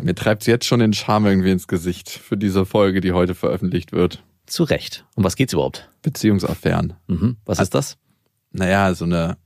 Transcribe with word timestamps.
Mir 0.00 0.14
treibt 0.14 0.46
jetzt 0.46 0.64
schon 0.64 0.80
den 0.80 0.92
Charme 0.92 1.26
irgendwie 1.26 1.50
ins 1.50 1.68
Gesicht 1.68 2.08
für 2.08 2.36
diese 2.36 2.64
Folge, 2.64 3.00
die 3.00 3.12
heute 3.12 3.34
veröffentlicht 3.34 3.92
wird. 3.92 4.22
Zu 4.46 4.64
Recht. 4.64 5.04
Um 5.14 5.24
was 5.24 5.36
geht's 5.36 5.52
überhaupt? 5.52 5.90
Beziehungsaffären. 6.02 6.94
Mhm. 7.06 7.36
Was 7.44 7.60
ist 7.60 7.74
das? 7.74 7.98
Naja, 8.52 8.94
so 8.94 9.04
eine 9.04 9.36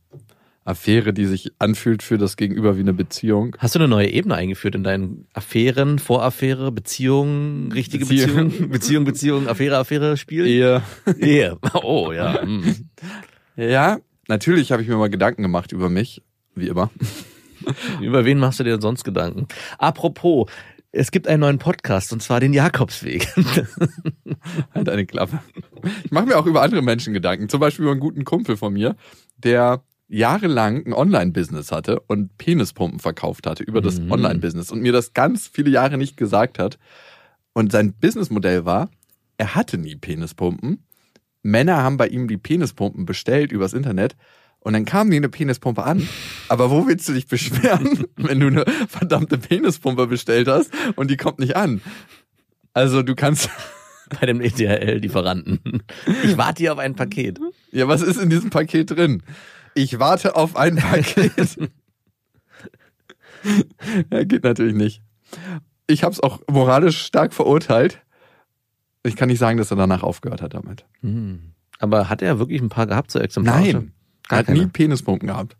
Affäre, 0.66 1.12
die 1.12 1.26
sich 1.26 1.52
anfühlt 1.58 2.02
für 2.02 2.18
das 2.18 2.36
Gegenüber 2.36 2.76
wie 2.76 2.80
eine 2.80 2.92
Beziehung. 2.92 3.56
Hast 3.58 3.76
du 3.76 3.78
eine 3.78 3.88
neue 3.88 4.08
Ebene 4.08 4.34
eingeführt 4.34 4.74
in 4.74 4.82
deinen 4.82 5.26
Affären, 5.32 5.98
Voraffäre, 6.00 6.72
Beziehung, 6.72 7.70
richtige 7.72 8.04
Beziehung. 8.04 8.48
Beziehung, 8.48 8.70
Beziehung, 8.70 9.04
Beziehung, 9.04 9.48
Affäre, 9.48 9.78
Affäre, 9.78 10.16
Spiel? 10.16 10.46
Ehe. 10.46 10.82
Ehe. 11.20 11.56
Oh, 11.74 12.10
ja. 12.12 12.40
hm. 12.42 12.88
Ja, 13.56 13.98
natürlich 14.26 14.72
habe 14.72 14.82
ich 14.82 14.88
mir 14.88 14.96
mal 14.96 15.08
Gedanken 15.08 15.42
gemacht 15.42 15.70
über 15.70 15.88
mich, 15.88 16.22
wie 16.56 16.66
immer. 16.66 16.90
Über 18.00 18.24
wen 18.24 18.38
machst 18.38 18.60
du 18.60 18.64
dir 18.64 18.72
denn 18.72 18.80
sonst 18.80 19.04
Gedanken? 19.04 19.46
Apropos, 19.78 20.48
es 20.92 21.10
gibt 21.10 21.28
einen 21.28 21.40
neuen 21.40 21.58
Podcast 21.58 22.12
und 22.12 22.22
zwar 22.22 22.40
den 22.40 22.52
Jakobsweg. 22.52 23.28
Halt 24.74 24.88
eine 24.88 25.06
Klappe. 25.06 25.40
Ich 26.04 26.10
mache 26.10 26.26
mir 26.26 26.38
auch 26.38 26.46
über 26.46 26.62
andere 26.62 26.82
Menschen 26.82 27.12
Gedanken. 27.12 27.48
Zum 27.48 27.60
Beispiel 27.60 27.84
über 27.84 27.92
einen 27.92 28.00
guten 28.00 28.24
Kumpel 28.24 28.56
von 28.56 28.72
mir, 28.72 28.96
der 29.36 29.82
jahrelang 30.08 30.86
ein 30.86 30.92
Online-Business 30.92 31.72
hatte 31.72 32.00
und 32.00 32.38
Penispumpen 32.38 33.00
verkauft 33.00 33.46
hatte 33.46 33.64
über 33.64 33.80
das 33.80 34.00
Mhm. 34.00 34.12
Online-Business 34.12 34.70
und 34.70 34.80
mir 34.80 34.92
das 34.92 35.12
ganz 35.12 35.48
viele 35.48 35.70
Jahre 35.70 35.98
nicht 35.98 36.16
gesagt 36.16 36.58
hat. 36.58 36.78
Und 37.52 37.72
sein 37.72 37.92
Businessmodell 37.94 38.64
war, 38.64 38.88
er 39.36 39.54
hatte 39.54 39.78
nie 39.78 39.96
Penispumpen. 39.96 40.84
Männer 41.42 41.82
haben 41.82 41.96
bei 41.96 42.08
ihm 42.08 42.28
die 42.28 42.36
Penispumpen 42.38 43.04
bestellt 43.04 43.52
übers 43.52 43.72
Internet 43.72 44.16
und 44.60 44.72
dann 44.72 44.84
kam 44.84 45.10
die 45.10 45.16
eine 45.16 45.28
Penispumpe 45.28 45.82
an. 45.84 46.08
Aber 46.48 46.70
wo 46.70 46.86
willst 46.86 47.08
du 47.08 47.12
dich 47.12 47.26
beschweren, 47.26 48.06
wenn 48.16 48.40
du 48.40 48.46
eine 48.48 48.64
verdammte 48.88 49.38
Penispumpe 49.38 50.06
bestellt 50.06 50.48
hast 50.48 50.70
und 50.96 51.10
die 51.10 51.16
kommt 51.16 51.38
nicht 51.38 51.56
an? 51.56 51.80
Also 52.72 53.02
du 53.02 53.14
kannst, 53.14 53.50
Bei 54.20 54.26
dem 54.26 54.40
E 54.40 54.46
ETL-Lieferanten. 54.46 55.82
Ich 56.22 56.36
warte 56.36 56.62
hier 56.62 56.72
auf 56.72 56.78
ein 56.78 56.94
Paket. 56.94 57.40
ja, 57.72 57.88
was 57.88 58.02
ist 58.02 58.20
in 58.20 58.30
diesem 58.30 58.50
Paket 58.50 58.90
drin? 58.90 59.22
Ich 59.74 59.98
warte 59.98 60.36
auf 60.36 60.56
ein 60.56 60.76
Paket. 60.76 61.58
ja, 64.10 64.24
geht 64.24 64.44
natürlich 64.44 64.74
nicht. 64.74 65.02
Ich 65.88 66.04
habe 66.04 66.12
es 66.12 66.20
auch 66.20 66.40
moralisch 66.48 67.02
stark 67.04 67.34
verurteilt. 67.34 68.00
Ich 69.02 69.16
kann 69.16 69.28
nicht 69.28 69.38
sagen, 69.38 69.58
dass 69.58 69.70
er 69.70 69.76
danach 69.76 70.02
aufgehört 70.02 70.42
hat 70.42 70.54
damit. 70.54 70.84
Hm. 71.00 71.52
Aber 71.78 72.08
hat 72.08 72.22
er 72.22 72.38
wirklich 72.38 72.60
ein 72.60 72.68
paar 72.68 72.86
gehabt, 72.86 73.10
so 73.10 73.18
exemplarisch? 73.18 73.74
Nein, 73.74 73.92
er 74.28 74.38
hat 74.38 74.48
nie 74.48 74.58
keine. 74.60 74.68
Penispumpen 74.68 75.28
gehabt. 75.28 75.56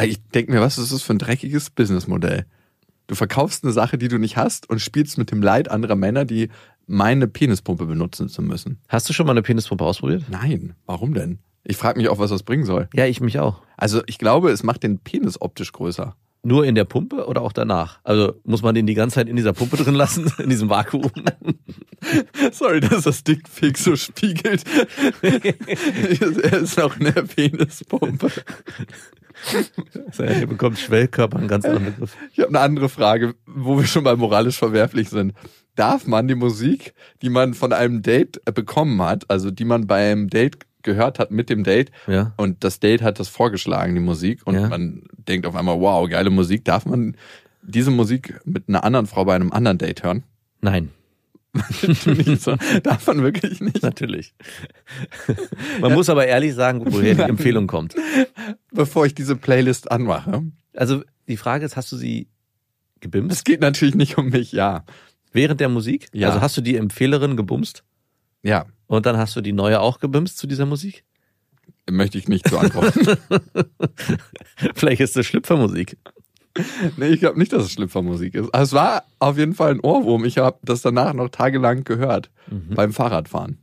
Also 0.00 0.12
Ich 0.12 0.22
denke 0.30 0.52
mir, 0.52 0.60
was 0.60 0.78
ist 0.78 0.92
das 0.92 1.02
für 1.02 1.12
ein 1.12 1.18
dreckiges 1.18 1.68
Businessmodell? 1.68 2.46
Du 3.06 3.14
verkaufst 3.14 3.64
eine 3.64 3.72
Sache, 3.72 3.98
die 3.98 4.08
du 4.08 4.18
nicht 4.18 4.36
hast 4.36 4.70
und 4.70 4.80
spielst 4.80 5.18
mit 5.18 5.30
dem 5.30 5.42
Leid 5.42 5.70
anderer 5.70 5.96
Männer, 5.96 6.24
die 6.24 6.48
meine 6.86 7.28
Penispumpe 7.28 7.84
benutzen 7.84 8.28
zu 8.28 8.40
müssen. 8.40 8.80
Hast 8.88 9.08
du 9.08 9.12
schon 9.12 9.26
mal 9.26 9.32
eine 9.32 9.42
Penispumpe 9.42 9.84
ausprobiert? 9.84 10.24
Nein, 10.30 10.74
warum 10.86 11.12
denn? 11.12 11.38
Ich 11.64 11.76
frage 11.76 11.98
mich 11.98 12.08
auch, 12.08 12.18
was 12.18 12.30
das 12.30 12.44
bringen 12.44 12.64
soll. 12.64 12.88
Ja, 12.94 13.04
ich 13.04 13.20
mich 13.20 13.38
auch. 13.38 13.62
Also 13.76 14.00
ich 14.06 14.16
glaube, 14.16 14.50
es 14.50 14.62
macht 14.62 14.82
den 14.82 15.00
Penis 15.00 15.40
optisch 15.40 15.72
größer. 15.72 16.16
Nur 16.42 16.64
in 16.64 16.74
der 16.74 16.84
Pumpe 16.84 17.26
oder 17.26 17.42
auch 17.42 17.52
danach? 17.52 18.00
Also 18.02 18.34
muss 18.44 18.62
man 18.62 18.74
den 18.74 18.86
die 18.86 18.94
ganze 18.94 19.16
Zeit 19.16 19.28
in 19.28 19.36
dieser 19.36 19.52
Pumpe 19.52 19.76
drin 19.76 19.94
lassen, 19.94 20.32
in 20.38 20.48
diesem 20.48 20.70
Vakuum? 20.70 21.10
Sorry, 22.52 22.80
dass 22.80 23.04
das 23.04 23.24
Dickpick 23.24 23.76
so 23.76 23.94
spiegelt. 23.94 24.64
er 25.22 26.58
ist 26.58 26.80
auch 26.80 26.98
eine 26.98 27.12
Penispumpe. 27.12 28.30
Ihr 30.18 30.46
bekommt 30.46 30.78
Schwellkörper 30.78 31.38
einen 31.38 31.48
ganz 31.48 31.64
anderen 31.64 31.94
Begriff. 31.94 32.16
Ich 32.32 32.40
habe 32.40 32.48
eine 32.48 32.60
andere 32.60 32.88
Frage, 32.88 33.34
wo 33.46 33.78
wir 33.78 33.86
schon 33.86 34.04
mal 34.04 34.16
moralisch 34.16 34.58
verwerflich 34.58 35.10
sind. 35.10 35.34
Darf 35.76 36.06
man 36.06 36.26
die 36.26 36.34
Musik, 36.34 36.94
die 37.22 37.30
man 37.30 37.54
von 37.54 37.72
einem 37.72 38.02
Date 38.02 38.42
bekommen 38.54 39.00
hat, 39.02 39.30
also 39.30 39.50
die 39.50 39.64
man 39.64 39.86
beim 39.86 40.28
Date 40.28 40.58
gehört 40.82 41.18
hat 41.18 41.30
mit 41.30 41.50
dem 41.50 41.64
Date, 41.64 41.90
Ja. 42.06 42.32
und 42.36 42.64
das 42.64 42.80
Date 42.80 43.02
hat 43.02 43.18
das 43.20 43.28
vorgeschlagen, 43.28 43.94
die 43.94 44.00
Musik, 44.00 44.40
und 44.46 44.54
Ja. 44.54 44.68
man 44.68 45.02
denkt 45.16 45.46
auf 45.46 45.54
einmal, 45.56 45.80
wow, 45.80 46.08
geile 46.08 46.30
Musik, 46.30 46.64
darf 46.64 46.86
man 46.86 47.16
diese 47.62 47.90
Musik 47.90 48.40
mit 48.44 48.68
einer 48.68 48.84
anderen 48.84 49.06
Frau 49.06 49.24
bei 49.24 49.34
einem 49.34 49.52
anderen 49.52 49.78
Date 49.78 50.02
hören? 50.02 50.24
Nein, 50.62 50.90
so. 52.38 52.56
darf 52.84 53.06
man 53.08 53.22
wirklich 53.22 53.60
nicht. 53.60 53.82
natürlich. 53.82 54.34
Man 55.80 55.92
muss 55.94 56.08
aber 56.08 56.26
ehrlich 56.26 56.54
sagen, 56.54 56.82
woher 56.86 57.14
die 57.14 57.22
Empfehlung 57.22 57.66
kommt. 57.66 57.94
Bevor 58.72 59.04
ich 59.06 59.14
diese 59.14 59.34
Playlist 59.36 59.90
anmache. 59.90 60.44
Also 60.76 61.02
die 61.28 61.36
Frage 61.36 61.64
ist, 61.64 61.76
hast 61.76 61.90
du 61.90 61.96
sie 61.96 62.28
Es 62.96 63.00
gebimst 63.00 63.44
geht 63.44 63.60
natürlich 63.60 63.94
nicht 63.96 64.16
um 64.16 64.28
mich, 64.28 64.52
ja. 64.52 64.84
während 65.32 65.60
der 65.60 65.68
Musik? 65.68 66.06
Ja. 66.12 66.28
Also 66.28 66.40
hast 66.40 66.56
du 66.56 66.60
die 66.60 66.76
Empfehlerin 66.76 67.36
gebumst 67.36 67.82
Ja, 68.42 68.66
und 68.90 69.06
dann 69.06 69.16
hast 69.16 69.36
du 69.36 69.40
die 69.40 69.52
neue 69.52 69.80
auch 69.80 70.00
gebimst 70.00 70.38
zu 70.38 70.46
dieser 70.46 70.66
Musik? 70.66 71.04
möchte 71.88 72.18
ich 72.18 72.28
nicht 72.28 72.48
so 72.48 72.58
antworten. 72.58 73.00
Vielleicht 74.74 75.00
ist 75.00 75.16
das 75.16 75.26
Schlüpfermusik. 75.26 75.96
Nee, 76.96 77.08
ich 77.08 77.20
glaube 77.20 77.38
nicht, 77.38 77.52
dass 77.52 77.64
es 77.64 77.72
Schlüpfermusik 77.72 78.34
ist. 78.34 78.52
Aber 78.52 78.62
es 78.62 78.72
war 78.72 79.04
auf 79.18 79.38
jeden 79.38 79.54
Fall 79.54 79.72
ein 79.72 79.80
Ohrwurm. 79.80 80.24
Ich 80.24 80.38
habe 80.38 80.58
das 80.62 80.82
danach 80.82 81.14
noch 81.14 81.28
tagelang 81.30 81.84
gehört 81.84 82.30
beim 82.74 82.92
Fahrradfahren. 82.92 83.58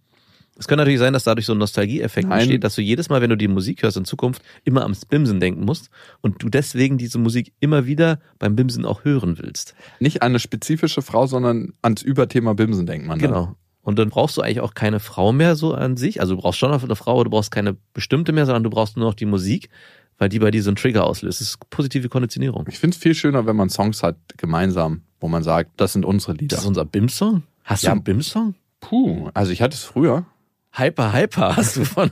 Es 0.58 0.68
kann 0.68 0.78
natürlich 0.78 1.00
sein, 1.00 1.14
dass 1.14 1.24
dadurch 1.24 1.46
so 1.46 1.54
ein 1.54 1.60
Nostalgieeffekt 1.60 2.32
entsteht, 2.32 2.64
dass 2.64 2.76
du 2.76 2.82
jedes 2.82 3.10
Mal, 3.10 3.22
wenn 3.22 3.30
du 3.30 3.38
die 3.38 3.48
Musik 3.48 3.84
hörst 3.84 3.98
in 3.98 4.06
Zukunft, 4.06 4.42
immer 4.64 4.84
ans 4.84 5.06
Bimsen 5.06 5.40
denken 5.40 5.64
musst 5.66 5.90
und 6.22 6.42
du 6.42 6.50
deswegen 6.50 6.98
diese 6.98 7.20
Musik 7.20 7.54
immer 7.60 7.86
wieder 7.86 8.20
beim 8.40 8.56
Bimsen 8.56 8.86
auch 8.86 9.06
hören 9.06 9.38
willst. 9.38 9.76
Nicht 10.00 10.24
an 10.24 10.32
eine 10.32 10.40
spezifische 10.40 11.02
Frau, 11.02 11.28
sondern 11.28 11.74
ans 11.82 12.02
Überthema 12.02 12.54
Bimsen 12.54 12.86
denkt 12.86 13.08
man. 13.08 13.20
dann. 13.20 13.30
Genau. 13.30 13.56
Und 13.88 13.98
dann 13.98 14.10
brauchst 14.10 14.36
du 14.36 14.42
eigentlich 14.42 14.60
auch 14.60 14.74
keine 14.74 15.00
Frau 15.00 15.32
mehr 15.32 15.56
so 15.56 15.74
an 15.74 15.96
sich. 15.96 16.20
Also 16.20 16.36
du 16.36 16.42
brauchst 16.42 16.60
schon 16.60 16.72
noch 16.72 16.84
eine 16.84 16.96
Frau, 16.98 17.24
du 17.24 17.30
brauchst 17.30 17.52
keine 17.52 17.78
bestimmte 17.94 18.34
mehr, 18.34 18.46
sondern 18.46 18.64
du 18.64 18.70
brauchst 18.70 18.98
nur 18.98 19.06
noch 19.08 19.14
die 19.14 19.24
Musik, 19.26 19.70
weil 20.18 20.28
die 20.28 20.40
bei 20.40 20.52
dir 20.52 20.62
so 20.62 20.70
einen 20.72 20.76
Trigger 20.76 21.06
auslöst. 21.06 21.40
Das 21.40 21.48
ist 21.48 21.70
positive 21.70 22.10
Konditionierung. 22.10 22.66
Ich 22.68 22.80
finde 22.80 22.96
es 22.98 23.02
viel 23.02 23.16
schöner, 23.16 23.46
wenn 23.46 23.56
man 23.56 23.70
Songs 23.70 24.04
hat 24.04 24.18
gemeinsam, 24.36 25.04
wo 25.22 25.30
man 25.30 25.42
sagt, 25.42 25.72
das 25.78 25.94
sind 25.94 26.04
unsere 26.04 26.34
Lieder. 26.34 26.58
Das 26.58 26.64
ist 26.64 26.68
unser 26.68 26.84
Bim-Song? 26.84 27.44
Hast 27.64 27.84
Ja. 27.84 27.92
du 27.92 27.94
einen 27.94 28.04
Bim-Song? 28.04 28.56
Puh, 28.82 29.30
also 29.34 29.54
ich 29.54 29.62
hatte 29.62 29.76
es 29.76 29.84
früher. 29.86 30.26
Hyper, 30.74 31.14
Hyper 31.14 31.56
hast 31.56 31.78
du 31.78 31.86
von 31.86 32.12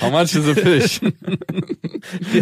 How 0.00 0.12
much 0.12 0.36
is 0.36 0.48
a 0.48 0.54
fish? 0.54 1.00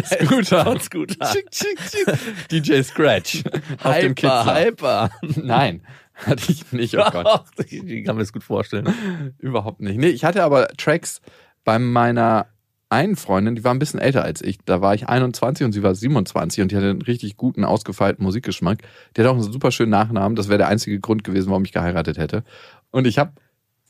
Scooter. 0.05 0.77
Tschick, 0.79 1.49
tschick. 1.51 2.07
DJ 2.51 2.81
Scratch. 2.83 3.43
Auf 3.83 3.95
dem 3.99 4.11
Hyper, 4.11 4.13
Kidsler. 4.13 4.55
Hyper. 4.55 5.09
Nein, 5.43 5.81
hatte 6.25 6.51
ich 6.51 6.71
nicht. 6.71 6.97
Oh 6.97 7.03
Gott. 7.11 7.45
Ich 7.67 8.05
kann 8.05 8.15
mir 8.15 8.21
das 8.21 8.33
gut 8.33 8.43
vorstellen. 8.43 9.33
Überhaupt 9.39 9.81
nicht. 9.81 9.97
Nee, 9.97 10.07
ich 10.07 10.23
hatte 10.23 10.43
aber 10.43 10.67
Tracks 10.77 11.21
bei 11.63 11.79
meiner 11.79 12.47
einen 12.89 13.15
Freundin, 13.15 13.55
die 13.55 13.63
war 13.63 13.73
ein 13.73 13.79
bisschen 13.79 13.99
älter 13.99 14.23
als 14.23 14.41
ich. 14.41 14.59
Da 14.63 14.79
war 14.81 14.93
ich 14.93 15.09
21 15.09 15.65
und 15.65 15.71
sie 15.71 15.83
war 15.83 15.95
27 15.95 16.61
und 16.61 16.71
die 16.71 16.75
hatte 16.75 16.89
einen 16.91 17.01
richtig 17.01 17.35
guten, 17.35 17.65
ausgefeilten 17.65 18.23
Musikgeschmack. 18.23 18.83
Die 19.15 19.21
hat 19.21 19.27
auch 19.27 19.33
einen 19.33 19.51
super 19.51 19.71
schönen 19.71 19.91
Nachnamen. 19.91 20.35
Das 20.35 20.47
wäre 20.47 20.59
der 20.59 20.67
einzige 20.67 20.99
Grund 20.99 21.23
gewesen, 21.23 21.49
warum 21.49 21.65
ich 21.65 21.73
geheiratet 21.73 22.17
hätte. 22.17 22.43
Und 22.91 23.07
ich 23.07 23.17
habe 23.17 23.33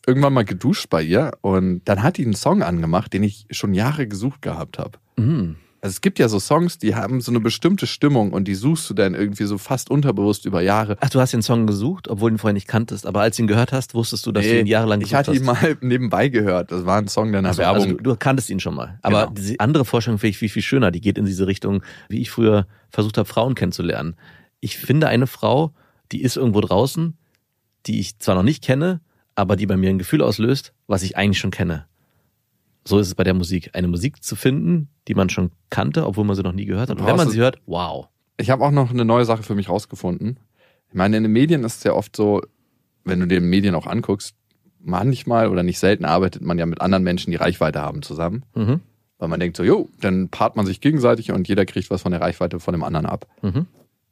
irgendwann 0.07 0.33
mal 0.33 0.45
geduscht 0.45 0.89
bei 0.89 1.01
ihr 1.01 1.31
und 1.41 1.81
dann 1.85 2.03
hat 2.03 2.17
die 2.17 2.23
einen 2.23 2.35
Song 2.35 2.63
angemacht, 2.63 3.13
den 3.13 3.23
ich 3.23 3.47
schon 3.51 3.73
Jahre 3.73 4.07
gesucht 4.07 4.41
gehabt 4.41 4.79
habe. 4.79 4.97
Mhm. 5.17 5.57
Also 5.85 5.93
es 5.97 6.01
gibt 6.01 6.17
ja 6.17 6.27
so 6.27 6.39
Songs, 6.39 6.79
die 6.79 6.95
haben 6.95 7.21
so 7.21 7.31
eine 7.31 7.39
bestimmte 7.39 7.85
Stimmung 7.85 8.33
und 8.33 8.47
die 8.47 8.55
suchst 8.55 8.89
du 8.89 8.95
dann 8.95 9.13
irgendwie 9.13 9.43
so 9.43 9.59
fast 9.59 9.91
unterbewusst 9.91 10.47
über 10.47 10.61
Jahre. 10.63 10.97
Ach, 10.99 11.11
du 11.11 11.19
hast 11.19 11.31
den 11.33 11.43
Song 11.43 11.67
gesucht, 11.67 12.07
obwohl 12.07 12.31
du 12.31 12.35
ihn 12.35 12.39
vorher 12.39 12.55
nicht 12.55 12.67
kanntest, 12.67 13.05
aber 13.05 13.21
als 13.21 13.35
du 13.37 13.43
ihn 13.43 13.47
gehört 13.47 13.71
hast, 13.71 13.93
wusstest 13.93 14.25
du, 14.25 14.31
dass 14.31 14.43
du 14.45 14.59
ihn 14.59 14.65
jahrelang 14.65 14.99
ich 15.01 15.09
gesucht 15.11 15.19
hatte 15.19 15.31
hast. 15.31 15.37
ihn 15.37 15.45
mal 15.45 15.77
nebenbei 15.81 16.29
gehört. 16.29 16.71
Das 16.71 16.87
war 16.87 16.97
ein 16.97 17.07
Song 17.07 17.31
deiner 17.31 17.49
Also, 17.49 17.59
Werbung. 17.61 17.83
also 17.83 17.97
du, 17.97 18.01
du 18.03 18.15
kanntest 18.15 18.49
ihn 18.49 18.59
schon 18.59 18.73
mal. 18.73 18.97
Aber 19.03 19.25
Genau. 19.27 19.33
diese 19.35 19.59
andere 19.59 19.85
Vorstellung 19.85 20.17
finde 20.17 20.31
ich 20.31 20.37
viel, 20.39 20.49
viel 20.49 20.63
schöner. 20.63 20.89
Die 20.89 21.01
geht 21.01 21.19
in 21.19 21.25
diese 21.25 21.45
Richtung, 21.45 21.83
wie 22.09 22.19
ich 22.19 22.31
früher 22.31 22.65
versucht 22.89 23.19
habe, 23.19 23.29
Frauen 23.29 23.53
kennenzulernen. 23.53 24.15
Ich 24.61 24.77
finde 24.77 25.07
eine 25.07 25.27
Frau, 25.27 25.71
die 26.11 26.23
ist 26.23 26.35
irgendwo 26.35 26.61
draußen, 26.61 27.15
die 27.85 27.99
ich 27.99 28.17
zwar 28.17 28.33
noch 28.33 28.41
nicht 28.41 28.63
kenne, 28.63 29.01
aber 29.35 29.55
die 29.55 29.67
bei 29.67 29.77
mir 29.77 29.91
ein 29.91 29.99
Gefühl 29.99 30.23
auslöst, 30.23 30.73
was 30.87 31.03
ich 31.03 31.15
eigentlich 31.15 31.37
schon 31.37 31.51
kenne. 31.51 31.85
So 32.87 32.99
ist 32.99 33.07
es 33.07 33.15
bei 33.15 33.23
der 33.23 33.33
Musik. 33.33 33.71
Eine 33.73 33.87
Musik 33.87 34.23
zu 34.23 34.35
finden, 34.35 34.89
die 35.07 35.15
man 35.15 35.29
schon 35.29 35.51
kannte, 35.69 36.05
obwohl 36.05 36.23
man 36.23 36.35
sie 36.35 36.43
noch 36.43 36.53
nie 36.53 36.65
gehört 36.65 36.89
hat. 36.89 36.99
Und 36.99 37.07
wenn 37.07 37.15
man 37.15 37.29
sie 37.29 37.39
hört, 37.39 37.59
wow. 37.65 38.07
Ich 38.37 38.49
habe 38.49 38.63
auch 38.63 38.71
noch 38.71 38.91
eine 38.91 39.05
neue 39.05 39.25
Sache 39.25 39.43
für 39.43 39.55
mich 39.55 39.69
rausgefunden. 39.69 40.39
Ich 40.89 40.95
meine, 40.95 41.17
in 41.17 41.23
den 41.23 41.31
Medien 41.31 41.63
ist 41.63 41.77
es 41.77 41.83
ja 41.83 41.93
oft 41.93 42.15
so, 42.15 42.41
wenn 43.03 43.19
du 43.19 43.27
den 43.27 43.49
Medien 43.49 43.75
auch 43.75 43.87
anguckst, 43.87 44.35
manchmal 44.79 45.49
oder 45.49 45.63
nicht 45.63 45.79
selten 45.79 46.05
arbeitet 46.05 46.43
man 46.43 46.59
ja 46.59 46.65
mit 46.65 46.81
anderen 46.81 47.03
Menschen, 47.03 47.31
die 47.31 47.37
Reichweite 47.37 47.81
haben 47.81 48.01
zusammen. 48.01 48.43
Mhm. 48.53 48.81
Weil 49.17 49.29
man 49.29 49.39
denkt 49.39 49.57
so, 49.57 49.63
jo, 49.63 49.89
dann 49.99 50.29
paart 50.29 50.55
man 50.55 50.65
sich 50.65 50.81
gegenseitig 50.81 51.31
und 51.31 51.47
jeder 51.47 51.65
kriegt 51.65 51.89
was 51.89 52.01
von 52.01 52.11
der 52.11 52.21
Reichweite 52.21 52.59
von 52.59 52.73
dem 52.73 52.83
anderen 52.83 53.05
ab. 53.05 53.27
Mhm. 53.41 53.65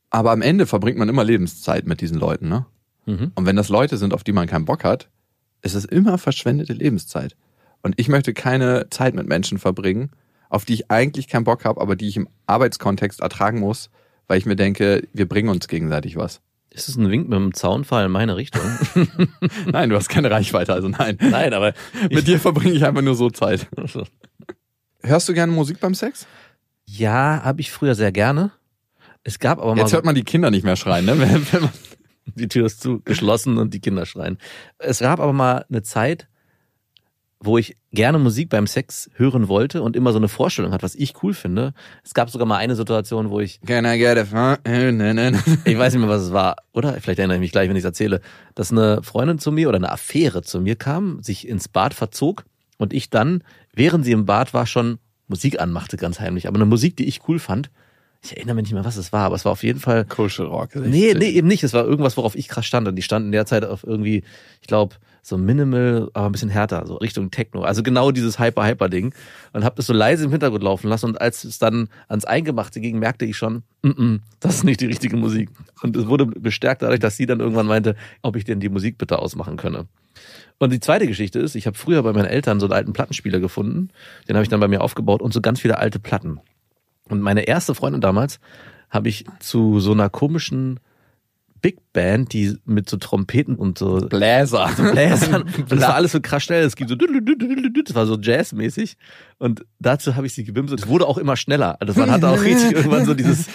Aber 0.09 0.31
am 0.31 0.41
Ende 0.41 0.65
verbringt 0.65 0.97
man 0.97 1.09
immer 1.09 1.23
Lebenszeit 1.23 1.85
mit 1.85 2.01
diesen 2.01 2.17
Leuten, 2.17 2.47
ne? 2.47 2.65
Mhm. 3.05 3.31
Und 3.35 3.45
wenn 3.45 3.55
das 3.55 3.69
Leute 3.69 3.97
sind, 3.97 4.13
auf 4.13 4.23
die 4.23 4.31
man 4.31 4.47
keinen 4.47 4.65
Bock 4.65 4.83
hat, 4.83 5.09
ist 5.61 5.75
es 5.75 5.85
immer 5.85 6.17
verschwendete 6.17 6.73
Lebenszeit. 6.73 7.35
Und 7.83 7.99
ich 7.99 8.07
möchte 8.07 8.33
keine 8.33 8.89
Zeit 8.89 9.13
mit 9.13 9.27
Menschen 9.27 9.59
verbringen, 9.59 10.09
auf 10.49 10.65
die 10.65 10.73
ich 10.73 10.91
eigentlich 10.91 11.27
keinen 11.27 11.43
Bock 11.43 11.65
habe, 11.65 11.79
aber 11.79 11.95
die 11.95 12.07
ich 12.07 12.17
im 12.17 12.27
Arbeitskontext 12.47 13.19
ertragen 13.19 13.59
muss, 13.59 13.89
weil 14.27 14.37
ich 14.37 14.45
mir 14.45 14.55
denke, 14.55 15.07
wir 15.13 15.27
bringen 15.27 15.49
uns 15.49 15.67
gegenseitig 15.67 16.15
was. 16.15 16.41
Ist 16.69 16.89
es 16.89 16.95
ein 16.95 17.11
Wink 17.11 17.29
mit 17.29 17.37
dem 17.37 17.53
Zaunfall 17.53 18.05
in 18.05 18.11
meine 18.11 18.35
Richtung? 18.35 18.63
Nein, 19.71 19.89
du 19.89 19.95
hast 19.95 20.09
keine 20.09 20.31
Reichweite, 20.31 20.73
also 20.73 20.87
nein. 20.87 21.19
Nein, 21.21 21.53
aber 21.53 21.73
Mit 22.09 22.25
dir 22.25 22.39
verbringe 22.39 22.73
ich 22.73 22.83
einfach 22.83 23.03
nur 23.03 23.13
so 23.13 23.29
Zeit. 23.29 23.67
Hörst 25.03 25.29
du 25.29 25.33
gerne 25.33 25.51
Musik 25.51 25.79
beim 25.79 25.93
Sex? 25.93 26.25
ja, 26.85 27.41
habe 27.43 27.61
ich 27.61 27.71
früher 27.71 27.95
sehr 27.95 28.11
gerne. 28.11 28.51
Es 29.23 29.39
gab 29.39 29.59
aber 29.59 29.75
mal 29.75 29.81
Jetzt 29.81 29.93
hört 29.93 30.05
man 30.05 30.15
die 30.15 30.23
Kinder 30.23 30.51
nicht 30.51 30.65
mehr 30.65 30.75
schreien, 30.75 31.05
ne? 31.05 31.15
Die 32.35 32.47
Tür 32.47 32.65
ist 32.65 32.81
zu 32.81 33.01
geschlossen 33.01 33.57
und 33.57 33.73
die 33.73 33.81
Kinder 33.81 34.05
schreien. 34.05 34.37
Es 34.77 34.99
gab 34.99 35.19
aber 35.19 35.33
mal 35.33 35.65
eine 35.69 35.83
Zeit, 35.83 36.29
wo 37.45 37.57
ich 37.57 37.75
gerne 37.91 38.19
Musik 38.19 38.49
beim 38.49 38.67
Sex 38.67 39.09
hören 39.15 39.49
wollte 39.49 39.81
und 39.81 39.97
immer 39.97 40.13
so 40.13 40.17
eine 40.17 40.29
Vorstellung 40.29 40.71
hat, 40.71 40.81
was 40.81 40.95
ich 40.95 41.21
cool 41.21 41.33
finde. 41.33 41.73
Es 42.03 42.13
gab 42.13 42.29
sogar 42.29 42.47
mal 42.47 42.55
eine 42.55 42.75
Situation, 42.75 43.29
wo 43.29 43.41
ich, 43.41 43.59
Can 43.67 43.85
I 43.85 43.97
get 43.97 44.17
a 44.17 44.57
ich 45.65 45.77
weiß 45.77 45.93
nicht 45.93 46.01
mehr, 46.01 46.09
was 46.09 46.21
es 46.21 46.31
war, 46.31 46.55
oder? 46.71 46.93
Vielleicht 47.01 47.19
erinnere 47.19 47.35
ich 47.35 47.41
mich 47.41 47.51
gleich, 47.51 47.67
wenn 47.67 47.75
ich 47.75 47.81
es 47.81 47.85
erzähle, 47.85 48.21
dass 48.55 48.71
eine 48.71 49.03
Freundin 49.03 49.39
zu 49.39 49.51
mir 49.51 49.67
oder 49.67 49.75
eine 49.75 49.91
Affäre 49.91 50.41
zu 50.41 50.61
mir 50.61 50.77
kam, 50.77 51.21
sich 51.21 51.45
ins 51.45 51.67
Bad 51.67 51.93
verzog 51.93 52.45
und 52.77 52.93
ich 52.93 53.09
dann, 53.09 53.43
während 53.73 54.05
sie 54.05 54.13
im 54.13 54.25
Bad 54.25 54.53
war, 54.53 54.65
schon 54.65 54.99
Musik 55.27 55.59
anmachte, 55.59 55.97
ganz 55.97 56.21
heimlich. 56.21 56.47
Aber 56.47 56.55
eine 56.55 56.65
Musik, 56.65 56.95
die 56.95 57.05
ich 57.05 57.27
cool 57.27 57.39
fand. 57.39 57.71
Ich 58.21 58.37
erinnere 58.37 58.55
mich 58.55 58.63
nicht 58.63 58.73
mehr, 58.73 58.85
was 58.85 58.95
es 58.95 59.11
war, 59.11 59.25
aber 59.25 59.35
es 59.35 59.43
war 59.43 59.51
auf 59.51 59.63
jeden 59.63 59.81
Fall 59.81 60.05
Kuschelrock. 60.05 60.75
Nee, 60.75 61.13
nee, 61.13 61.31
eben 61.31 61.49
nicht. 61.49 61.63
Es 61.63 61.73
war 61.73 61.83
irgendwas, 61.83 62.15
worauf 62.15 62.35
ich 62.35 62.47
krass 62.47 62.65
stand. 62.65 62.87
Und 62.87 62.95
die 62.95 63.01
standen 63.01 63.33
derzeit 63.33 63.65
auf 63.65 63.83
irgendwie, 63.83 64.23
ich 64.61 64.67
glaube, 64.67 64.95
so 65.25 65.37
minimal, 65.37 66.09
aber 66.13 66.25
ein 66.25 66.33
bisschen 66.33 66.49
härter, 66.49 66.85
so 66.85 66.97
Richtung 66.97 67.31
Techno. 67.31 67.63
Also 67.63 67.81
genau 67.81 68.11
dieses 68.11 68.39
Hyper-Hyper-Ding. 68.39 69.15
Und 69.53 69.63
habe 69.63 69.75
das 69.77 69.87
so 69.87 69.93
leise 69.93 70.25
im 70.25 70.31
Hintergrund 70.31 70.63
laufen 70.63 70.89
lassen. 70.89 71.05
Und 71.05 71.21
als 71.21 71.45
es 71.45 71.59
dann 71.59 71.87
ans 72.09 72.25
Eingemachte 72.25 72.81
ging, 72.81 72.99
merkte 72.99 73.23
ich 73.23 73.37
schon, 73.37 73.63
mm 73.83 73.89
-mm, 73.89 74.19
das 74.41 74.55
ist 74.55 74.63
nicht 74.65 74.81
die 74.81 74.85
richtige 74.85 75.15
Musik. 75.15 75.49
Und 75.81 75.95
es 75.95 76.07
wurde 76.07 76.25
bestärkt 76.25 76.81
dadurch, 76.81 76.99
dass 76.99 77.15
sie 77.15 77.25
dann 77.25 77.39
irgendwann 77.39 77.67
meinte, 77.67 77.95
ob 78.21 78.35
ich 78.35 78.43
denn 78.43 78.59
die 78.59 78.67
Musik 78.67 78.97
bitte 78.97 79.17
ausmachen 79.17 79.55
könne. 79.55 79.87
Und 80.59 80.73
die 80.73 80.81
zweite 80.81 81.07
Geschichte 81.07 81.39
ist, 81.39 81.55
ich 81.55 81.67
habe 81.67 81.77
früher 81.77 82.03
bei 82.03 82.11
meinen 82.11 82.25
Eltern 82.25 82.59
so 82.59 82.65
einen 82.65 82.73
alten 82.73 82.93
Plattenspieler 82.93 83.39
gefunden. 83.39 83.89
Den 84.27 84.35
habe 84.35 84.43
ich 84.43 84.49
dann 84.49 84.59
bei 84.59 84.67
mir 84.67 84.81
aufgebaut 84.81 85.21
und 85.21 85.33
so 85.33 85.39
ganz 85.39 85.61
viele 85.61 85.77
alte 85.77 85.99
Platten. 85.99 86.41
Und 87.07 87.21
meine 87.21 87.43
erste 87.43 87.75
Freundin 87.75 88.01
damals 88.01 88.41
habe 88.89 89.07
ich 89.07 89.25
zu 89.39 89.79
so 89.79 89.93
einer 89.93 90.09
komischen 90.09 90.79
Big 91.63 91.93
Band, 91.93 92.33
die 92.33 92.57
mit 92.65 92.89
so 92.89 92.97
Trompeten 92.97 93.55
und 93.55 93.77
so 93.77 93.95
Bläser. 93.95 94.69
Bläsern. 94.75 95.43
Und 95.57 95.71
das 95.71 95.79
war 95.79 95.95
alles 95.95 96.11
so 96.11 96.19
krass 96.19 96.43
schnell. 96.43 96.65
Es 96.65 96.75
gibt 96.75 96.89
so, 96.89 96.97
das 96.97 97.95
war 97.95 98.05
so 98.05 98.19
jazzmäßig. 98.19 98.97
Und 99.39 99.65
dazu 99.79 100.17
habe 100.17 100.27
ich 100.27 100.33
sie 100.33 100.43
gebimst. 100.43 100.73
Es 100.73 100.87
wurde 100.87 101.07
auch 101.07 101.17
immer 101.17 101.37
schneller. 101.37 101.77
Also 101.79 101.97
man 101.97 102.11
hatte 102.11 102.27
auch 102.27 102.41
richtig 102.41 102.71
irgendwann 102.75 103.05
so 103.05 103.13
dieses 103.13 103.47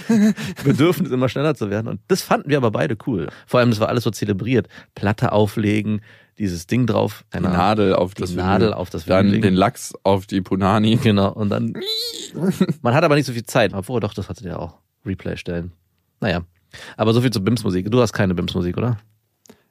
Bedürfnis, 0.65 1.11
immer 1.13 1.29
schneller 1.29 1.55
zu 1.55 1.69
werden. 1.69 1.87
Und 1.87 2.01
das 2.09 2.23
fanden 2.23 2.49
wir 2.49 2.57
aber 2.57 2.71
beide 2.71 2.97
cool. 3.07 3.29
Vor 3.47 3.61
allem, 3.61 3.69
das 3.71 3.79
war 3.79 3.91
alles 3.91 4.05
so 4.05 4.11
zelebriert. 4.11 4.69
Platte 4.95 5.33
auflegen, 5.33 6.01
dieses 6.39 6.67
Ding 6.67 6.87
drauf. 6.87 7.27
Die. 7.35 7.41
Nadel 7.41 7.95
auf 7.95 8.15
Die 8.15 8.23
das 8.23 8.33
Nadel 8.33 8.69
Vinyl. 8.69 8.75
auf 8.75 8.89
das 8.89 9.05
Dann 9.05 9.27
Vinyl. 9.27 9.43
den 9.43 9.55
Lachs 9.55 9.93
auf 10.03 10.27
die 10.27 10.41
Punani. 10.41 10.97
Genau, 10.97 11.31
und 11.31 11.51
dann. 11.51 11.75
Man 12.81 12.95
hat 12.95 13.05
aber 13.05 13.17
nicht 13.17 13.27
so 13.27 13.35
viel 13.35 13.45
Zeit. 13.45 13.75
Obwohl, 13.75 14.01
doch, 14.01 14.15
das 14.15 14.31
hatte 14.31 14.45
der 14.45 14.61
auch. 14.61 14.79
Replay 15.05 15.37
stellen. 15.37 15.73
Naja. 16.21 16.41
Aber 16.97 17.13
so 17.15 17.21
viel 17.21 17.31
zur 17.31 17.43
BIMS-Musik. 17.45 17.91
Du 17.91 18.01
hast 18.01 18.13
keine 18.13 18.35
BIMS-Musik, 18.35 18.77
oder? 18.77 18.99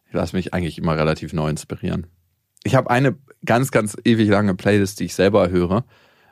Ich 0.08 0.14
lasse 0.14 0.36
mich 0.36 0.54
eigentlich 0.54 0.78
immer 0.78 0.98
relativ 0.98 1.34
neu 1.34 1.50
inspirieren. 1.50 2.08
Ich 2.64 2.76
habe 2.76 2.90
eine 2.90 3.16
ganz, 3.46 3.72
ganz 3.72 3.96
ewig 4.04 4.30
lange 4.30 4.56
Playlist, 4.56 5.00
die 5.00 5.06
ich 5.06 5.16
selber 5.16 5.50
höre, 5.50 5.86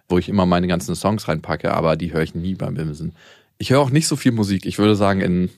wo 0.09 0.17
ich 0.17 0.29
immer 0.29 0.45
meine 0.45 0.67
ganzen 0.67 0.95
Songs 0.95 1.27
reinpacke, 1.27 1.73
aber 1.73 1.95
die 1.95 2.13
höre 2.13 2.23
ich 2.23 2.35
nie 2.35 2.55
beim 2.55 2.75
Bimsen. 2.75 3.13
Ich 3.57 3.69
höre 3.71 3.79
auch 3.79 3.89
nicht 3.89 4.07
so 4.07 4.15
viel 4.15 4.31
Musik. 4.31 4.65
Ich 4.65 4.77
würde 4.77 4.95
sagen, 4.95 5.21
in 5.21 5.49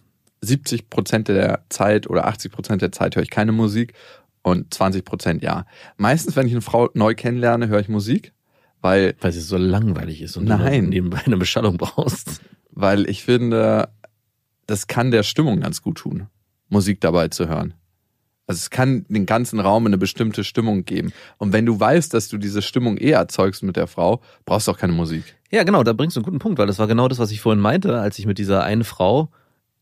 70 0.41 0.89
Prozent 0.89 1.27
der 1.29 1.63
Zeit 1.69 2.07
oder 2.09 2.27
80 2.27 2.51
Prozent 2.51 2.81
der 2.81 2.91
Zeit 2.91 3.15
höre 3.15 3.23
ich 3.23 3.29
keine 3.29 3.51
Musik 3.51 3.93
und 4.43 4.73
20 4.73 5.03
Prozent 5.03 5.43
ja. 5.43 5.65
Meistens, 5.97 6.35
wenn 6.35 6.47
ich 6.47 6.53
eine 6.53 6.61
Frau 6.61 6.89
neu 6.93 7.15
kennenlerne, 7.15 7.67
höre 7.67 7.79
ich 7.79 7.89
Musik, 7.89 8.33
weil 8.81 9.15
Weil 9.19 9.31
es 9.31 9.47
so 9.47 9.57
langweilig 9.57 10.21
ist 10.21 10.37
und 10.37 10.45
Nein. 10.45 10.85
du 10.85 10.89
nebenbei 10.89 11.21
eine 11.25 11.37
Beschallung 11.37 11.77
brauchst. 11.77 12.41
weil 12.71 13.09
ich 13.09 13.23
finde, 13.23 13.89
das 14.67 14.87
kann 14.87 15.11
der 15.11 15.23
Stimmung 15.23 15.61
ganz 15.61 15.81
gut 15.81 15.97
tun, 15.97 16.27
Musik 16.69 17.01
dabei 17.01 17.29
zu 17.29 17.47
hören. 17.47 17.73
Also 18.47 18.59
es 18.59 18.69
kann 18.69 19.05
den 19.09 19.25
ganzen 19.25 19.59
Raum 19.59 19.85
eine 19.85 19.97
bestimmte 19.97 20.45
Stimmung 20.45 20.85
geben. 20.85 21.11
Und 21.37 21.51
wenn 21.51 21.65
du 21.65 21.77
weißt, 21.77 22.13
dass 22.13 22.29
du 22.29 22.37
diese 22.37 22.61
Stimmung 22.61 22.97
eh 22.97 23.11
erzeugst 23.11 23.61
mit 23.61 23.75
der 23.75 23.87
Frau, 23.87 24.21
brauchst 24.45 24.67
du 24.67 24.71
auch 24.71 24.77
keine 24.77 24.93
Musik. 24.93 25.35
Ja, 25.51 25.63
genau, 25.63 25.83
da 25.83 25.91
bringst 25.91 26.15
du 26.15 26.21
einen 26.21 26.25
guten 26.25 26.39
Punkt, 26.39 26.57
weil 26.57 26.67
das 26.67 26.79
war 26.79 26.87
genau 26.87 27.09
das, 27.09 27.19
was 27.19 27.31
ich 27.31 27.41
vorhin 27.41 27.61
meinte, 27.61 27.99
als 27.99 28.17
ich 28.19 28.25
mit 28.25 28.37
dieser 28.37 28.63
einen 28.63 28.85
Frau, 28.85 29.29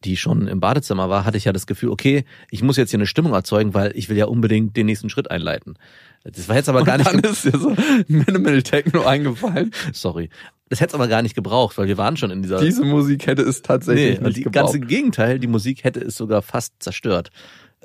die 0.03 0.17
schon 0.17 0.47
im 0.47 0.59
Badezimmer 0.59 1.09
war, 1.09 1.25
hatte 1.25 1.37
ich 1.37 1.45
ja 1.45 1.53
das 1.53 1.67
Gefühl, 1.67 1.89
okay, 1.89 2.25
ich 2.49 2.63
muss 2.63 2.77
jetzt 2.77 2.89
hier 2.89 2.97
eine 2.97 3.07
Stimmung 3.07 3.33
erzeugen, 3.33 3.75
weil 3.75 3.91
ich 3.95 4.09
will 4.09 4.17
ja 4.17 4.25
unbedingt 4.25 4.75
den 4.75 4.87
nächsten 4.87 5.09
Schritt 5.09 5.29
einleiten. 5.29 5.77
Das 6.23 6.49
war 6.49 6.55
jetzt 6.55 6.69
aber 6.69 6.83
gar 6.83 6.97
nicht, 6.97 7.11
dann 7.11 7.19
ist 7.19 7.45
dir 7.45 7.57
so 7.57 7.75
Minimal 8.07 8.63
Techno 8.63 9.05
eingefallen. 9.05 9.71
sorry. 9.93 10.29
Das 10.69 10.79
hätte 10.81 10.89
es 10.91 10.95
aber 10.95 11.07
gar 11.07 11.21
nicht 11.21 11.35
gebraucht, 11.35 11.77
weil 11.77 11.88
wir 11.88 11.97
waren 11.97 12.17
schon 12.17 12.31
in 12.31 12.41
dieser 12.41 12.59
Diese 12.59 12.83
Musik 12.83 13.27
hätte 13.27 13.44
es 13.44 13.62
tatsächlich 13.62 14.19
Nee, 14.19 14.25
nicht 14.25 14.38
die 14.38 14.44
gebraucht. 14.44 14.73
ganze 14.73 14.79
Gegenteil, 14.79 15.38
die 15.39 15.47
Musik 15.47 15.83
hätte 15.83 16.00
es 16.00 16.15
sogar 16.15 16.41
fast 16.41 16.73
zerstört. 16.79 17.29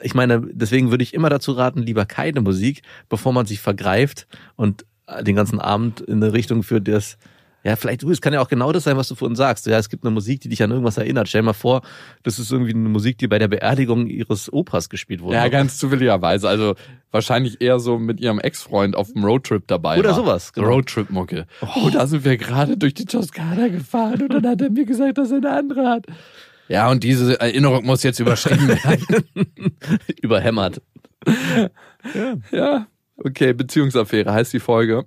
Ich 0.02 0.14
meine, 0.14 0.40
deswegen 0.52 0.90
würde 0.90 1.02
ich 1.04 1.12
immer 1.12 1.28
dazu 1.28 1.52
raten, 1.52 1.82
lieber 1.82 2.06
keine 2.06 2.40
Musik, 2.40 2.80
bevor 3.10 3.34
man 3.34 3.44
sich 3.44 3.60
vergreift 3.60 4.26
und 4.56 4.86
den 5.22 5.36
ganzen 5.36 5.60
Abend 5.60 6.00
in 6.00 6.22
eine 6.22 6.32
Richtung 6.32 6.62
führt, 6.62 6.88
das 6.88 7.18
ja, 7.62 7.76
vielleicht, 7.76 8.02
du, 8.02 8.10
es 8.10 8.20
kann 8.20 8.32
ja 8.32 8.40
auch 8.40 8.48
genau 8.48 8.72
das 8.72 8.84
sein, 8.84 8.96
was 8.96 9.08
du 9.08 9.14
vorhin 9.14 9.36
sagst. 9.36 9.66
Ja, 9.66 9.78
es 9.78 9.90
gibt 9.90 10.04
eine 10.04 10.10
Musik, 10.10 10.40
die 10.40 10.48
dich 10.48 10.62
an 10.62 10.70
irgendwas 10.70 10.96
erinnert. 10.96 11.28
Stell 11.28 11.42
dir 11.42 11.46
mal 11.46 11.52
vor, 11.52 11.82
das 12.22 12.38
ist 12.38 12.50
irgendwie 12.50 12.72
eine 12.72 12.88
Musik, 12.88 13.18
die 13.18 13.28
bei 13.28 13.38
der 13.38 13.48
Beerdigung 13.48 14.06
ihres 14.06 14.50
Opas 14.52 14.88
gespielt 14.88 15.20
wurde. 15.20 15.36
Ja, 15.36 15.48
ganz 15.48 15.76
zufälligerweise. 15.76 16.48
Also 16.48 16.74
wahrscheinlich 17.10 17.60
eher 17.60 17.78
so 17.78 17.98
mit 17.98 18.20
ihrem 18.20 18.38
Ex-Freund 18.38 18.96
auf 18.96 19.12
dem 19.12 19.24
Roadtrip 19.24 19.66
dabei 19.66 19.98
Oder 19.98 20.10
war. 20.10 20.16
sowas, 20.16 20.52
genau. 20.52 20.68
Roadtrip-Mucke. 20.68 21.46
Oh, 21.60 21.90
da 21.92 22.06
sind 22.06 22.24
wir 22.24 22.38
gerade 22.38 22.78
durch 22.78 22.94
die 22.94 23.04
Toskana 23.04 23.68
gefahren 23.68 24.22
und 24.22 24.32
dann 24.32 24.46
hat 24.46 24.62
er 24.62 24.70
mir 24.70 24.86
gesagt, 24.86 25.18
dass 25.18 25.30
er 25.30 25.38
eine 25.38 25.50
andere 25.50 25.88
hat. 25.88 26.06
Ja, 26.68 26.88
und 26.90 27.02
diese 27.02 27.38
Erinnerung 27.40 27.84
muss 27.84 28.02
jetzt 28.04 28.20
überschrieben 28.20 28.68
werden. 28.68 29.24
Überhämmert. 30.22 30.80
ja, 32.52 32.86
okay, 33.16 33.52
Beziehungsaffäre 33.52 34.32
heißt 34.32 34.52
die 34.52 34.60
Folge. 34.60 35.04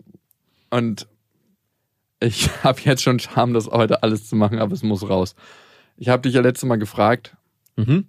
Und 0.69 1.07
ich 2.23 2.49
habe 2.63 2.79
jetzt 2.81 3.03
schon 3.03 3.19
Scham, 3.19 3.53
das 3.53 3.67
heute 3.67 4.03
alles 4.03 4.27
zu 4.27 4.35
machen, 4.35 4.59
aber 4.59 4.73
es 4.73 4.83
muss 4.83 5.07
raus. 5.07 5.35
Ich 5.97 6.09
habe 6.09 6.23
dich 6.23 6.33
ja 6.33 6.41
letztes 6.41 6.67
Mal 6.67 6.77
gefragt, 6.77 7.35
Mhm. 7.75 8.05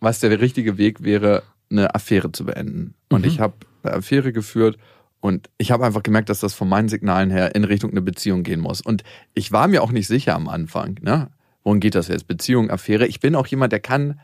was 0.00 0.20
der 0.20 0.40
richtige 0.40 0.78
Weg 0.78 1.02
wäre, 1.02 1.42
eine 1.70 1.94
Affäre 1.94 2.30
zu 2.30 2.44
beenden. 2.44 2.94
Und 3.10 3.22
Mhm. 3.22 3.28
ich 3.28 3.40
habe 3.40 3.54
eine 3.82 3.94
Affäre 3.94 4.32
geführt 4.32 4.76
und 5.20 5.50
ich 5.58 5.70
habe 5.72 5.84
einfach 5.84 6.02
gemerkt, 6.02 6.28
dass 6.28 6.40
das 6.40 6.54
von 6.54 6.68
meinen 6.68 6.88
Signalen 6.88 7.30
her 7.30 7.54
in 7.54 7.64
Richtung 7.64 7.90
eine 7.90 8.02
Beziehung 8.02 8.42
gehen 8.44 8.60
muss. 8.60 8.80
Und 8.80 9.02
ich 9.34 9.50
war 9.52 9.66
mir 9.68 9.82
auch 9.82 9.90
nicht 9.90 10.06
sicher 10.06 10.34
am 10.34 10.48
Anfang, 10.48 10.98
ne? 11.02 11.28
Worum 11.64 11.80
geht 11.80 11.94
das 11.94 12.08
jetzt? 12.08 12.28
Beziehung, 12.28 12.70
Affäre. 12.70 13.06
Ich 13.06 13.20
bin 13.20 13.34
auch 13.34 13.46
jemand, 13.46 13.72
der 13.72 13.80
kann 13.80 14.20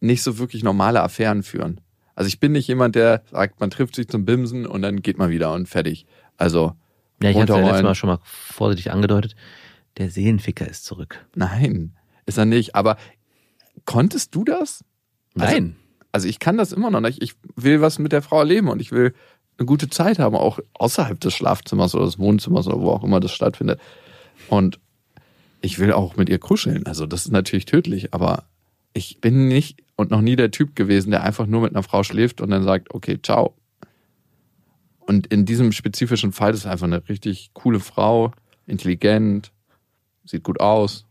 nicht 0.00 0.22
so 0.22 0.38
wirklich 0.38 0.62
normale 0.64 1.02
Affären 1.02 1.42
führen. 1.44 1.80
Also 2.16 2.26
ich 2.28 2.40
bin 2.40 2.50
nicht 2.52 2.66
jemand, 2.66 2.96
der 2.96 3.22
sagt, 3.30 3.60
man 3.60 3.70
trifft 3.70 3.94
sich 3.94 4.08
zum 4.08 4.24
Bimsen 4.24 4.66
und 4.66 4.82
dann 4.82 5.02
geht 5.02 5.18
man 5.18 5.30
wieder 5.30 5.52
und 5.52 5.68
fertig. 5.68 6.04
Also, 6.36 6.72
Ja, 7.22 7.30
ich 7.30 7.36
hatte 7.36 7.52
ja 7.54 7.58
letztes 7.60 7.82
Mal 7.82 7.94
schon 7.94 8.08
mal 8.10 8.18
vorsichtig 8.22 8.90
angedeutet. 8.92 9.34
Der 9.96 10.10
Seelenficker 10.10 10.68
ist 10.68 10.84
zurück. 10.84 11.26
nein, 11.34 11.96
ist 12.26 12.38
er 12.38 12.44
nicht. 12.44 12.74
Aber 12.74 12.96
konntest 13.84 14.34
du 14.34 14.44
das? 14.44 14.84
Also- 15.38 15.52
Nein. 15.54 15.76
Also 16.10 16.26
ich 16.26 16.38
kann 16.38 16.56
das 16.56 16.72
immer 16.72 16.90
noch 16.90 17.00
nicht. 17.00 17.22
Ich 17.22 17.34
will 17.54 17.80
was 17.82 17.98
mit 17.98 18.12
der 18.12 18.22
Frau 18.22 18.38
erleben 18.38 18.68
und 18.68 18.80
ich 18.80 18.92
will 18.92 19.14
eine 19.58 19.66
gute 19.66 19.90
Zeit 19.90 20.18
haben, 20.18 20.36
auch 20.36 20.58
außerhalb 20.74 21.20
des 21.20 21.34
Schlafzimmers 21.34 21.94
oder 21.94 22.06
des 22.06 22.18
Wohnzimmers 22.18 22.66
oder 22.66 22.80
wo 22.80 22.90
auch 22.90 23.04
immer 23.04 23.20
das 23.20 23.32
stattfindet. 23.32 23.78
Und 24.48 24.78
ich 25.60 25.78
will 25.78 25.92
auch 25.92 26.16
mit 26.16 26.28
ihr 26.28 26.38
kuscheln. 26.38 26.86
Also 26.86 27.04
das 27.06 27.26
ist 27.26 27.32
natürlich 27.32 27.66
tödlich, 27.66 28.14
aber 28.14 28.44
ich 28.94 29.20
bin 29.20 29.48
nicht 29.48 29.82
und 29.96 30.10
noch 30.10 30.20
nie 30.22 30.34
der 30.36 30.50
Typ 30.50 30.74
gewesen, 30.76 31.10
der 31.10 31.24
einfach 31.24 31.46
nur 31.46 31.60
mit 31.60 31.72
einer 31.74 31.82
Frau 31.82 32.02
schläft 32.02 32.40
und 32.40 32.50
dann 32.50 32.62
sagt, 32.64 32.94
okay, 32.94 33.18
ciao. 33.22 33.54
Und 35.08 35.26
in 35.28 35.46
diesem 35.46 35.72
spezifischen 35.72 36.32
Fall 36.32 36.52
ist 36.52 36.60
es 36.60 36.66
einfach 36.66 36.84
eine 36.84 37.08
richtig 37.08 37.52
coole 37.54 37.80
Frau, 37.80 38.30
intelligent, 38.66 39.52
sieht 40.26 40.42
gut 40.42 40.60
aus, 40.60 41.06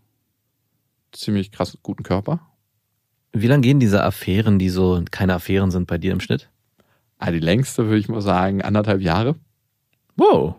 ziemlich 1.11 1.51
krass 1.51 1.79
guten 1.81 2.03
Körper. 2.03 2.39
Wie 3.33 3.47
lange 3.47 3.61
gehen 3.61 3.79
diese 3.79 4.03
Affären, 4.03 4.59
die 4.59 4.69
so 4.69 5.03
keine 5.09 5.33
Affären 5.33 5.71
sind 5.71 5.87
bei 5.87 5.97
dir 5.97 6.11
im 6.11 6.19
Schnitt? 6.19 6.51
Ah, 7.17 7.31
die 7.31 7.39
längste 7.39 7.85
würde 7.85 7.97
ich 7.97 8.07
mal 8.07 8.21
sagen, 8.21 8.61
anderthalb 8.61 9.01
Jahre. 9.01 9.33
Wow. 10.15 10.57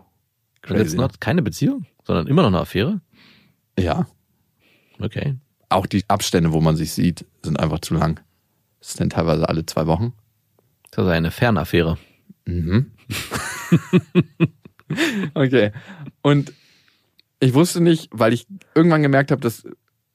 Und 0.67 0.75
jetzt 0.75 0.87
Crazy. 0.87 0.97
noch 0.97 1.09
keine 1.21 1.41
Beziehung, 1.41 1.85
sondern 2.03 2.27
immer 2.27 2.41
noch 2.41 2.49
eine 2.49 2.59
Affäre? 2.59 2.99
Ja. 3.79 4.05
Okay. 4.99 5.37
Auch 5.69 5.85
die 5.85 6.03
Abstände, 6.09 6.51
wo 6.51 6.59
man 6.59 6.75
sich 6.75 6.91
sieht, 6.91 7.25
sind 7.41 7.57
einfach 7.57 7.79
zu 7.79 7.93
lang. 7.93 8.19
Das 8.81 8.89
ist 8.89 8.99
dann 8.99 9.09
teilweise 9.09 9.47
alle 9.47 9.65
zwei 9.65 9.87
Wochen. 9.87 10.11
Das 10.91 11.05
ist 11.05 11.11
eine 11.11 11.31
Fernaffäre. 11.31 11.97
Mhm. 12.45 12.91
okay. 15.33 15.71
Und 16.21 16.53
ich 17.39 17.53
wusste 17.53 17.81
nicht, 17.81 18.09
weil 18.11 18.33
ich 18.33 18.47
irgendwann 18.75 19.01
gemerkt 19.01 19.31
habe, 19.31 19.41
das 19.41 19.63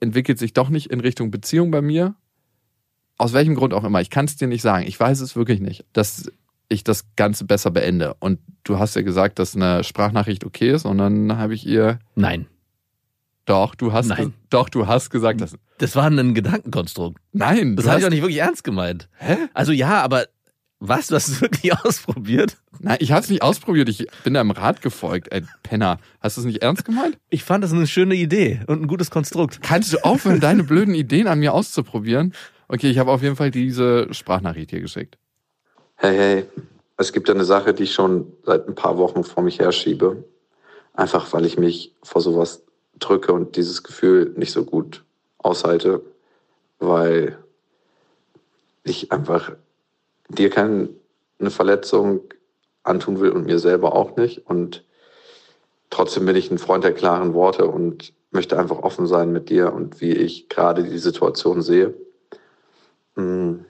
entwickelt 0.01 0.39
sich 0.39 0.53
doch 0.53 0.69
nicht 0.69 0.91
in 0.91 1.01
Richtung 1.01 1.31
Beziehung 1.31 1.71
bei 1.71 1.83
mir. 1.83 2.15
Aus 3.17 3.33
welchem 3.33 3.55
Grund 3.55 3.75
auch 3.75 3.85
immer. 3.85 4.01
Ich 4.01 4.11
kann 4.11 4.25
es 4.25 4.37
dir 4.37 4.49
nicht 4.49 4.63
sagen. 4.63 4.87
Ich 4.87 4.99
weiß 4.99 5.21
es 5.21 5.37
wirklich 5.37 5.61
nicht, 5.61 5.85
dass 5.93 6.31
ich 6.69 6.85
das 6.85 7.07
Ganze 7.17 7.45
besser 7.45 7.71
beende. 7.71 8.15
Und 8.19 8.41
du 8.65 8.79
hast 8.79 8.97
ja 8.97 9.03
gesagt, 9.03 9.39
dass 9.39 9.55
eine 9.55 9.85
Sprachnachricht 9.85 10.45
okay 10.45 10.73
ist. 10.73 10.85
Und 10.85 10.99
dann 10.99 11.37
habe 11.37 11.55
ich 11.55 11.67
ihr, 11.67 12.01
Nein. 12.17 12.47
doch, 13.45 13.75
du 13.75 13.93
hast, 13.93 14.09
Nein. 14.09 14.35
doch, 14.51 14.69
du 14.69 14.87
hast 14.87 15.11
gesagt, 15.11 15.41
dass, 15.41 15.57
Das 15.79 15.95
war 15.95 16.11
ein 16.11 16.35
Gedankenkonstrukt. 16.35 17.21
nein, 17.33 17.77
Das 17.77 17.87
habe 17.87 18.01
ich 18.01 18.07
auch 18.07 18.11
nicht 18.11 18.23
wirklich 18.23 18.41
ernst 18.41 18.65
gemeint. 18.65 19.09
Hä? 19.19 19.37
Also 19.55 19.73
ja, 19.73 20.03
aber 20.03 20.27
was? 20.89 21.09
Du 21.09 21.15
hast 21.15 21.29
es 21.29 21.41
wirklich 21.41 21.73
ausprobiert? 21.85 22.57
Nein, 22.81 22.99
ich 23.01 23.13
habe 23.13 23.23
es 23.23 23.31
nicht 23.31 23.43
ausprobiert. 23.43 23.89
Ich 23.89 24.07
bin 24.25 24.35
deinem 24.35 24.51
Rat 24.51 24.83
gefolgt, 24.83 25.33
ey, 25.33 25.43
Penner. 25.63 25.99
Hast 26.21 26.37
du 26.37 26.43
es 26.43 26.47
nicht 26.47 26.63
ernst 26.63 26.85
gemeint? 26.85 27.19
Ich 27.31 27.45
fand 27.45 27.65
das 27.65 27.73
eine 27.73 27.87
schöne 27.87 28.15
Idee 28.15 28.61
und 28.67 28.83
ein 28.83 28.87
gutes 28.87 29.11
Konstrukt. 29.11 29.63
Kannst 29.63 29.93
du 29.93 29.99
aufhören, 30.05 30.41
deine 30.41 30.65
blöden 30.65 30.95
Ideen 30.95 31.27
an 31.27 31.39
mir 31.39 31.55
auszuprobieren? 31.55 32.35
Okay, 32.69 32.91
ich 32.91 32.99
habe 32.99 33.11
auf 33.11 33.23
jeden 33.23 33.37
Fall 33.37 33.51
diese 33.51 34.13
Sprachnachricht 34.13 34.71
hier 34.71 34.81
geschickt. 34.81 35.19
Hey, 35.97 36.17
hey, 36.17 36.47
es 36.97 37.13
gibt 37.13 37.29
eine 37.31 37.45
Sache, 37.45 37.75
die 37.75 37.85
ich 37.85 37.95
schon 37.95 38.33
seit 38.45 38.69
ein 38.69 38.75
paar 38.75 38.99
Wochen 38.99 39.25
vor 39.25 39.43
mich 39.43 39.59
herschiebe. 39.59 40.25
Einfach 40.95 41.33
weil 41.33 41.45
ich 41.45 41.59
mich 41.59 41.95
vor 42.03 42.21
sowas 42.21 42.63
drücke 42.99 43.33
und 43.33 43.57
dieses 43.57 43.83
Gefühl 43.83 44.33
nicht 44.37 44.53
so 44.53 44.65
gut 44.65 45.05
aushalte, 45.39 46.03
weil 46.79 47.39
ich 48.85 49.11
einfach 49.13 49.53
dir 50.29 50.51
keine 50.51 50.91
Verletzung 51.49 52.21
antun 52.83 53.21
will 53.21 53.31
und 53.31 53.47
mir 53.47 53.59
selber 53.59 53.95
auch 53.95 54.17
nicht. 54.17 54.47
Und 54.47 54.85
trotzdem 55.91 56.27
bin 56.27 56.37
ich 56.37 56.51
ein 56.51 56.59
Freund 56.59 56.85
der 56.85 56.93
klaren 56.93 57.35
Worte 57.35 57.67
und 57.67 58.13
möchte 58.31 58.59
einfach 58.59 58.79
offen 58.79 59.07
sein 59.07 59.33
mit 59.33 59.49
dir 59.49 59.73
und 59.73 60.01
wie 60.01 60.13
ich 60.13 60.49
gerade 60.49 60.85
die 60.85 60.99
Situation 60.99 61.63
sehe. 61.63 61.95
Mm. 63.15 63.61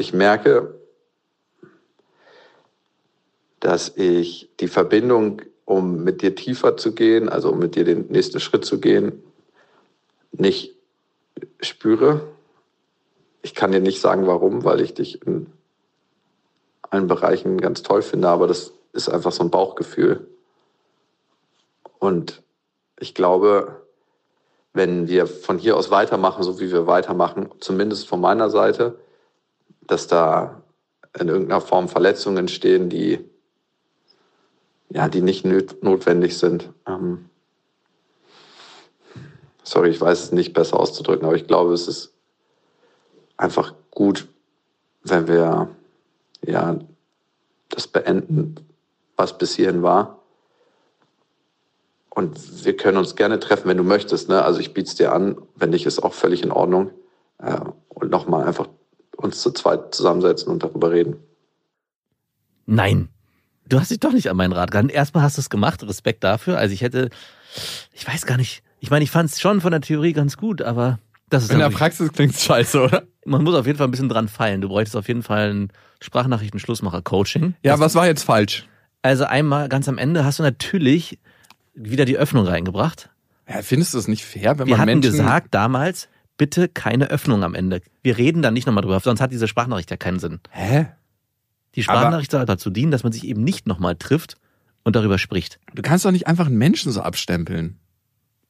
Ich 0.00 0.14
merke, 0.14 0.78
dass 3.58 3.96
ich 3.96 4.48
die 4.60 4.68
Verbindung, 4.68 5.42
um 5.64 6.04
mit 6.04 6.22
dir 6.22 6.36
tiefer 6.36 6.76
zu 6.76 6.94
gehen, 6.94 7.28
also 7.28 7.50
um 7.50 7.58
mit 7.58 7.74
dir 7.74 7.84
den 7.84 8.06
nächsten 8.06 8.38
Schritt 8.38 8.64
zu 8.64 8.80
gehen, 8.80 9.24
nicht 10.30 10.76
spüre. 11.60 12.28
Ich 13.42 13.54
kann 13.54 13.72
dir 13.72 13.80
nicht 13.80 14.00
sagen, 14.00 14.26
warum, 14.26 14.64
weil 14.64 14.80
ich 14.80 14.94
dich 14.94 15.24
in 15.26 15.52
allen 16.82 17.06
Bereichen 17.06 17.60
ganz 17.60 17.82
toll 17.82 18.02
finde, 18.02 18.28
aber 18.28 18.46
das 18.46 18.72
ist 18.92 19.08
einfach 19.08 19.32
so 19.32 19.42
ein 19.44 19.50
Bauchgefühl. 19.50 20.26
Und 21.98 22.42
ich 22.98 23.14
glaube, 23.14 23.82
wenn 24.72 25.08
wir 25.08 25.26
von 25.26 25.58
hier 25.58 25.76
aus 25.76 25.90
weitermachen, 25.90 26.42
so 26.42 26.60
wie 26.60 26.72
wir 26.72 26.86
weitermachen, 26.86 27.50
zumindest 27.60 28.08
von 28.08 28.20
meiner 28.20 28.50
Seite, 28.50 28.98
dass 29.82 30.06
da 30.06 30.62
in 31.18 31.28
irgendeiner 31.28 31.60
Form 31.60 31.88
Verletzungen 31.88 32.38
entstehen, 32.38 32.88
die 32.88 33.24
ja, 34.90 35.08
die 35.08 35.20
nicht 35.20 35.44
notwendig 35.44 36.38
sind. 36.38 36.70
Ähm, 36.86 37.28
sorry, 39.62 39.90
ich 39.90 40.00
weiß 40.00 40.24
es 40.24 40.32
nicht 40.32 40.54
besser 40.54 40.80
auszudrücken, 40.80 41.26
aber 41.26 41.36
ich 41.36 41.46
glaube, 41.46 41.74
es 41.74 41.88
ist 41.88 42.14
einfach 43.38 43.74
gut, 43.90 44.28
wenn 45.02 45.26
wir 45.26 45.70
ja 46.44 46.78
das 47.70 47.86
beenden, 47.86 48.56
was 49.16 49.38
bis 49.38 49.56
hierhin 49.56 49.82
war. 49.82 50.18
Und 52.10 52.64
wir 52.64 52.76
können 52.76 52.98
uns 52.98 53.16
gerne 53.16 53.38
treffen, 53.38 53.68
wenn 53.68 53.76
du 53.76 53.84
möchtest. 53.84 54.28
Ne? 54.28 54.42
Also 54.42 54.60
ich 54.60 54.74
biete 54.74 54.88
es 54.88 54.96
dir 54.96 55.12
an, 55.12 55.40
wenn 55.54 55.70
nicht, 55.70 55.86
ist 55.86 56.02
auch 56.02 56.12
völlig 56.14 56.42
in 56.42 56.50
Ordnung. 56.50 56.90
Äh, 57.38 57.60
und 57.88 58.10
nochmal 58.10 58.44
einfach 58.44 58.68
uns 59.16 59.40
zu 59.40 59.52
zweit 59.52 59.94
zusammensetzen 59.94 60.50
und 60.50 60.62
darüber 60.62 60.90
reden. 60.90 61.16
Nein. 62.66 63.08
Du 63.68 63.78
hast 63.78 63.90
dich 63.90 64.00
doch 64.00 64.12
nicht 64.12 64.30
an 64.30 64.36
meinen 64.36 64.52
Rat 64.52 64.70
gehalten. 64.70 64.88
Erstmal 64.88 65.22
hast 65.22 65.36
du 65.36 65.40
es 65.40 65.50
gemacht, 65.50 65.82
Respekt 65.82 66.24
dafür. 66.24 66.58
Also 66.58 66.72
ich 66.72 66.80
hätte, 66.82 67.10
ich 67.92 68.06
weiß 68.06 68.26
gar 68.26 68.36
nicht, 68.36 68.62
ich 68.80 68.90
meine, 68.90 69.04
ich 69.04 69.10
fand 69.10 69.30
es 69.30 69.40
schon 69.40 69.60
von 69.60 69.72
der 69.72 69.80
Theorie 69.80 70.12
ganz 70.12 70.36
gut, 70.36 70.62
aber 70.62 70.98
das 71.30 71.44
ist 71.44 71.52
In 71.52 71.58
der 71.58 71.70
Praxis 71.70 72.12
klingt 72.12 72.34
scheiße, 72.34 72.82
oder? 72.82 73.04
man 73.28 73.44
muss 73.44 73.54
auf 73.54 73.66
jeden 73.66 73.78
Fall 73.78 73.86
ein 73.86 73.90
bisschen 73.90 74.08
dran 74.08 74.28
feilen. 74.28 74.60
Du 74.60 74.68
bräuchtest 74.68 74.96
auf 74.96 75.08
jeden 75.08 75.22
Fall 75.22 75.52
ein 75.52 75.72
Sprachnachrichten-Schlussmacher-Coaching. 76.00 77.54
Ja, 77.62 77.78
was 77.78 77.94
war 77.94 78.06
jetzt 78.06 78.24
falsch? 78.24 78.66
Also 79.02 79.24
einmal 79.24 79.68
ganz 79.68 79.88
am 79.88 79.98
Ende 79.98 80.24
hast 80.24 80.38
du 80.38 80.42
natürlich 80.42 81.18
wieder 81.74 82.04
die 82.04 82.16
Öffnung 82.16 82.46
reingebracht. 82.46 83.10
Ja, 83.48 83.62
findest 83.62 83.94
du 83.94 83.98
es 83.98 84.08
nicht 84.08 84.24
fair, 84.24 84.58
wenn 84.58 84.66
Wir 84.66 84.72
man 84.72 84.80
hatten 84.80 85.00
Menschen... 85.00 85.12
gesagt 85.12 85.54
damals, 85.54 86.08
bitte 86.36 86.68
keine 86.68 87.10
Öffnung 87.10 87.44
am 87.44 87.54
Ende. 87.54 87.80
Wir 88.02 88.18
reden 88.18 88.42
dann 88.42 88.54
nicht 88.54 88.66
nochmal 88.66 88.82
drüber, 88.82 89.00
sonst 89.00 89.20
hat 89.20 89.32
diese 89.32 89.48
Sprachnachricht 89.48 89.90
ja 89.90 89.96
keinen 89.96 90.18
Sinn. 90.18 90.40
Hä? 90.50 90.86
Die 91.74 91.82
Sprachnachricht 91.82 92.30
soll 92.30 92.44
dazu 92.44 92.70
dienen, 92.70 92.90
dass 92.90 93.04
man 93.04 93.12
sich 93.12 93.24
eben 93.24 93.44
nicht 93.44 93.66
nochmal 93.66 93.94
trifft 93.96 94.36
und 94.82 94.96
darüber 94.96 95.18
spricht. 95.18 95.60
Du 95.74 95.82
kannst 95.82 96.04
doch 96.04 96.10
nicht 96.10 96.26
einfach 96.26 96.46
einen 96.46 96.58
Menschen 96.58 96.92
so 96.92 97.02
abstempeln. 97.02 97.78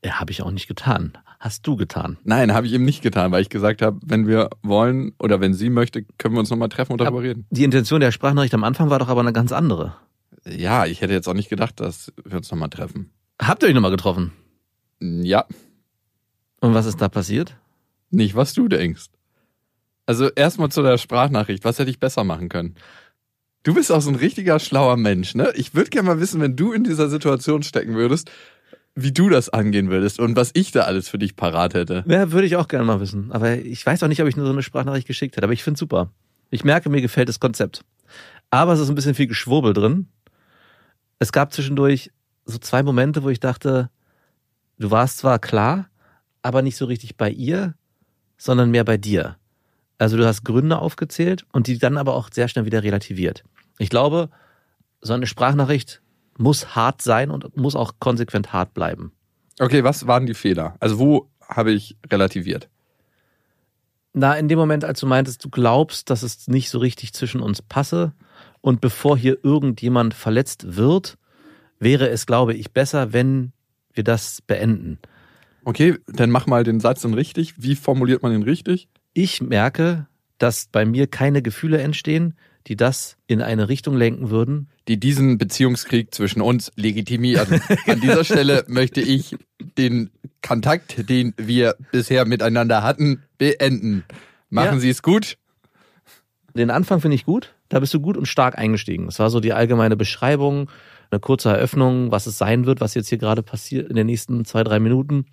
Ja, 0.05 0.21
habe 0.21 0.31
ich 0.31 0.43
auch 0.43 0.51
nicht 0.51 0.69
getan. 0.69 1.19
Hast 1.41 1.67
du 1.67 1.77
getan. 1.77 2.19
Nein, 2.25 2.53
habe 2.53 2.67
ich 2.67 2.73
eben 2.73 2.85
nicht 2.85 3.01
getan, 3.03 3.31
weil 3.31 3.43
ich 3.43 3.49
gesagt 3.49 3.81
habe, 3.81 4.01
wenn 4.05 4.27
wir 4.27 4.51
wollen 4.63 5.13
oder 5.21 5.41
wenn 5.41 5.55
sie 5.55 5.71
möchte, 5.71 6.03
können 6.19 6.35
wir 6.35 6.41
uns 6.41 6.51
nochmal 6.51 6.69
treffen 6.69 6.93
und 6.93 7.01
darüber 7.01 7.23
reden. 7.23 7.47
Die 7.51 7.63
Intention 7.63 8.01
der 8.01 8.11
Sprachnachricht 8.11 8.55
am 8.55 8.65
Anfang 8.65 8.91
war 8.91 8.99
doch 8.99 9.09
aber 9.09 9.21
eine 9.21 9.33
ganz 9.33 9.53
andere. 9.53 9.95
Ja, 10.45 10.87
ich 10.87 11.01
hätte 11.01 11.13
jetzt 11.13 11.29
auch 11.29 11.35
nicht 11.35 11.49
gedacht, 11.49 11.79
dass 11.79 12.13
wir 12.25 12.39
uns 12.39 12.51
nochmal 12.51 12.71
treffen. 12.71 13.11
Habt 13.41 13.63
ihr 13.63 13.69
euch 13.69 13.75
nochmal 13.75 13.93
getroffen? 13.93 14.33
Ja, 15.01 15.45
Und 16.61 16.75
was 16.75 16.87
ist 16.87 17.01
da 17.01 17.09
passiert? 17.09 17.57
nicht 18.11 18.35
was 18.35 18.55
du 18.55 18.69
denkst. 18.69 19.07
Also 20.07 20.31
erstmal 20.31 20.71
zu 20.71 20.83
der 20.83 20.97
Sprachnachricht. 20.97 21.63
Was 21.65 21.79
hätte 21.79 21.91
ich 21.91 22.01
besser 22.01 22.25
machen 22.25 22.49
können? 22.49 22.75
Du 23.65 23.75
bist 23.75 23.93
auch 23.93 24.01
so 24.01 24.09
ein 24.09 24.15
richtiger 24.17 24.59
schlauer 24.59 24.97
Mensch, 24.97 25.35
ne? 25.35 25.53
Ich 25.55 25.75
würde 25.75 25.91
gerne 25.91 26.09
mal 26.09 26.19
wissen, 26.21 26.41
wenn 26.41 26.57
du 26.57 26.73
in 26.73 26.85
dieser 26.85 27.11
Situation 27.11 27.63
stecken 27.63 27.95
würdest, 27.95 28.31
wie 29.03 29.13
du 29.13 29.29
das 29.29 29.49
angehen 29.49 29.91
würdest 29.91 30.19
und 30.19 30.37
was 30.37 30.51
ich 30.55 30.73
da 30.73 30.83
alles 30.83 31.09
für 31.09 31.19
dich 31.19 31.37
parat 31.37 31.75
hätte. 31.75 32.05
Ja, 32.07 32.33
würde 32.33 32.47
ich 32.47 32.57
auch 32.57 32.69
gerne 32.69 32.85
mal 32.85 33.01
wissen. 33.01 33.31
Aber 33.33 33.57
ich 33.57 33.85
weiß 33.85 34.03
auch 34.03 34.09
nicht, 34.09 34.21
ob 34.21 34.29
ich 34.29 34.37
nur 34.37 34.47
so 34.47 34.53
eine 34.53 34.63
Sprachnachricht 34.63 35.07
geschickt 35.07 35.37
hätte. 35.37 35.45
Aber 35.45 35.53
ich 35.53 35.63
finde 35.63 35.79
super. 35.79 36.11
Ich 36.51 36.65
merke, 36.65 36.89
mir 36.91 37.01
gefällt 37.01 37.29
das 37.29 37.41
Konzept. 37.41 37.85
Aber 38.51 38.73
es 38.73 38.81
ist 38.81 38.89
ein 38.89 38.95
bisschen 38.95 39.15
viel 39.15 39.27
Geschwurbel 39.27 39.73
drin. 39.73 40.09
Es 41.19 41.33
gab 41.33 41.53
zwischendurch 41.53 42.11
so 42.45 42.59
zwei 42.59 42.83
Momente, 42.83 43.23
wo 43.23 43.29
ich 43.29 43.41
dachte, 43.41 43.91
du 44.79 44.91
warst 44.91 45.19
zwar 45.19 45.39
klar, 45.39 45.89
aber 46.43 46.63
nicht 46.63 46.77
so 46.77 46.87
richtig 46.87 47.17
bei 47.17 47.31
ihr, 47.31 47.75
sondern 48.37 48.71
mehr 48.71 48.85
bei 48.85 48.97
dir. 48.97 49.37
Also 49.99 50.17
du 50.17 50.27
hast 50.27 50.45
Gründe 50.45 50.79
aufgezählt 50.79 51.45
und 51.53 51.67
die 51.67 51.79
dann 51.79 51.99
aber 51.99 52.15
auch 52.15 52.31
sehr 52.33 52.49
schnell 52.49 52.65
wieder 52.65 52.83
relativiert. 52.83 53.45
Ich 53.79 53.91
glaube, 53.91 54.31
so 55.01 55.13
eine 55.13 55.27
Sprachnachricht 55.27 56.01
muss 56.39 56.75
hart 56.75 57.03
sein 57.03 57.31
und 57.31 57.57
muss 57.57 57.77
auch 57.77 57.95
konsequent 57.99 58.53
hart 58.53 58.75
bleiben. 58.75 59.13
Okay, 59.61 59.85
was 59.85 60.07
waren 60.07 60.27
die 60.27 60.35
Fehler? 60.35 60.77
Also 60.81 60.99
wo 60.99 61.29
habe 61.47 61.73
ich 61.73 61.97
relativiert? 62.11 62.69
Na, 64.15 64.35
in 64.35 64.49
dem 64.49 64.59
Moment, 64.59 64.85
als 64.85 65.01
du 65.01 65.07
meintest, 65.07 65.45
du 65.45 65.51
glaubst, 65.51 66.11
dass 66.11 66.23
es 66.23 66.49
nicht 66.49 66.71
so 66.71 66.79
richtig 66.79 67.13
zwischen 67.13 67.41
uns 67.41 67.63
passe 67.63 68.13
und 68.61 68.81
bevor 68.81 69.17
hier 69.17 69.39
irgendjemand 69.43 70.15
verletzt 70.15 70.77
wird, 70.77 71.19
wäre 71.79 72.09
es, 72.09 72.27
glaube 72.27 72.55
ich, 72.55 72.73
besser, 72.73 73.13
wenn 73.13 73.53
wir 73.93 74.05
das 74.05 74.43
beenden. 74.43 74.99
Okay, 75.65 75.99
dann 76.07 76.31
mach 76.31 76.47
mal 76.47 76.65
den 76.65 76.81
Satz 76.81 77.03
dann 77.03 77.15
richtig. 77.15 77.55
Wie 77.63 77.77
formuliert 77.77 78.23
man 78.23 78.33
den 78.33 78.43
richtig? 78.43 78.89
Ich 79.13 79.43
merke, 79.43 80.07
dass 80.39 80.69
bei 80.71 80.85
mir 80.85 81.07
keine 81.07 81.43
Gefühle 81.43 81.79
entstehen, 81.79 82.35
die 82.67 82.77
das 82.77 83.17
in 83.27 83.41
eine 83.41 83.69
Richtung 83.69 83.97
lenken 83.97 84.31
würden. 84.31 84.69
Die 84.89 84.99
diesen 84.99 85.39
Beziehungskrieg 85.39 86.15
zwischen 86.15 86.41
uns 86.43 86.73
legitimieren. 86.77 87.61
An 87.87 88.01
dieser 88.01 88.25
Stelle 88.25 88.65
möchte 88.69 89.01
ich 89.01 89.37
den 89.77 90.11
Kontakt, 90.47 91.09
den 91.09 91.35
wir 91.37 91.77
bisher 91.93 92.25
miteinander 92.25 92.83
hatten, 92.83 93.23
beenden. 93.39 94.05
Machen 94.51 94.75
Ja. 94.75 94.81
Sie 94.81 94.91
es 94.91 95.03
gut. 95.03 95.37
Den 96.55 96.71
Anfang 96.71 97.01
finde 97.01 97.15
ich 97.15 97.25
gut. 97.25 97.55
Da 97.69 97.81
bist 97.81 97.93
du 97.95 98.01
gut 98.01 98.17
und 98.17 98.27
stark 98.27 98.59
eingestiegen. 98.59 99.07
Das 99.07 99.19
war 99.19 99.31
so 99.31 99.41
die 99.41 99.53
allgemeine 99.53 99.97
Beschreibung, 99.97 100.71
eine 101.11 101.21
kurze 101.21 101.51
Eröffnung, 101.51 102.11
was 102.11 102.27
es 102.27 102.39
sein 102.39 102.67
wird, 102.67 102.81
was 102.81 102.95
jetzt 102.95 103.09
hier 103.09 103.19
gerade 103.19 103.43
passiert 103.43 103.89
in 103.89 103.97
den 103.97 104.07
nächsten 104.07 104.45
zwei, 104.45 104.65
drei 104.65 104.79
Minuten. 104.81 105.27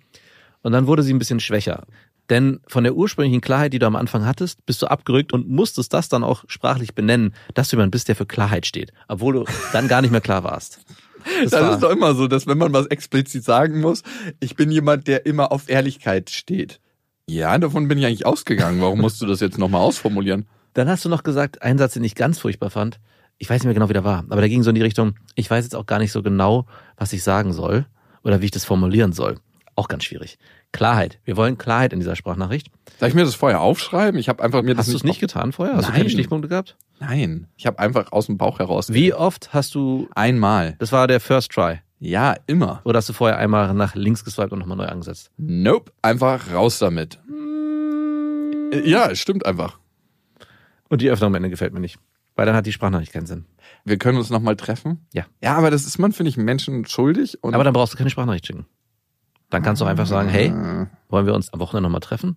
Und 0.62 0.72
dann 0.72 0.86
wurde 0.86 1.02
sie 1.02 1.12
ein 1.14 1.18
bisschen 1.18 1.40
schwächer. 1.40 1.84
Denn 2.30 2.60
von 2.66 2.82
der 2.84 2.94
ursprünglichen 2.96 3.40
Klarheit, 3.40 3.72
die 3.72 3.78
du 3.78 3.86
am 3.86 3.96
Anfang 3.96 4.24
hattest, 4.26 4.64
bist 4.66 4.82
du 4.82 4.86
abgerückt 4.86 5.32
und 5.32 5.48
musstest 5.48 5.92
das 5.94 6.08
dann 6.08 6.24
auch 6.24 6.44
sprachlich 6.48 6.94
benennen, 6.94 7.34
dass 7.54 7.68
du 7.68 7.76
jemand 7.76 7.92
bist, 7.92 8.08
der 8.08 8.16
für 8.16 8.26
Klarheit 8.26 8.66
steht, 8.66 8.92
obwohl 9.08 9.34
du 9.34 9.44
dann 9.72 9.86
gar 9.88 10.02
nicht 10.02 10.10
mehr 10.10 10.20
klar 10.20 10.44
warst. 10.44 10.80
Das, 11.42 11.50
war- 11.52 11.74
ist 11.74 11.82
doch 11.82 11.90
immer 11.90 12.14
so, 12.14 12.28
dass 12.28 12.46
wenn 12.46 12.56
man 12.56 12.72
was 12.72 12.86
explizit 12.86 13.42
sagen 13.42 13.80
muss, 13.80 14.04
ich 14.38 14.54
bin 14.54 14.70
jemand, 14.70 15.08
der 15.08 15.26
immer 15.26 15.50
auf 15.50 15.68
Ehrlichkeit 15.68 16.30
steht. 16.30 16.78
Ja, 17.28 17.58
davon 17.58 17.88
bin 17.88 17.98
ich 17.98 18.06
eigentlich 18.06 18.24
ausgegangen. 18.26 18.80
Warum 18.80 19.00
musst 19.00 19.20
du 19.20 19.26
das 19.26 19.40
jetzt 19.40 19.58
nochmal 19.58 19.80
ausformulieren? 19.80 20.46
Dann 20.74 20.88
hast 20.88 21.04
du 21.04 21.08
noch 21.08 21.24
gesagt, 21.24 21.62
einen 21.62 21.78
Satz, 21.80 21.94
den 21.94 22.04
ich 22.04 22.14
ganz 22.14 22.38
furchtbar 22.38 22.70
fand. 22.70 23.00
Ich 23.38 23.50
weiß 23.50 23.60
nicht 23.60 23.64
mehr 23.64 23.74
genau, 23.74 23.88
wie 23.88 23.92
der 23.94 24.04
war, 24.04 24.18
aber 24.28 24.40
der 24.40 24.48
ging 24.48 24.62
so 24.62 24.70
in 24.70 24.76
die 24.76 24.82
Richtung, 24.82 25.16
ich 25.34 25.50
weiß 25.50 25.64
jetzt 25.64 25.74
auch 25.74 25.86
gar 25.86 25.98
nicht 25.98 26.12
so 26.12 26.22
genau, 26.22 26.66
was 26.96 27.12
ich 27.12 27.24
sagen 27.24 27.52
soll 27.52 27.86
oder 28.22 28.40
wie 28.40 28.44
ich 28.44 28.52
das 28.52 28.64
formulieren 28.64 29.12
soll. 29.12 29.40
Auch 29.74 29.88
ganz 29.88 30.04
schwierig. 30.04 30.38
Klarheit. 30.76 31.18
Wir 31.24 31.36
wollen 31.36 31.58
Klarheit 31.58 31.92
in 31.92 31.98
dieser 32.00 32.16
Sprachnachricht. 32.16 32.68
Soll 33.00 33.08
ich 33.08 33.14
mir 33.14 33.24
das 33.24 33.34
vorher 33.34 33.60
aufschreiben? 33.60 34.18
Ich 34.20 34.28
habe 34.28 34.42
einfach 34.42 34.62
mir 34.62 34.74
das 34.74 34.86
Hast 34.86 34.92
du 34.92 34.96
es 34.98 35.04
nicht 35.04 35.20
getan 35.20 35.52
vorher? 35.52 35.76
Hast 35.76 35.86
du 35.86 35.90
Nein. 35.90 35.98
keine 36.00 36.10
Stichpunkte 36.10 36.48
gehabt? 36.48 36.76
Nein, 37.00 37.48
ich 37.56 37.66
habe 37.66 37.78
einfach 37.78 38.12
aus 38.12 38.26
dem 38.26 38.38
Bauch 38.38 38.58
heraus. 38.58 38.92
Wie 38.92 39.12
oft 39.14 39.52
hast 39.52 39.74
du, 39.74 40.08
Einmal. 40.14 40.76
das 40.78 40.92
war 40.92 41.06
der 41.06 41.20
First 41.20 41.50
Try, 41.52 41.80
Ja, 41.98 42.34
immer. 42.46 42.80
oder 42.84 42.98
hast 42.98 43.08
du 43.08 43.12
vorher 43.12 43.38
einmal 43.38 43.72
nach 43.74 43.94
links 43.94 44.24
geswiped 44.24 44.52
und 44.52 44.58
nochmal 44.60 44.76
neu 44.76 44.86
angesetzt? 44.86 45.30
Nope, 45.36 45.92
einfach 46.02 46.52
raus 46.52 46.78
damit. 46.78 47.18
Äh, 48.72 48.88
Ja, 48.88 49.10
es 49.10 49.18
stimmt 49.18 49.44
einfach. 49.46 49.78
Und 50.88 51.00
die 51.02 51.10
Öffnung 51.10 51.28
am 51.28 51.34
Ende 51.34 51.50
gefällt 51.50 51.72
mir 51.72 51.80
nicht. 51.80 51.98
Weil 52.36 52.44
dann 52.46 52.54
hat 52.54 52.66
die 52.66 52.72
Sprachnachricht 52.72 53.12
keinen 53.12 53.26
Sinn. 53.26 53.46
Wir 53.84 53.96
können 53.96 54.18
uns 54.18 54.28
nochmal 54.30 54.56
treffen. 54.56 55.06
Ja. 55.14 55.24
Ja, 55.42 55.54
aber 55.56 55.70
das 55.70 55.86
ist 55.86 55.98
man, 55.98 56.12
finde 56.12 56.28
ich, 56.28 56.36
Menschen 56.36 56.84
schuldig. 56.86 57.42
Und 57.42 57.54
Aber 57.54 57.64
dann 57.64 57.72
brauchst 57.72 57.94
du 57.94 57.96
keine 57.98 58.10
Sprachnachricht 58.10 58.46
schicken. 58.46 58.66
Dann 59.50 59.62
kannst 59.62 59.80
du 59.82 59.86
einfach 59.86 60.06
sagen, 60.06 60.28
hey, 60.28 60.48
Äh, 60.48 60.86
wollen 61.08 61.26
wir 61.26 61.34
uns 61.34 61.52
am 61.52 61.60
Wochenende 61.60 61.82
nochmal 61.88 62.00
treffen? 62.00 62.36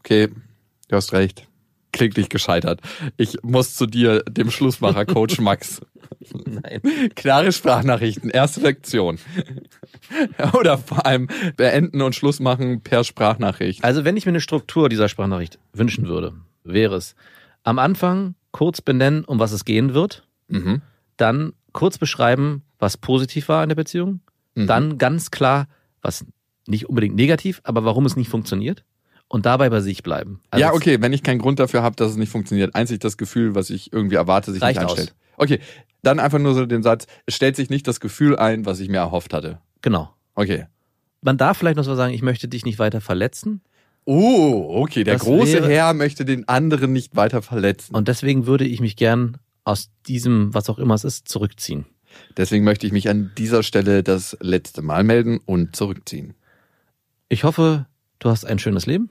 Okay, 0.00 0.28
du 0.88 0.96
hast 0.96 1.12
recht. 1.12 1.46
Kläglich 1.92 2.28
gescheitert. 2.28 2.80
Ich 3.16 3.38
muss 3.42 3.76
zu 3.76 3.86
dir, 3.86 4.22
dem 4.24 4.50
Schlussmacher, 4.50 5.06
Coach 5.06 5.38
Max. 5.40 5.80
Nein. 6.44 6.80
Klare 7.14 7.52
Sprachnachrichten, 7.52 8.30
erste 8.30 8.60
Lektion. 8.60 9.18
Oder 10.58 10.76
vor 10.78 11.06
allem 11.06 11.28
beenden 11.56 12.02
und 12.02 12.14
Schluss 12.14 12.40
machen 12.40 12.80
per 12.82 13.04
Sprachnachricht. 13.04 13.84
Also 13.84 14.04
wenn 14.04 14.16
ich 14.16 14.26
mir 14.26 14.30
eine 14.30 14.40
Struktur 14.40 14.88
dieser 14.88 15.08
Sprachnachricht 15.08 15.58
wünschen 15.72 16.06
würde, 16.08 16.34
wäre 16.64 16.96
es 16.96 17.14
am 17.62 17.78
Anfang 17.78 18.34
kurz 18.50 18.80
benennen, 18.80 19.24
um 19.24 19.38
was 19.38 19.52
es 19.52 19.64
gehen 19.64 19.94
wird, 19.94 20.26
Mhm. 20.48 20.82
dann 21.16 21.52
kurz 21.72 21.96
beschreiben, 21.98 22.62
was 22.78 22.96
positiv 22.96 23.48
war 23.48 23.62
in 23.62 23.68
der 23.70 23.76
Beziehung, 23.76 24.20
Mhm. 24.54 24.66
dann 24.66 24.98
ganz 24.98 25.30
klar, 25.30 25.68
was 26.02 26.24
nicht 26.66 26.88
unbedingt 26.88 27.16
negativ, 27.16 27.60
aber 27.64 27.84
warum 27.84 28.06
es 28.06 28.16
nicht 28.16 28.28
funktioniert 28.28 28.84
und 29.28 29.46
dabei 29.46 29.70
bei 29.70 29.80
sich 29.80 30.02
bleiben. 30.02 30.40
Also 30.50 30.60
ja, 30.62 30.72
okay, 30.72 31.00
wenn 31.00 31.12
ich 31.12 31.22
keinen 31.22 31.38
Grund 31.38 31.58
dafür 31.58 31.82
habe, 31.82 31.96
dass 31.96 32.10
es 32.12 32.16
nicht 32.16 32.30
funktioniert, 32.30 32.74
einzig 32.74 33.00
das 33.00 33.16
Gefühl, 33.16 33.54
was 33.54 33.70
ich 33.70 33.92
irgendwie 33.92 34.16
erwarte, 34.16 34.52
sich 34.52 34.62
nicht 34.62 34.78
einstellt. 34.78 35.14
Okay, 35.36 35.58
dann 36.02 36.20
einfach 36.20 36.38
nur 36.38 36.54
so 36.54 36.66
den 36.66 36.82
Satz, 36.82 37.06
es 37.26 37.34
stellt 37.34 37.56
sich 37.56 37.70
nicht 37.70 37.86
das 37.88 38.00
Gefühl 38.00 38.36
ein, 38.36 38.66
was 38.66 38.80
ich 38.80 38.88
mir 38.88 38.98
erhofft 38.98 39.32
hatte. 39.34 39.58
Genau. 39.82 40.10
Okay. 40.34 40.66
Man 41.22 41.38
darf 41.38 41.56
vielleicht 41.58 41.76
noch 41.76 41.84
so 41.84 41.94
sagen, 41.94 42.12
ich 42.14 42.22
möchte 42.22 42.48
dich 42.48 42.64
nicht 42.64 42.78
weiter 42.78 43.00
verletzen 43.00 43.62
Oh, 44.06 44.82
okay, 44.82 45.02
der 45.02 45.14
Das 45.14 45.22
große 45.22 45.54
wäre- 45.54 45.68
Herr 45.70 45.94
möchte 45.94 46.26
den 46.26 46.46
anderen 46.46 46.92
nicht 46.92 47.16
weiter 47.16 47.40
verletzen. 47.40 47.94
und 47.94 48.06
deswegen 48.08 48.46
würde 48.46 48.66
ich 48.66 48.80
mich 48.80 48.96
gern 48.96 49.38
aus 49.64 49.88
diesem, 50.06 50.52
was 50.52 50.68
auch 50.68 50.78
immer 50.78 50.94
es 50.94 51.04
ist, 51.04 51.26
zurückziehen. 51.26 51.86
Deswegen 52.36 52.64
möchte 52.64 52.86
ich 52.86 52.92
mich 52.92 53.08
an 53.08 53.32
dieser 53.38 53.62
Stelle 53.62 54.02
das 54.02 54.36
letzte 54.40 54.82
Mal 54.82 55.04
melden 55.04 55.40
und 55.46 55.74
zurückziehen. 55.74 56.34
Ich 57.34 57.42
hoffe, 57.42 57.86
du 58.20 58.30
hast 58.30 58.44
ein 58.44 58.60
schönes 58.60 58.86
Leben. 58.86 59.10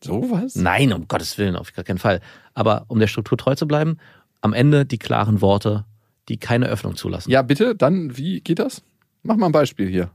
Sowas? 0.00 0.54
Nein, 0.54 0.92
um 0.92 1.08
Gottes 1.08 1.38
Willen, 1.38 1.56
auf 1.56 1.72
gar 1.72 1.84
keinen 1.84 1.98
Fall. 1.98 2.20
Aber 2.54 2.84
um 2.86 3.00
der 3.00 3.08
Struktur 3.08 3.36
treu 3.36 3.56
zu 3.56 3.66
bleiben, 3.66 3.96
am 4.42 4.52
Ende 4.52 4.86
die 4.86 4.96
klaren 4.96 5.40
Worte, 5.40 5.84
die 6.28 6.36
keine 6.36 6.68
Öffnung 6.68 6.94
zulassen. 6.94 7.32
Ja, 7.32 7.42
bitte, 7.42 7.74
dann, 7.74 8.16
wie 8.16 8.40
geht 8.42 8.60
das? 8.60 8.82
Mach 9.24 9.34
mal 9.34 9.46
ein 9.46 9.52
Beispiel 9.52 9.88
hier. 9.88 10.12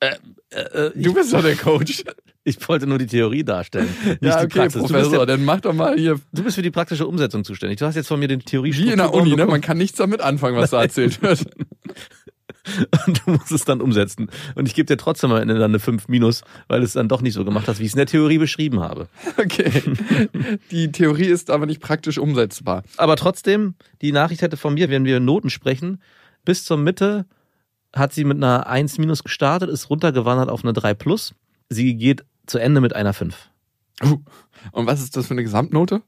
Äh, 0.00 0.14
äh, 0.52 0.92
ich, 0.94 1.04
Du 1.04 1.12
bist 1.12 1.34
doch 1.34 1.42
der 1.42 1.54
Coach. 1.54 2.02
ich 2.44 2.66
wollte 2.66 2.86
nur 2.86 2.96
die 2.96 3.06
Theorie 3.06 3.44
darstellen, 3.44 3.94
nicht 4.04 4.22
ja, 4.22 4.38
die 4.40 4.46
okay, 4.46 4.60
Praxis. 4.60 4.80
Du 4.80 4.88
bist, 4.88 4.94
Professor, 4.94 5.26
der, 5.26 5.36
dann 5.36 5.44
mach 5.44 5.60
doch 5.60 5.74
mal 5.74 5.98
hier, 5.98 6.18
du 6.32 6.42
bist 6.42 6.56
für 6.56 6.62
die 6.62 6.70
praktische 6.70 7.06
Umsetzung 7.06 7.44
zuständig. 7.44 7.78
Du 7.78 7.84
hast 7.84 7.94
jetzt 7.94 8.08
von 8.08 8.18
mir 8.18 8.28
den 8.28 8.40
Theorie 8.40 8.72
wie 8.72 8.90
in 8.90 8.96
der 8.96 9.12
Uni, 9.12 9.36
ne? 9.36 9.44
Man 9.44 9.60
kann 9.60 9.76
nichts 9.76 9.98
damit 9.98 10.22
anfangen, 10.22 10.56
was 10.56 10.70
da 10.70 10.80
erzählt 10.80 11.20
wird. 11.22 11.44
Und 13.06 13.22
du 13.24 13.32
musst 13.32 13.52
es 13.52 13.64
dann 13.64 13.80
umsetzen. 13.80 14.30
Und 14.54 14.66
ich 14.66 14.74
gebe 14.74 14.86
dir 14.86 14.96
trotzdem 14.96 15.32
am 15.32 15.40
Ende 15.40 15.54
dann 15.54 15.70
eine 15.70 15.78
5 15.78 16.08
minus, 16.08 16.42
weil 16.68 16.80
du 16.80 16.86
es 16.86 16.92
dann 16.92 17.08
doch 17.08 17.22
nicht 17.22 17.34
so 17.34 17.44
gemacht 17.44 17.68
hast, 17.68 17.78
wie 17.78 17.84
ich 17.84 17.90
es 17.90 17.94
in 17.94 17.98
der 17.98 18.06
Theorie 18.06 18.38
beschrieben 18.38 18.80
habe. 18.80 19.08
Okay. 19.36 19.82
Die 20.70 20.92
Theorie 20.92 21.26
ist 21.26 21.50
aber 21.50 21.66
nicht 21.66 21.80
praktisch 21.80 22.18
umsetzbar. 22.18 22.82
Aber 22.96 23.16
trotzdem, 23.16 23.74
die 24.00 24.12
Nachricht 24.12 24.42
hätte 24.42 24.56
von 24.56 24.74
mir, 24.74 24.90
wenn 24.90 25.04
wir 25.04 25.20
Noten 25.20 25.50
sprechen, 25.50 26.00
bis 26.44 26.64
zur 26.64 26.76
Mitte 26.76 27.26
hat 27.94 28.12
sie 28.12 28.24
mit 28.24 28.36
einer 28.36 28.66
1 28.66 28.98
minus 28.98 29.22
gestartet, 29.22 29.68
ist 29.68 29.90
runtergewandert 29.90 30.48
auf 30.48 30.64
eine 30.64 30.72
3 30.72 30.94
plus. 30.94 31.34
Sie 31.68 31.94
geht 31.94 32.24
zu 32.46 32.58
Ende 32.58 32.80
mit 32.80 32.94
einer 32.94 33.12
5. 33.12 33.36
Und 34.72 34.86
was 34.86 35.00
ist 35.00 35.16
das 35.16 35.26
für 35.26 35.34
eine 35.34 35.42
Gesamtnote? 35.42 36.02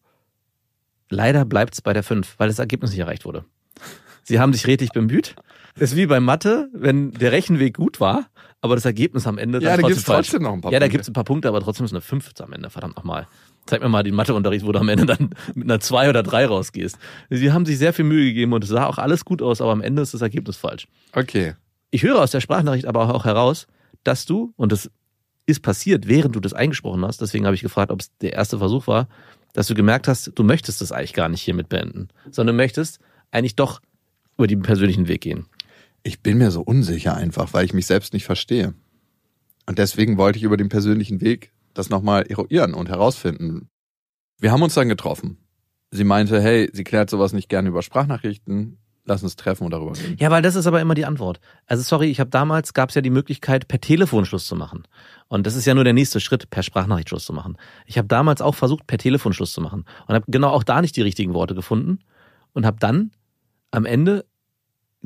Leider 1.11 1.44
bleibt 1.44 1.74
es 1.74 1.83
bei 1.83 1.92
der 1.92 2.03
5, 2.03 2.35
weil 2.38 2.48
das 2.48 2.59
Ergebnis 2.59 2.90
nicht 2.90 3.00
erreicht 3.00 3.24
wurde. 3.24 3.44
Sie 4.24 4.40
haben 4.40 4.52
sich 4.52 4.66
redlich 4.66 4.90
bemüht. 4.90 5.37
Das 5.78 5.90
ist 5.92 5.96
wie 5.96 6.06
bei 6.06 6.20
Mathe, 6.20 6.68
wenn 6.72 7.10
der 7.12 7.32
Rechenweg 7.32 7.76
gut 7.76 8.00
war, 8.00 8.26
aber 8.60 8.74
das 8.76 8.84
Ergebnis 8.84 9.26
am 9.26 9.38
Ende 9.38 9.60
Ja, 9.60 9.76
da 9.76 9.82
gibt's 9.87 10.04
falsch. 10.04 10.28
trotzdem 10.28 10.42
noch 10.42 10.52
ein 10.52 10.60
paar 10.60 10.72
Ja, 10.72 10.78
da 10.78 10.84
Punkte. 10.84 10.92
gibt's 10.96 11.08
ein 11.08 11.12
paar 11.12 11.24
Punkte, 11.24 11.48
aber 11.48 11.60
trotzdem 11.60 11.84
ist 11.87 11.92
eine 11.92 12.00
5 12.00 12.30
am 12.40 12.52
Ende, 12.52 12.70
verdammt 12.70 12.96
nochmal. 12.96 13.26
Zeig 13.66 13.82
mir 13.82 13.88
mal 13.88 14.02
den 14.02 14.14
Matheunterricht, 14.14 14.64
wo 14.64 14.72
du 14.72 14.78
am 14.78 14.88
Ende 14.88 15.06
dann 15.06 15.30
mit 15.54 15.64
einer 15.64 15.80
2 15.80 16.08
oder 16.10 16.22
3 16.22 16.46
rausgehst. 16.46 16.96
Sie 17.30 17.52
haben 17.52 17.66
sich 17.66 17.78
sehr 17.78 17.92
viel 17.92 18.04
Mühe 18.04 18.24
gegeben 18.24 18.52
und 18.52 18.62
es 18.64 18.70
sah 18.70 18.87
auch 18.87 18.98
alles 18.98 19.24
gut 19.24 19.42
aus, 19.42 19.60
aber 19.60 19.72
am 19.72 19.80
Ende 19.80 20.02
ist 20.02 20.14
das 20.14 20.22
Ergebnis 20.22 20.56
falsch. 20.56 20.87
Okay. 21.12 21.54
Ich 21.90 22.02
höre 22.02 22.20
aus 22.20 22.30
der 22.30 22.40
Sprachnachricht 22.40 22.87
aber 22.87 23.12
auch 23.14 23.24
heraus, 23.24 23.66
dass 24.04 24.26
du, 24.26 24.52
und 24.56 24.70
das 24.72 24.90
ist 25.46 25.60
passiert, 25.62 26.06
während 26.08 26.34
du 26.37 26.40
das 26.40 26.52
eingesprochen 26.54 27.04
hast, 27.04 27.20
deswegen 27.20 27.46
habe 27.46 27.54
ich 27.54 27.62
gefragt, 27.62 27.90
ob 27.90 28.00
es 28.00 28.16
der 28.18 28.32
erste 28.32 28.58
Versuch 28.58 28.87
war, 28.87 29.08
dass 29.52 29.66
du 29.66 29.74
gemerkt 29.74 30.08
hast, 30.08 30.32
du 30.34 30.42
möchtest 30.44 30.80
das 30.80 30.90
eigentlich 30.92 31.12
gar 31.12 31.28
nicht 31.28 31.42
hiermit 31.42 31.68
beenden, 31.68 32.08
sondern 32.30 32.56
du 32.56 32.62
möchtest 32.62 32.98
eigentlich 33.30 33.56
doch 33.56 33.80
über 34.37 34.47
den 34.47 34.62
persönlichen 34.62 35.09
Weg 35.09 35.23
gehen. 35.23 35.47
Ich 36.03 36.20
bin 36.20 36.38
mir 36.38 36.51
so 36.51 36.61
unsicher 36.61 37.14
einfach, 37.16 37.53
weil 37.53 37.64
ich 37.64 37.73
mich 37.73 37.87
selbst 37.87 38.12
nicht 38.12 38.25
verstehe. 38.25 38.75
Und 39.66 39.79
deswegen 39.79 40.18
wollte 40.18 40.38
ich 40.38 40.44
über 40.44 40.57
den 40.57 40.68
persönlichen 40.68 41.20
Weg 41.20 41.53
das 41.73 41.90
nochmal 41.90 42.25
eruieren 42.29 42.75
und 42.75 42.88
herausfinden. 42.88 43.68
Wir 44.38 44.53
haben 44.53 44.62
uns 44.62 44.75
dann 44.75 44.88
getroffen. 44.88 45.38
Sie 45.90 46.05
meinte, 46.05 46.40
hey, 46.40 46.68
sie 46.73 46.85
klärt 46.85 47.09
sowas 47.09 47.33
nicht 47.33 47.49
gerne 47.49 47.68
über 47.68 47.83
Sprachnachrichten. 47.83 48.79
Lass 49.07 49.23
uns 49.23 49.37
treffen 49.37 49.64
und 49.64 49.70
darüber 49.70 49.94
reden. 49.97 50.16
Ja, 50.18 50.31
weil 50.31 50.40
das 50.40 50.57
ist 50.57 50.66
aber 50.66 50.81
immer 50.81 50.94
die 50.94 51.05
Antwort. 51.05 51.38
Also 51.66 51.83
sorry, 51.83 52.07
ich 52.07 52.20
habe 52.20 52.31
damals 52.31 52.73
gab 52.73 52.88
es 52.88 52.94
ja 52.94 53.03
die 53.03 53.11
Möglichkeit, 53.11 53.68
per 53.68 53.79
Telefon 53.79 54.25
Schluss 54.25 54.47
zu 54.47 54.57
machen. 54.57 54.85
Und 55.29 55.47
das 55.47 55.57
ist 55.57 55.66
ja 55.66 55.75
nur 55.75 55.85
der 55.85 55.92
nächste 55.92 56.20
Schritt, 56.20 56.49
per 56.49 56.62
Sprachnachricht 56.62 57.11
Schluss 57.11 57.27
zu 57.27 57.35
machen. 57.35 57.59
Ich 57.85 57.99
habe 57.99 58.09
damals 58.09 58.40
auch 58.40 58.55
versucht, 58.55 58.87
per 58.87 58.97
Telefon 58.97 59.35
Schluss 59.35 59.53
zu 59.53 59.61
machen 59.61 59.85
und 60.07 60.14
habe 60.14 60.25
genau 60.29 60.49
auch 60.49 60.64
da 60.64 60.81
nicht 60.81 60.97
die 60.97 61.03
richtigen 61.03 61.35
Worte 61.35 61.55
gefunden 61.55 61.99
und 62.55 62.64
habe 62.64 62.79
dann 62.81 63.11
am 63.74 63.87
Ende 63.87 64.24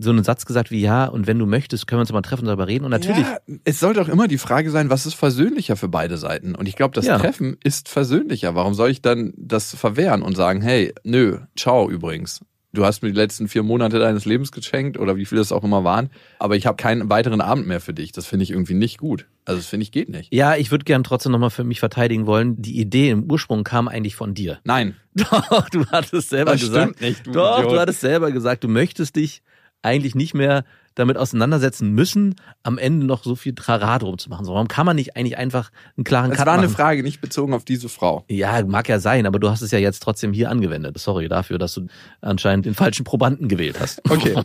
so 0.01 0.11
einen 0.11 0.23
Satz 0.23 0.47
gesagt 0.47 0.71
wie 0.71 0.81
ja 0.81 1.07
und 1.07 1.27
wenn 1.27 1.41
du 1.41 1.47
möchtest, 1.47 1.89
können 1.89 1.99
wir 1.99 2.03
uns 2.03 2.13
mal 2.13 2.23
treffen 2.23 2.43
und 2.43 2.47
darüber 2.47 2.69
reden. 2.69 2.85
Und 2.85 2.93
natürlich, 2.93 3.19
Ja, 3.19 3.39
es 3.65 3.81
sollte 3.81 4.01
auch 4.01 4.09
immer 4.09 4.29
die 4.29 4.39
Frage 4.39 4.71
sein, 4.71 4.91
was 4.91 5.07
ist 5.07 5.15
versöhnlicher 5.15 5.75
für 5.75 5.89
beide 5.89 6.19
Seiten? 6.19 6.55
Und 6.55 6.69
ich 6.69 6.77
glaube, 6.77 6.95
das 6.95 7.07
Ja. 7.07 7.19
Treffen 7.19 7.57
ist 7.65 7.89
versöhnlicher. 7.89 8.55
Warum 8.55 8.75
soll 8.75 8.91
ich 8.91 9.03
dann 9.03 9.33
das 9.37 9.75
verwehren 9.75 10.23
und 10.23 10.37
sagen, 10.37 10.61
hey, 10.61 10.95
nö, 11.03 11.39
ciao 11.57 11.91
übrigens. 11.91 12.41
Du 12.75 12.85
hast 12.85 13.03
mir 13.03 13.09
die 13.09 13.17
letzten 13.17 13.49
vier 13.49 13.63
Monate 13.63 13.99
deines 13.99 14.27
Lebens 14.27 14.53
geschenkt 14.53 14.99
oder 14.99 15.17
wie 15.17 15.25
viele 15.25 15.41
es 15.41 15.53
auch 15.53 15.65
immer 15.65 15.85
waren, 15.85 16.11
aber 16.39 16.55
ich 16.55 16.67
habe 16.67 16.77
keinen 16.77 17.09
weiteren 17.09 17.41
Abend 17.41 17.67
mehr 17.67 17.81
für 17.81 17.95
dich. 17.95 18.13
Das 18.13 18.27
finde 18.27 18.43
ich 18.43 18.51
irgendwie 18.51 18.75
nicht 18.75 18.99
gut. 18.99 19.27
Also 19.47 19.59
das 19.61 19.67
finde 19.69 19.85
ich 19.85 19.93
geht 19.93 20.11
nicht. 20.11 20.33
ja, 20.35 20.55
ich 20.57 20.71
würde 20.71 20.85
gern 20.85 21.03
trotzdem 21.03 21.33
nochmal 21.33 21.49
für 21.49 21.65
mich 21.65 21.81
verteidigen 21.81 22.27
wollen. 22.27 22.61
Die 22.61 22.79
Idee 22.79 23.09
im 23.09 23.31
Ursprung 23.31 23.65
kam 23.65 23.89
eigentlich 23.89 24.17
von 24.17 24.35
dir. 24.35 24.59
Nein, 24.65 24.97
Doch, 25.15 25.69
du 25.71 25.87
hattest 25.87 26.29
selber 26.29 26.53
das 26.53 26.61
gesagt. 26.61 26.97
stimmt 26.97 27.01
nicht. 27.01 27.27
Du 27.27 27.33
Doch, 27.33 27.59
Idiot. 27.59 27.73
du 27.73 27.81
hattest 27.81 28.01
selber 28.03 28.31
gesagt, 28.33 28.63
du 28.65 28.69
möchtest 28.69 29.17
dich 29.17 29.43
eigentlich 29.83 30.15
nicht 30.15 30.35
mehr 30.35 30.65
damit 30.95 31.17
auseinandersetzen 31.17 31.93
müssen, 31.93 32.35
am 32.65 32.77
Ende 32.77 33.07
noch 33.07 33.23
so 33.23 33.37
viel 33.37 33.55
Trara 33.55 34.01
drum 34.01 34.19
zu 34.19 34.29
machen. 34.31 34.45
So, 34.45 34.53
warum 34.53 34.67
kann 34.67 34.85
man 34.85 34.97
nicht 34.97 35.17
eigentlich 35.17 35.39
einfach 35.39 35.71
einen 35.97 36.03
klaren 36.03 36.31
Das 36.31 36.39
Cut 36.39 36.47
war 36.47 36.55
eine 36.55 36.63
machen? 36.65 36.75
Frage, 36.75 37.03
nicht 37.05 37.21
bezogen 37.21 37.55
auf 37.55 37.65
diese 37.65 37.89
Frau. 37.89 38.25
Ja, 38.29 38.65
mag 38.67 38.89
ja 38.89 38.99
sein, 38.99 39.25
aber 39.25 39.39
du 39.39 39.49
hast 39.49 39.63
es 39.63 39.71
ja 39.71 39.79
jetzt 39.79 40.03
trotzdem 40.03 40.33
hier 40.33 40.51
angewendet. 40.51 40.99
Sorry 40.99 41.29
dafür, 41.29 41.59
dass 41.59 41.75
du 41.75 41.87
anscheinend 42.21 42.67
den 42.67 42.75
falschen 42.75 43.05
Probanden 43.05 43.49
gewählt 43.49 43.79
hast. 43.81 44.03
Okay. 44.11 44.43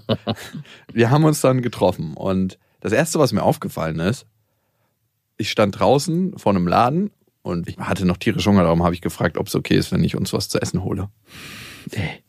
Wir 0.91 1.09
haben 1.09 1.23
uns 1.23 1.41
dann 1.41 1.61
getroffen 1.63 2.13
und 2.13 2.59
das 2.79 2.91
erste, 2.91 3.17
was 3.17 3.33
mir 3.33 3.41
aufgefallen 3.41 3.99
ist, 3.99 4.27
ich 5.37 5.49
stand 5.49 5.79
draußen 5.79 6.37
vor 6.37 6.51
einem 6.51 6.67
Laden 6.67 7.09
und 7.41 7.67
ich 7.67 7.77
hatte 7.77 8.05
noch 8.05 8.17
tierisch 8.17 8.45
Hunger, 8.45 8.63
darum 8.63 8.83
habe 8.83 8.93
ich 8.93 9.01
gefragt, 9.01 9.37
ob 9.37 9.47
es 9.47 9.55
okay 9.55 9.75
ist, 9.75 9.91
wenn 9.91 10.03
ich 10.03 10.15
uns 10.15 10.31
was 10.31 10.49
zu 10.49 10.61
essen 10.61 10.83
hole. 10.83 11.09
Ey. 11.91 12.22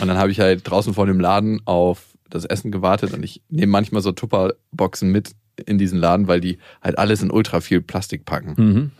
Und 0.00 0.08
dann 0.08 0.18
habe 0.18 0.30
ich 0.30 0.40
halt 0.40 0.68
draußen 0.68 0.94
vor 0.94 1.06
dem 1.06 1.20
Laden 1.20 1.60
auf 1.64 2.04
das 2.28 2.44
Essen 2.44 2.72
gewartet 2.72 3.12
und 3.12 3.22
ich 3.22 3.42
nehme 3.50 3.72
manchmal 3.72 4.02
so 4.02 4.12
Tupperboxen 4.12 5.10
mit 5.10 5.32
in 5.66 5.78
diesen 5.78 5.98
Laden, 5.98 6.28
weil 6.28 6.40
die 6.40 6.58
halt 6.82 6.98
alles 6.98 7.22
in 7.22 7.30
ultra 7.30 7.60
viel 7.60 7.80
Plastik 7.82 8.24
packen. 8.24 8.54
Mhm. 8.56 8.90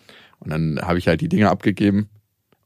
Und 0.40 0.50
dann 0.50 0.80
habe 0.82 0.98
ich 0.98 1.08
halt 1.08 1.20
die 1.20 1.28
Dinge 1.28 1.50
abgegeben 1.50 2.08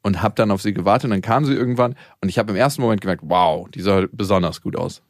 und 0.03 0.23
habe 0.23 0.35
dann 0.35 0.51
auf 0.51 0.63
sie 0.63 0.75
gewartet 0.75 1.05
und 1.05 1.11
dann 1.11 1.23
kam 1.23 1.45
sie 1.45 1.55
irgendwann 1.55 1.95
und 2.21 2.29
ich 2.29 2.39
habe 2.39 2.53
im 2.53 2.57
ersten 2.57 2.83
Moment 2.83 3.01
gemerkt, 3.01 3.23
wow, 3.25 3.69
die 3.69 3.81
sah 3.81 4.07
besonders 4.11 4.61
gut 4.61 4.77
aus. 4.77 5.03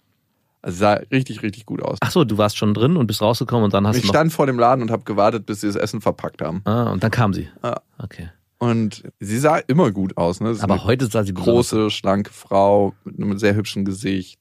Also 0.62 0.78
sah 0.78 0.94
richtig, 1.12 1.42
richtig 1.42 1.64
gut 1.64 1.80
aus. 1.80 1.98
Ach 2.00 2.10
so, 2.10 2.24
du 2.24 2.38
warst 2.38 2.56
schon 2.56 2.74
drin 2.74 2.96
und 2.96 3.06
bist 3.06 3.22
rausgekommen 3.22 3.64
und 3.64 3.72
dann 3.72 3.86
hast 3.86 3.96
ich 3.96 4.02
du 4.02 4.08
noch... 4.08 4.14
stand 4.14 4.32
vor 4.32 4.46
dem 4.46 4.58
Laden 4.58 4.82
und 4.82 4.90
habe 4.90 5.04
gewartet, 5.04 5.46
bis 5.46 5.60
sie 5.60 5.68
das 5.68 5.76
Essen 5.76 6.00
verpackt 6.00 6.42
haben. 6.42 6.62
Ah, 6.64 6.90
und 6.90 7.04
dann 7.04 7.10
kam 7.10 7.32
sie. 7.32 7.48
Ja. 7.62 7.80
Okay. 7.98 8.30
Und 8.58 9.04
sie 9.20 9.38
sah 9.38 9.58
immer 9.58 9.90
gut 9.92 10.16
aus. 10.16 10.40
Ne? 10.40 10.56
Aber 10.60 10.84
heute 10.84 11.06
sah 11.06 11.24
sie 11.24 11.34
große, 11.34 11.90
schlanke 11.90 12.32
Frau 12.32 12.94
mit 13.04 13.20
einem 13.20 13.38
sehr 13.38 13.54
hübschen 13.54 13.84
Gesicht, 13.84 14.40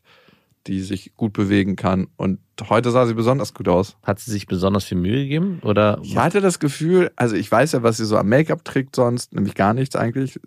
die 0.68 0.82
sich 0.82 1.16
gut 1.16 1.34
bewegen 1.34 1.76
kann. 1.76 2.08
Und 2.16 2.40
heute 2.70 2.92
sah 2.92 3.06
sie 3.06 3.14
besonders 3.14 3.54
gut 3.54 3.68
aus. 3.68 3.98
Hat 4.04 4.20
sie 4.20 4.32
sich 4.32 4.48
besonders 4.48 4.86
viel 4.86 4.98
Mühe 4.98 5.24
gegeben? 5.24 5.60
Oder 5.64 6.00
Ich 6.02 6.18
hatte 6.18 6.40
das 6.40 6.60
Gefühl, 6.60 7.12
also 7.16 7.36
ich 7.36 7.52
weiß 7.52 7.74
ja, 7.74 7.84
was 7.84 7.98
sie 7.98 8.06
so 8.06 8.18
am 8.18 8.30
Make-up 8.30 8.64
trägt 8.64 8.96
sonst, 8.96 9.34
nämlich 9.34 9.56
gar 9.56 9.74
nichts 9.74 9.96
eigentlich, 9.96 10.40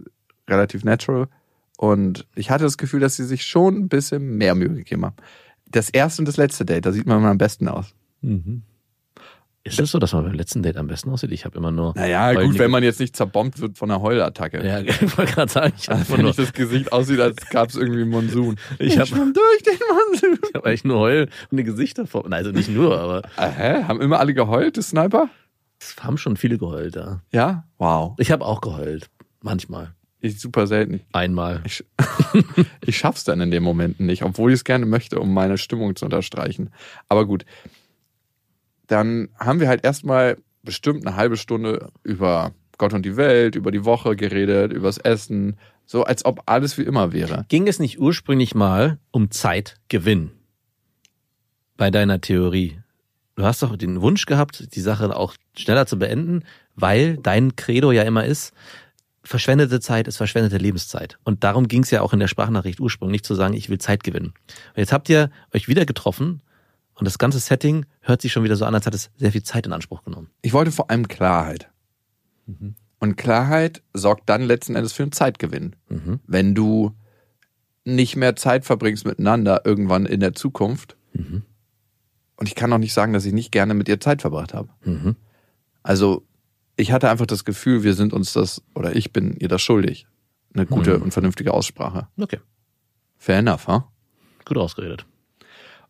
relativ 0.48 0.84
natural. 0.84 1.28
Und 1.76 2.26
ich 2.34 2.50
hatte 2.50 2.64
das 2.64 2.78
Gefühl, 2.78 3.00
dass 3.00 3.16
sie 3.16 3.24
sich 3.24 3.44
schon 3.44 3.76
ein 3.76 3.88
bisschen 3.88 4.36
mehr 4.36 4.54
Mühe 4.54 4.74
gegeben 4.74 5.04
haben. 5.04 5.16
Das 5.70 5.90
erste 5.90 6.22
und 6.22 6.26
das 6.26 6.38
letzte 6.38 6.64
Date, 6.64 6.86
da 6.86 6.92
sieht 6.92 7.06
man 7.06 7.24
am 7.24 7.38
besten 7.38 7.68
aus. 7.68 7.94
Mhm. 8.22 8.62
Ist 9.68 9.80
es 9.80 9.90
so, 9.90 9.98
dass 9.98 10.12
man 10.12 10.24
beim 10.24 10.34
letzten 10.34 10.62
Date 10.62 10.76
am 10.76 10.86
besten 10.86 11.10
aussieht? 11.10 11.30
Ich 11.32 11.44
habe 11.44 11.56
immer 11.58 11.70
nur. 11.70 11.92
Naja, 11.96 12.32
gut, 12.34 12.58
wenn 12.58 12.70
man 12.70 12.82
jetzt 12.82 13.00
nicht 13.00 13.14
zerbombt 13.16 13.60
wird 13.60 13.78
von 13.78 13.90
einer 13.90 14.00
Heulattacke. 14.02 14.66
Ja, 14.66 14.80
ich 14.82 15.18
wollte 15.18 15.32
gerade 15.32 15.52
sagen, 15.52 15.72
ich 15.78 15.88
habe 15.88 15.98
Also 16.00 16.12
wenn 16.14 16.20
nur. 16.20 16.28
nicht 16.28 16.38
das 16.38 16.52
Gesicht 16.52 16.92
aussieht, 16.92 17.20
als 17.20 17.36
gab 17.50 17.68
es 17.68 17.76
irgendwie 17.76 18.02
einen 18.02 18.10
Monsun. 18.10 18.56
Ich 18.78 18.98
hab- 18.98 19.08
schwimm 19.08 19.32
durch 19.34 19.62
den 19.62 19.78
Monsun. 19.88 20.38
Ich 20.48 20.54
habe 20.54 20.66
eigentlich 20.68 20.84
nur 20.84 20.98
heulende 21.00 21.30
Gesichter 21.64 22.06
vor. 22.06 22.22
Nein, 22.24 22.34
also 22.38 22.50
nicht 22.50 22.68
nur, 22.70 22.98
aber 22.98 23.22
Ah, 23.36 23.48
hä? 23.48 23.84
Haben 23.84 24.00
immer 24.00 24.18
alle 24.20 24.34
geheult, 24.34 24.76
die 24.76 24.82
Sniper? 24.82 25.28
es 25.80 25.94
haben 26.02 26.18
schon 26.18 26.36
viele 26.36 26.58
geheult 26.58 26.96
da. 26.96 27.22
Ja? 27.32 27.64
Wow. 27.78 28.14
Ich 28.18 28.30
habe 28.32 28.44
auch 28.44 28.60
geheult. 28.60 29.08
Manchmal. 29.42 29.94
Ich 30.20 30.40
super 30.40 30.66
selten. 30.66 31.00
Einmal. 31.12 31.62
Ich, 31.64 31.84
ich 32.84 32.98
schaff's 32.98 33.22
dann 33.22 33.40
in 33.40 33.52
den 33.52 33.62
Momenten 33.62 34.06
nicht, 34.06 34.24
obwohl 34.24 34.50
ich 34.50 34.56
es 34.56 34.64
gerne 34.64 34.84
möchte, 34.86 35.20
um 35.20 35.32
meine 35.32 35.56
Stimmung 35.58 35.94
zu 35.94 36.04
unterstreichen. 36.06 36.70
Aber 37.08 37.24
gut. 37.26 37.44
Dann 38.88 39.28
haben 39.38 39.60
wir 39.60 39.68
halt 39.68 39.84
erstmal 39.84 40.38
bestimmt 40.62 41.06
eine 41.06 41.16
halbe 41.16 41.36
Stunde 41.36 41.90
über 42.02 42.52
Gott 42.78 42.94
und 42.94 43.04
die 43.04 43.16
Welt, 43.16 43.54
über 43.54 43.70
die 43.70 43.84
Woche 43.84 44.16
geredet, 44.16 44.72
übers 44.72 44.98
Essen, 44.98 45.56
so 45.84 46.04
als 46.04 46.24
ob 46.24 46.42
alles 46.46 46.78
wie 46.78 46.82
immer 46.82 47.12
wäre. 47.12 47.44
Ging 47.48 47.66
es 47.68 47.78
nicht 47.78 48.00
ursprünglich 48.00 48.54
mal 48.54 48.98
um 49.10 49.30
Zeitgewinn? 49.30 50.32
Bei 51.76 51.90
deiner 51.90 52.20
Theorie. 52.20 52.78
Du 53.36 53.44
hast 53.44 53.62
doch 53.62 53.76
den 53.76 54.00
Wunsch 54.00 54.26
gehabt, 54.26 54.74
die 54.74 54.80
Sache 54.80 55.14
auch 55.16 55.34
schneller 55.56 55.86
zu 55.86 55.98
beenden, 55.98 56.42
weil 56.74 57.18
dein 57.18 57.54
Credo 57.54 57.92
ja 57.92 58.02
immer 58.02 58.24
ist, 58.24 58.52
verschwendete 59.22 59.80
Zeit 59.80 60.08
ist 60.08 60.16
verschwendete 60.16 60.58
Lebenszeit. 60.58 61.18
Und 61.24 61.44
darum 61.44 61.68
ging 61.68 61.82
es 61.82 61.90
ja 61.90 62.02
auch 62.02 62.12
in 62.12 62.18
der 62.18 62.28
Sprachnachricht 62.28 62.80
ursprünglich 62.80 63.22
zu 63.22 63.34
sagen, 63.34 63.54
ich 63.54 63.68
will 63.68 63.78
Zeit 63.78 64.02
gewinnen. 64.02 64.32
Und 64.70 64.76
jetzt 64.76 64.92
habt 64.92 65.08
ihr 65.08 65.30
euch 65.52 65.68
wieder 65.68 65.86
getroffen 65.86 66.42
und 66.98 67.04
das 67.04 67.18
ganze 67.18 67.38
Setting 67.38 67.86
hört 68.00 68.20
sich 68.22 68.32
schon 68.32 68.44
wieder 68.44 68.56
so 68.56 68.64
an, 68.64 68.74
als 68.74 68.86
hat 68.86 68.94
es 68.94 69.10
sehr 69.16 69.32
viel 69.32 69.42
Zeit 69.42 69.66
in 69.66 69.72
Anspruch 69.72 70.02
genommen. 70.04 70.30
Ich 70.42 70.52
wollte 70.52 70.72
vor 70.72 70.90
allem 70.90 71.08
Klarheit. 71.08 71.70
Und 72.98 73.16
Klarheit 73.16 73.82
sorgt 73.92 74.28
dann 74.28 74.42
letzten 74.42 74.74
Endes 74.74 74.92
für 74.92 75.02
einen 75.02 75.12
Zeitgewinn. 75.12 75.76
Mhm. 75.88 76.20
Wenn 76.26 76.54
du 76.54 76.92
nicht 77.84 78.16
mehr 78.16 78.36
Zeit 78.36 78.64
verbringst 78.64 79.04
miteinander 79.06 79.62
irgendwann 79.64 80.06
in 80.06 80.20
der 80.20 80.32
Zukunft. 80.34 80.96
Mhm. 81.12 81.42
Und 82.36 82.46
ich 82.48 82.54
kann 82.54 82.72
auch 82.72 82.78
nicht 82.78 82.92
sagen, 82.94 83.12
dass 83.12 83.24
ich 83.24 83.32
nicht 83.32 83.52
gerne 83.52 83.74
mit 83.74 83.88
ihr 83.88 84.00
Zeit 84.00 84.20
verbracht 84.22 84.54
habe. 84.54 84.70
Mhm. 84.84 85.16
Also 85.82 86.24
ich 86.76 86.90
hatte 86.92 87.10
einfach 87.10 87.26
das 87.26 87.44
Gefühl, 87.44 87.82
wir 87.82 87.94
sind 87.94 88.12
uns 88.12 88.32
das, 88.32 88.62
oder 88.74 88.96
ich 88.96 89.12
bin 89.12 89.34
ihr 89.36 89.48
das 89.48 89.62
schuldig. 89.62 90.06
Eine 90.54 90.66
gute 90.66 90.96
Mhm. 90.96 91.02
und 91.04 91.10
vernünftige 91.12 91.52
Aussprache. 91.52 92.08
Okay, 92.18 92.40
Fair 93.16 93.38
enough, 93.38 93.66
ha? 93.68 93.90
gut 94.44 94.56
ausgeredet. 94.56 95.04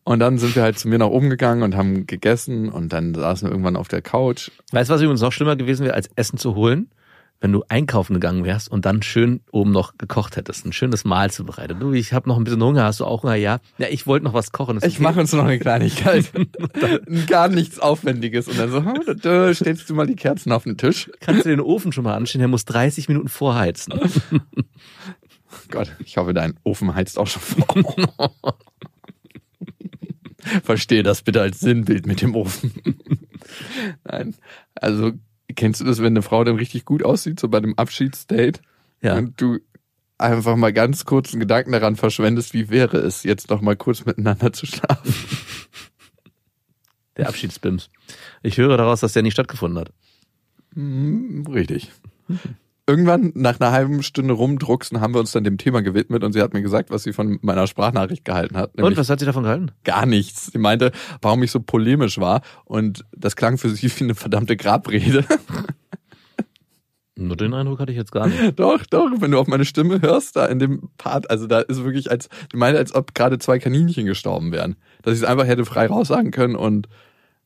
Und 0.09 0.21
dann 0.21 0.38
sind 0.38 0.57
wir 0.57 0.62
halt 0.62 0.79
zu 0.79 0.88
mir 0.88 0.99
nach 0.99 1.09
oben 1.09 1.29
gegangen 1.29 1.62
und 1.62 1.77
haben 1.77 2.07
gegessen 2.07 2.71
und 2.71 2.94
dann 2.94 3.14
saßen 3.14 3.47
wir 3.47 3.53
irgendwann 3.53 3.77
auf 3.77 3.88
der 3.88 4.01
Couch. 4.01 4.51
Weißt 4.73 4.88
du, 4.88 4.94
was 4.94 5.03
übrigens 5.03 5.21
noch 5.21 5.33
schlimmer 5.33 5.55
gewesen 5.55 5.85
wäre, 5.85 5.92
als 5.94 6.09
Essen 6.16 6.38
zu 6.38 6.55
holen? 6.55 6.88
Wenn 7.40 7.53
du 7.53 7.62
einkaufen 7.68 8.14
gegangen 8.14 8.42
wärst 8.42 8.71
und 8.71 8.87
dann 8.87 9.03
schön 9.03 9.42
oben 9.53 9.71
noch 9.71 9.99
gekocht 9.99 10.38
hättest, 10.38 10.64
ein 10.64 10.73
schönes 10.73 11.05
Mahl 11.05 11.31
zubereitet. 11.31 11.77
Du, 11.79 11.92
ich 11.92 12.14
habe 12.14 12.27
noch 12.27 12.38
ein 12.38 12.44
bisschen 12.44 12.62
Hunger, 12.62 12.85
hast 12.85 13.01
du 13.01 13.05
auch 13.05 13.23
Hunger? 13.23 13.35
Ja. 13.35 13.59
Ja, 13.77 13.88
ich 13.90 14.07
wollte 14.07 14.25
noch 14.25 14.33
was 14.33 14.51
kochen. 14.51 14.79
Ich 14.79 14.94
okay. 14.94 15.03
mache 15.03 15.21
uns 15.21 15.35
noch 15.35 15.44
eine 15.44 15.59
Kleinigkeit. 15.59 16.33
Gar 17.27 17.49
nichts 17.49 17.79
Aufwendiges. 17.79 18.49
Und 18.49 18.59
dann 18.59 18.71
so, 18.71 18.81
da 19.12 19.53
stellst 19.53 19.90
du 19.90 19.94
mal 19.94 20.07
die 20.07 20.16
Kerzen 20.16 20.53
auf 20.53 20.64
den 20.64 20.79
Tisch. 20.79 21.11
Kannst 21.21 21.44
du 21.44 21.51
den 21.51 21.61
Ofen 21.61 21.92
schon 21.92 22.05
mal 22.05 22.14
anstellen? 22.14 22.40
Der 22.40 22.49
muss 22.49 22.64
30 22.64 23.09
Minuten 23.09 23.29
vorheizen. 23.29 23.92
Gott, 25.71 25.92
ich 26.03 26.16
hoffe, 26.16 26.33
dein 26.33 26.59
Ofen 26.64 26.94
heizt 26.94 27.18
auch 27.18 27.27
schon 27.27 27.42
vor. 27.42 28.55
Verstehe 30.62 31.03
das 31.03 31.23
bitte 31.23 31.40
als 31.40 31.61
Sinnbild 31.61 32.07
mit 32.07 32.23
dem 32.23 32.35
Ofen. 32.35 32.73
Nein, 34.05 34.35
also 34.75 35.12
kennst 35.55 35.81
du 35.81 35.85
das, 35.85 35.99
wenn 35.99 36.12
eine 36.12 36.23
Frau 36.23 36.44
dann 36.44 36.57
richtig 36.57 36.85
gut 36.85 37.03
aussieht, 37.03 37.40
so 37.40 37.49
bei 37.49 37.61
dem 37.61 37.77
Abschiedsdate? 37.79 38.61
Ja. 39.01 39.16
Und 39.16 39.40
du 39.40 39.59
einfach 40.18 40.57
mal 40.57 40.73
ganz 40.73 41.05
kurz 41.05 41.33
einen 41.33 41.40
Gedanken 41.40 41.73
daran 41.73 41.97
verschwendest, 41.97 42.53
wie 42.55 42.68
wäre 42.71 42.99
es, 42.99 43.23
jetzt 43.23 43.51
noch 43.51 43.61
mal 43.61 43.77
kurz 43.77 44.05
miteinander 44.05 44.53
zu 44.53 44.66
schlafen. 44.66 45.14
Der 47.16 47.29
Abschiedsbims. 47.29 47.90
Ich 48.42 48.59
höre 48.59 48.77
daraus, 48.77 49.01
dass 49.01 49.12
der 49.12 49.23
nicht 49.23 49.33
stattgefunden 49.33 49.81
hat. 49.81 49.92
Hm, 50.75 51.44
Richtig. 51.49 51.90
Irgendwann 52.88 53.33
nach 53.35 53.61
einer 53.61 53.70
halben 53.70 54.03
Stunde 54.03 54.33
rumdrucksen 54.33 55.03
haben 55.03 55.12
wir 55.12 55.20
uns 55.20 55.33
dann 55.33 55.44
dem 55.44 55.59
Thema 55.59 55.83
gewidmet 55.83 56.24
und 56.24 56.33
sie 56.33 56.40
hat 56.40 56.55
mir 56.55 56.62
gesagt, 56.62 56.90
was 56.90 57.03
sie 57.03 57.12
von 57.12 57.38
meiner 57.42 57.66
Sprachnachricht 57.66 58.24
gehalten 58.24 58.57
hat. 58.57 58.74
Und 58.81 58.96
was 58.96 59.11
hat 59.11 59.20
sie 59.20 59.27
davon 59.27 59.42
gehalten? 59.42 59.72
gar 59.85 60.07
nichts. 60.07 60.46
Sie 60.46 60.57
meinte, 60.57 60.92
warum 61.20 61.42
ich 61.42 61.51
so 61.51 61.61
polemisch 61.61 62.18
war 62.18 62.40
und 62.64 63.05
das 63.14 63.37
klang 63.37 63.59
für 63.59 63.68
sie 63.68 63.90
wie 63.90 64.05
eine 64.05 64.14
verdammte 64.14 64.57
Grabrede. 64.57 65.22
Nur 67.14 67.37
den 67.37 67.53
Eindruck 67.53 67.79
hatte 67.81 67.92
ich 67.92 67.98
jetzt 67.98 68.12
gar 68.12 68.27
nicht. 68.27 68.59
doch, 68.59 68.87
doch, 68.87 69.11
wenn 69.18 69.33
du 69.33 69.38
auf 69.38 69.48
meine 69.48 69.66
Stimme 69.66 70.01
hörst, 70.01 70.37
da 70.37 70.46
in 70.46 70.59
dem 70.59 70.88
Part, 70.96 71.31
also 71.31 71.46
da 71.46 71.61
ist 71.61 71.85
wirklich 71.85 72.11
als, 72.11 72.31
die 72.53 72.57
meinte, 72.57 72.79
als 72.79 72.94
ob 72.94 73.14
gerade 73.14 73.38
zwei 73.38 73.59
Kaninchen 73.59 74.07
gestorben 74.07 74.51
wären. 74.51 74.77
Dass 75.03 75.12
ich 75.12 75.20
es 75.20 75.29
einfach 75.29 75.46
hätte 75.46 75.66
frei 75.66 75.88
raussagen 75.88 76.31
können 76.31 76.57
und 76.57 76.88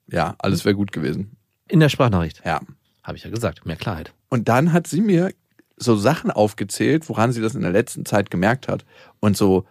ja, 0.07 0.37
alles 0.39 0.65
wäre 0.65 0.77
gut 0.77 0.93
gewesen. 0.93 1.37
In 1.67 1.81
der 1.81 1.89
Sprachnachricht. 1.89 2.43
Ja. 2.45 2.61
Habe 3.03 3.17
ich 3.17 3.25
ja 3.25 3.31
gesagt. 3.31 3.67
Mehr 3.67 3.75
Klarheit. 3.75 4.13
Und 4.33 4.49
dann 4.49 4.73
hat 4.73 4.87
sie 4.87 5.03
mir 5.03 5.35
so 5.77 5.95
Sachen 5.95 6.31
aufgezählt, 6.31 7.07
woran 7.11 7.33
sie 7.33 7.43
das 7.43 7.55
in 7.55 7.61
der 7.61 7.71
letzten 7.71 8.07
Zeit 8.07 8.31
gemerkt 8.31 8.67
hat. 8.67 8.87
Und 9.21 9.37
so 9.37 9.67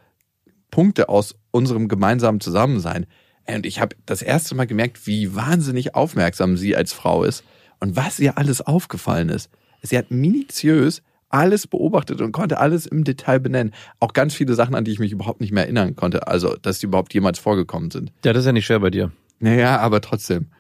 Punkte 0.70 1.10
aus 1.10 1.34
unserem 1.50 1.88
gemeinsamen 1.88 2.40
Zusammensein. 2.42 3.08
Und 3.48 3.66
ich 3.66 3.82
habe 3.82 3.96
das 4.06 4.22
erste 4.22 4.54
Mal 4.54 4.68
gemerkt, 4.68 5.08
wie 5.08 5.34
wahnsinnig 5.34 5.96
aufmerksam 5.96 6.58
sie 6.58 6.76
als 6.76 6.94
Frau 6.94 7.24
ist 7.24 7.44
und 7.80 7.96
was 7.96 8.20
ihr 8.20 8.38
alles 8.38 8.62
aufgefallen 8.62 9.30
ist. 9.30 9.50
Sie 9.82 9.98
hat 9.98 10.12
minutiös 10.12 11.02
alles 11.30 11.66
beobachtet 11.66 12.22
und 12.22 12.32
konnte 12.32 12.60
alles 12.60 12.86
im 12.86 13.04
Detail 13.04 13.40
benennen. 13.40 13.74
Auch 14.00 14.14
ganz 14.14 14.36
viele 14.36 14.54
Sachen, 14.54 14.76
an 14.76 14.86
die 14.86 14.92
ich 14.92 15.00
mich 15.00 15.12
überhaupt 15.12 15.42
nicht 15.42 15.52
mehr 15.52 15.64
erinnern 15.64 15.96
konnte. 15.96 16.28
Also, 16.28 16.56
dass 16.56 16.78
die 16.78 16.86
überhaupt 16.86 17.16
jemals 17.16 17.40
vorgekommen 17.40 17.90
sind. 17.90 18.12
Ja, 18.24 18.32
das 18.32 18.42
ist 18.42 18.46
ja 18.46 18.52
nicht 18.52 18.68
schwer 18.68 18.82
bei 18.82 18.92
dir. 18.92 19.12
Naja, 19.40 19.80
aber 19.80 20.02
trotzdem. 20.02 20.52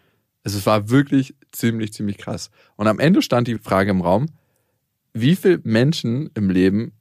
Es 0.43 0.65
war 0.65 0.89
wirklich 0.89 1.35
ziemlich, 1.51 1.93
ziemlich 1.93 2.17
krass. 2.17 2.49
Und 2.75 2.87
am 2.87 2.99
Ende 2.99 3.21
stand 3.21 3.47
die 3.47 3.57
Frage 3.57 3.91
im 3.91 4.01
Raum, 4.01 4.27
wie 5.13 5.35
viel 5.35 5.59
Menschen 5.63 6.29
im 6.33 6.49
Leben 6.49 6.93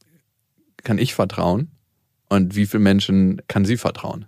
kann 0.83 0.98
ich 0.98 1.14
vertrauen 1.14 1.70
und 2.29 2.57
wie 2.57 2.66
viel 2.66 2.81
Menschen 2.81 3.40
kann 3.48 3.64
sie 3.64 3.76
vertrauen? 3.76 4.26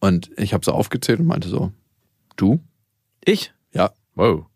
Und 0.00 0.30
ich 0.36 0.52
habe 0.52 0.64
so 0.64 0.72
aufgezählt 0.72 1.20
und 1.20 1.26
meinte 1.26 1.48
so, 1.48 1.72
du? 2.36 2.60
Ich? 3.24 3.52
Ja, 3.72 3.92
Wow. 4.14 4.46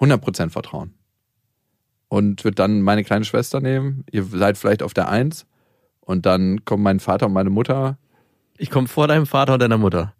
100% 0.00 0.50
Vertrauen. 0.50 0.94
Und 2.08 2.44
wird 2.44 2.58
dann 2.58 2.82
meine 2.82 3.04
kleine 3.04 3.24
Schwester 3.24 3.60
nehmen, 3.60 4.04
ihr 4.12 4.24
seid 4.24 4.58
vielleicht 4.58 4.82
auf 4.82 4.94
der 4.94 5.08
Eins 5.08 5.46
und 6.00 6.26
dann 6.26 6.64
kommen 6.64 6.82
mein 6.82 7.00
Vater 7.00 7.26
und 7.26 7.32
meine 7.32 7.50
Mutter 7.50 7.98
Ich 8.58 8.70
komme 8.70 8.88
vor 8.88 9.08
deinem 9.08 9.26
Vater 9.26 9.54
und 9.54 9.60
deiner 9.60 9.78
Mutter. 9.78 10.14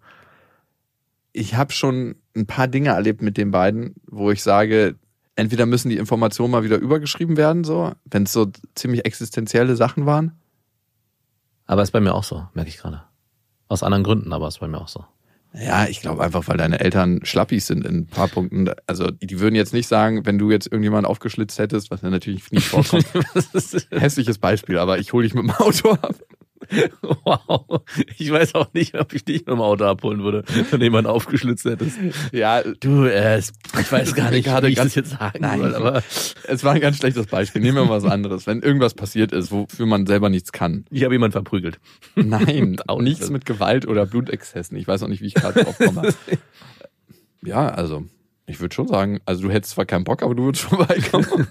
Ich 1.37 1.55
habe 1.55 1.73
schon 1.73 2.17
ein 2.35 2.47
paar 2.47 2.67
Dinge 2.67 2.91
erlebt 2.91 3.21
mit 3.21 3.37
den 3.37 3.51
beiden, 3.51 3.95
wo 4.07 4.31
ich 4.31 4.43
sage, 4.43 4.97
entweder 5.35 5.67
müssen 5.67 5.91
die 5.91 5.99
Informationen 5.99 6.51
mal 6.51 6.65
wieder 6.65 6.79
übergeschrieben 6.79 7.37
werden, 7.37 7.63
so, 7.63 7.93
wenn 8.07 8.23
es 8.23 8.33
so 8.33 8.51
ziemlich 8.75 9.05
existenzielle 9.05 9.77
Sachen 9.77 10.07
waren. 10.07 10.33
Aber 11.67 11.83
ist 11.83 11.91
bei 11.91 12.01
mir 12.01 12.15
auch 12.15 12.25
so, 12.25 12.47
merke 12.55 12.71
ich 12.71 12.79
gerade. 12.79 13.03
Aus 13.69 13.83
anderen 13.83 14.05
Gründen, 14.05 14.33
aber 14.33 14.49
ist 14.49 14.61
bei 14.61 14.69
mir 14.69 14.81
auch 14.81 14.89
so. 14.89 15.05
Ja, 15.53 15.87
ich 15.87 16.01
glaube 16.01 16.23
einfach, 16.23 16.47
weil 16.49 16.57
deine 16.57 16.81
Eltern 16.81 17.21
Schlappis 17.25 17.67
sind 17.67 17.85
in 17.85 18.01
ein 18.01 18.07
paar 18.07 18.29
Punkten. 18.29 18.71
Also 18.87 19.11
die 19.11 19.41
würden 19.41 19.55
jetzt 19.55 19.73
nicht 19.73 19.89
sagen, 19.89 20.25
wenn 20.25 20.39
du 20.39 20.51
jetzt 20.51 20.67
irgendjemanden 20.67 21.11
aufgeschlitzt 21.11 21.59
hättest, 21.59 21.91
was 21.91 22.03
ja 22.03 22.11
natürlich 22.11 22.51
nicht 22.51 22.69
vorkommt. 22.69 23.07
Hässliches 23.91 24.39
Beispiel, 24.39 24.79
aber 24.79 24.99
ich 24.99 25.13
hole 25.13 25.25
dich 25.25 25.35
mit 25.35 25.45
dem 25.45 25.51
Auto 25.51 25.93
ab. 25.93 26.15
Wow. 27.03 27.83
Ich 28.19 28.31
weiß 28.31 28.55
auch 28.55 28.73
nicht, 28.73 28.99
ob 28.99 29.13
ich 29.13 29.25
dich 29.25 29.39
mit 29.41 29.49
dem 29.49 29.61
Auto 29.61 29.85
abholen 29.85 30.23
würde, 30.23 30.45
wenn 30.71 30.81
jemand 30.81 31.07
aufgeschlitzt 31.07 31.65
hättest. 31.65 31.99
Ja, 32.33 32.63
Du, 32.81 33.05
äh, 33.05 33.39
ich 33.39 33.93
weiß 33.93 34.15
gar 34.15 34.31
nicht, 34.31 34.45
Gerade 34.47 34.67
wie 34.67 34.71
ich 34.73 34.77
ganz- 34.77 34.95
das 34.95 35.11
jetzt 35.11 35.11
sagen 35.19 35.39
Nein. 35.41 35.61
soll, 35.61 35.75
aber 35.75 36.03
es 36.49 36.65
war 36.65 36.73
ein 36.75 36.81
ganz 36.81 36.97
schlechtes 36.99 37.27
Beispiel. 37.27 37.63
Nehmen 37.63 37.77
wir 37.77 37.85
mal 37.85 38.03
was 38.03 38.11
anderes. 38.11 38.47
Wenn 38.47 38.61
irgendwas 38.63 38.95
passiert 38.95 39.33
ist, 39.33 39.51
wofür 39.53 39.87
man 39.87 40.07
selber 40.07 40.29
nichts 40.29 40.53
kann. 40.53 40.85
ich 40.91 41.05
habe 41.05 41.15
jemanden 41.15 41.33
verprügelt. 41.33 41.79
Nein, 42.15 42.77
Auch 42.87 43.01
nichts 43.01 43.21
nicht. 43.23 43.33
mit 43.33 43.47
Gewalt 43.47 43.87
oder 43.87 44.07
Blutexzessen. 44.07 44.77
Ich 44.77 44.87
weiß 44.89 45.03
auch 45.03 45.09
nicht, 45.09 45.23
wie 45.23 45.27
ich 45.27 45.35
gerade 45.35 45.63
drauf 45.65 45.79
komme. 45.79 46.13
ja, 47.43 47.69
also, 47.69 48.05
ich 48.47 48.61
würde 48.61 48.75
schon 48.75 48.89
sagen, 48.89 49.21
also 49.25 49.43
du 49.43 49.51
hättest 49.51 49.75
zwar 49.75 49.87
keinen 49.87 50.05
Bock, 50.05 50.23
aber 50.23 50.35
du 50.35 50.45
würdest 50.45 50.65
schon 50.69 50.79
vorbeikommen. 50.79 51.47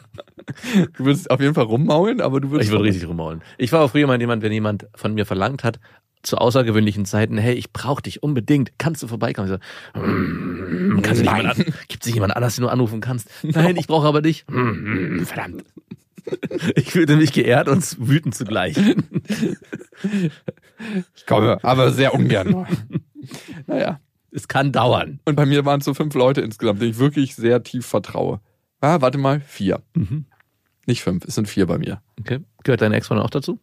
Du 0.97 1.05
würdest 1.05 1.29
auf 1.31 1.39
jeden 1.41 1.53
Fall 1.53 1.65
rummaulen, 1.65 2.21
aber 2.21 2.39
du 2.41 2.51
würdest. 2.51 2.67
Ich 2.69 2.71
würde 2.71 2.85
richtig 2.85 3.07
rummaulen. 3.07 3.41
Ich 3.57 3.71
war 3.71 3.81
auch 3.81 3.91
früher 3.91 4.07
mal 4.07 4.19
jemand, 4.19 4.43
wenn 4.43 4.51
jemand 4.51 4.87
von 4.95 5.13
mir 5.13 5.25
verlangt 5.25 5.63
hat, 5.63 5.79
zu 6.23 6.37
außergewöhnlichen 6.37 7.05
Zeiten, 7.05 7.37
hey, 7.37 7.53
ich 7.53 7.71
brauche 7.71 8.01
dich 8.01 8.23
unbedingt, 8.23 8.71
kannst 8.79 9.03
du 9.03 9.07
vorbeikommen? 9.07 9.47
Ich 9.51 9.59
so, 9.93 9.99
mm, 10.01 11.01
kannst 11.03 11.21
du 11.21 11.25
jemand 11.25 11.45
an, 11.45 11.65
gibt 11.87 12.05
es 12.05 12.13
jemand 12.13 12.35
anders, 12.35 12.55
den 12.55 12.63
du 12.63 12.69
anrufen 12.69 12.99
kannst? 13.01 13.29
Nein, 13.43 13.77
ich 13.77 13.87
brauche 13.87 14.07
aber 14.07 14.21
dich. 14.21 14.45
Mm, 14.49 15.19
Verdammt. 15.23 15.63
Ich 16.75 16.91
fühlte 16.91 17.15
mich 17.17 17.33
geehrt 17.33 17.67
und 17.69 17.85
wütend 17.99 18.33
zugleich. 18.33 18.75
Ich 21.15 21.25
komme, 21.27 21.63
aber 21.63 21.91
sehr 21.91 22.13
ungern. 22.15 22.65
naja. 23.67 23.99
Es 24.31 24.47
kann 24.49 24.71
dauern. 24.73 25.19
Und 25.23 25.35
bei 25.35 25.45
mir 25.45 25.63
waren 25.63 25.79
es 25.79 25.85
so 25.85 25.93
fünf 25.93 26.13
Leute 26.13 26.41
insgesamt, 26.41 26.81
denen 26.81 26.91
ich 26.91 26.97
wirklich 26.99 27.35
sehr 27.35 27.63
tief 27.63 27.85
vertraue. 27.85 28.41
Ah, 28.81 28.99
warte 28.99 29.17
mal, 29.17 29.39
vier. 29.39 29.81
Mhm. 29.93 30.25
Nicht 30.85 31.01
fünf, 31.03 31.25
es 31.25 31.35
sind 31.35 31.47
vier 31.47 31.65
bei 31.65 31.77
mir. 31.77 32.01
Okay. 32.19 32.39
Gehört 32.63 32.81
deine 32.81 32.95
Ex-Freundin 32.95 33.25
auch 33.25 33.29
dazu? 33.31 33.59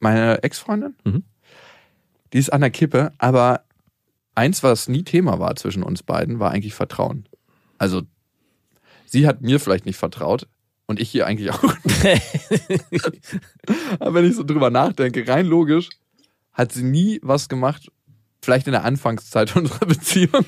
Meine 0.00 0.42
Ex-Freundin, 0.42 0.94
Mhm. 1.04 1.24
die 2.32 2.38
ist 2.38 2.52
an 2.52 2.60
der 2.60 2.70
Kippe, 2.70 3.12
aber 3.18 3.64
eins, 4.34 4.62
was 4.62 4.88
nie 4.88 5.02
Thema 5.02 5.38
war 5.40 5.56
zwischen 5.56 5.82
uns 5.82 6.02
beiden, 6.04 6.38
war 6.38 6.52
eigentlich 6.52 6.74
Vertrauen. 6.74 7.28
Also, 7.78 8.02
sie 9.06 9.26
hat 9.26 9.42
mir 9.42 9.58
vielleicht 9.58 9.86
nicht 9.86 9.96
vertraut 9.96 10.46
und 10.86 11.00
ich 11.00 11.12
ihr 11.14 11.26
eigentlich 11.26 11.50
auch. 11.50 11.62
aber 13.98 14.14
wenn 14.14 14.24
ich 14.24 14.36
so 14.36 14.44
drüber 14.44 14.70
nachdenke, 14.70 15.26
rein 15.26 15.46
logisch, 15.46 15.90
hat 16.52 16.72
sie 16.72 16.82
nie 16.84 17.18
was 17.22 17.48
gemacht, 17.48 17.90
vielleicht 18.42 18.66
in 18.66 18.72
der 18.72 18.84
Anfangszeit 18.84 19.54
unserer 19.56 19.86
Beziehung, 19.86 20.44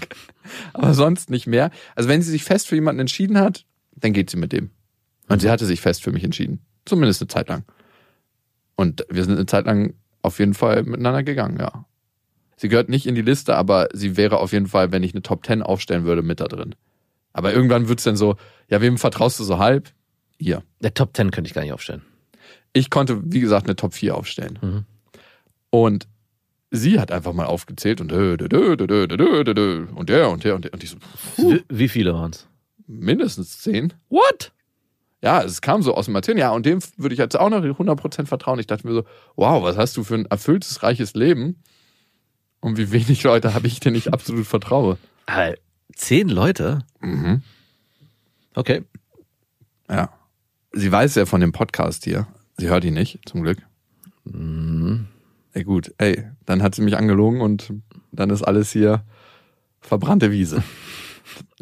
aber 0.72 0.94
sonst 0.94 1.30
nicht 1.30 1.46
mehr. 1.46 1.70
Also, 1.96 2.08
wenn 2.08 2.22
sie 2.22 2.30
sich 2.30 2.44
fest 2.44 2.68
für 2.68 2.76
jemanden 2.76 3.00
entschieden 3.00 3.38
hat, 3.38 3.64
dann 3.96 4.12
geht 4.12 4.30
sie 4.30 4.36
mit 4.36 4.52
dem. 4.52 4.70
Und 5.30 5.40
sie 5.40 5.50
hatte 5.50 5.64
sich 5.64 5.80
fest 5.80 6.02
für 6.02 6.12
mich 6.12 6.24
entschieden. 6.24 6.60
Zumindest 6.84 7.22
eine 7.22 7.28
Zeit 7.28 7.48
lang. 7.48 7.64
Und 8.74 9.06
wir 9.08 9.24
sind 9.24 9.34
eine 9.34 9.46
Zeit 9.46 9.66
lang 9.66 9.94
auf 10.22 10.38
jeden 10.38 10.54
Fall 10.54 10.82
miteinander 10.82 11.22
gegangen, 11.22 11.58
ja. 11.58 11.86
Sie 12.56 12.68
gehört 12.68 12.90
nicht 12.90 13.06
in 13.06 13.14
die 13.14 13.22
Liste, 13.22 13.56
aber 13.56 13.88
sie 13.92 14.16
wäre 14.16 14.38
auf 14.38 14.52
jeden 14.52 14.66
Fall, 14.66 14.92
wenn 14.92 15.02
ich 15.02 15.14
eine 15.14 15.22
Top 15.22 15.46
10 15.46 15.62
aufstellen 15.62 16.04
würde, 16.04 16.22
mit 16.22 16.40
da 16.40 16.46
drin. 16.46 16.74
Aber 17.32 17.54
irgendwann 17.54 17.88
wird's 17.88 18.04
dann 18.04 18.16
so, 18.16 18.36
ja, 18.68 18.80
wem 18.80 18.98
vertraust 18.98 19.38
du 19.40 19.44
so 19.44 19.58
halb? 19.58 19.92
Ihr. 20.36 20.62
Der 20.80 20.92
Top 20.92 21.16
10 21.16 21.30
könnte 21.30 21.48
ich 21.48 21.54
gar 21.54 21.62
nicht 21.62 21.72
aufstellen. 21.72 22.02
Ich 22.72 22.90
konnte, 22.90 23.20
wie 23.24 23.40
gesagt, 23.40 23.66
eine 23.66 23.76
Top 23.76 23.94
4 23.94 24.14
aufstellen. 24.14 24.58
Mhm. 24.60 24.84
Und 25.70 26.08
sie 26.70 27.00
hat 27.00 27.12
einfach 27.12 27.32
mal 27.32 27.46
aufgezählt 27.46 28.00
und 28.00 28.10
dö, 28.10 28.36
dö, 28.36 28.48
dö, 28.48 28.76
dö, 28.76 29.06
dö, 29.06 29.44
dö, 29.44 29.54
dö, 29.54 29.86
und 29.94 30.08
der 30.08 30.28
und 30.28 30.44
der 30.44 30.54
und 30.54 30.64
der. 30.64 30.74
Und 30.74 30.82
ich 30.82 30.90
so, 30.90 30.96
puh. 31.36 31.58
wie 31.68 31.88
viele 31.88 32.12
waren's? 32.14 32.46
Mindestens 32.86 33.60
zehn. 33.60 33.94
What? 34.08 34.52
Ja, 35.22 35.42
es 35.42 35.60
kam 35.60 35.82
so 35.82 35.94
aus 35.94 36.06
dem 36.06 36.14
Erzählen. 36.14 36.38
Ja, 36.38 36.50
und 36.50 36.64
dem 36.64 36.80
würde 36.96 37.12
ich 37.12 37.18
jetzt 37.18 37.38
auch 37.38 37.50
noch 37.50 37.62
100% 37.62 38.26
vertrauen. 38.26 38.58
Ich 38.58 38.66
dachte 38.66 38.86
mir 38.86 38.94
so, 38.94 39.04
wow, 39.36 39.62
was 39.62 39.76
hast 39.76 39.96
du 39.96 40.04
für 40.04 40.14
ein 40.14 40.26
erfülltes, 40.26 40.82
reiches 40.82 41.14
Leben? 41.14 41.62
Und 42.60 42.78
wie 42.78 42.90
wenig 42.90 43.22
Leute 43.22 43.54
habe 43.54 43.66
ich, 43.66 43.80
denen 43.80 43.96
ich 43.96 44.12
absolut 44.12 44.46
vertraue. 44.46 44.98
Aber 45.26 45.54
zehn 45.94 46.28
Leute? 46.28 46.80
Mhm. 47.00 47.42
Okay. 48.54 48.84
Ja. 49.88 50.10
Sie 50.72 50.90
weiß 50.90 51.16
ja 51.16 51.26
von 51.26 51.40
dem 51.40 51.52
Podcast 51.52 52.04
hier. 52.04 52.26
Sie 52.56 52.68
hört 52.68 52.84
ihn 52.84 52.94
nicht, 52.94 53.20
zum 53.28 53.42
Glück. 53.42 53.58
Mhm. 54.24 55.08
Ey, 55.52 55.64
gut, 55.64 55.92
ey, 55.98 56.24
dann 56.46 56.62
hat 56.62 56.74
sie 56.74 56.82
mich 56.82 56.96
angelogen 56.96 57.40
und 57.40 57.72
dann 58.12 58.30
ist 58.30 58.42
alles 58.42 58.70
hier 58.70 59.02
verbrannte 59.80 60.30
Wiese. 60.30 60.62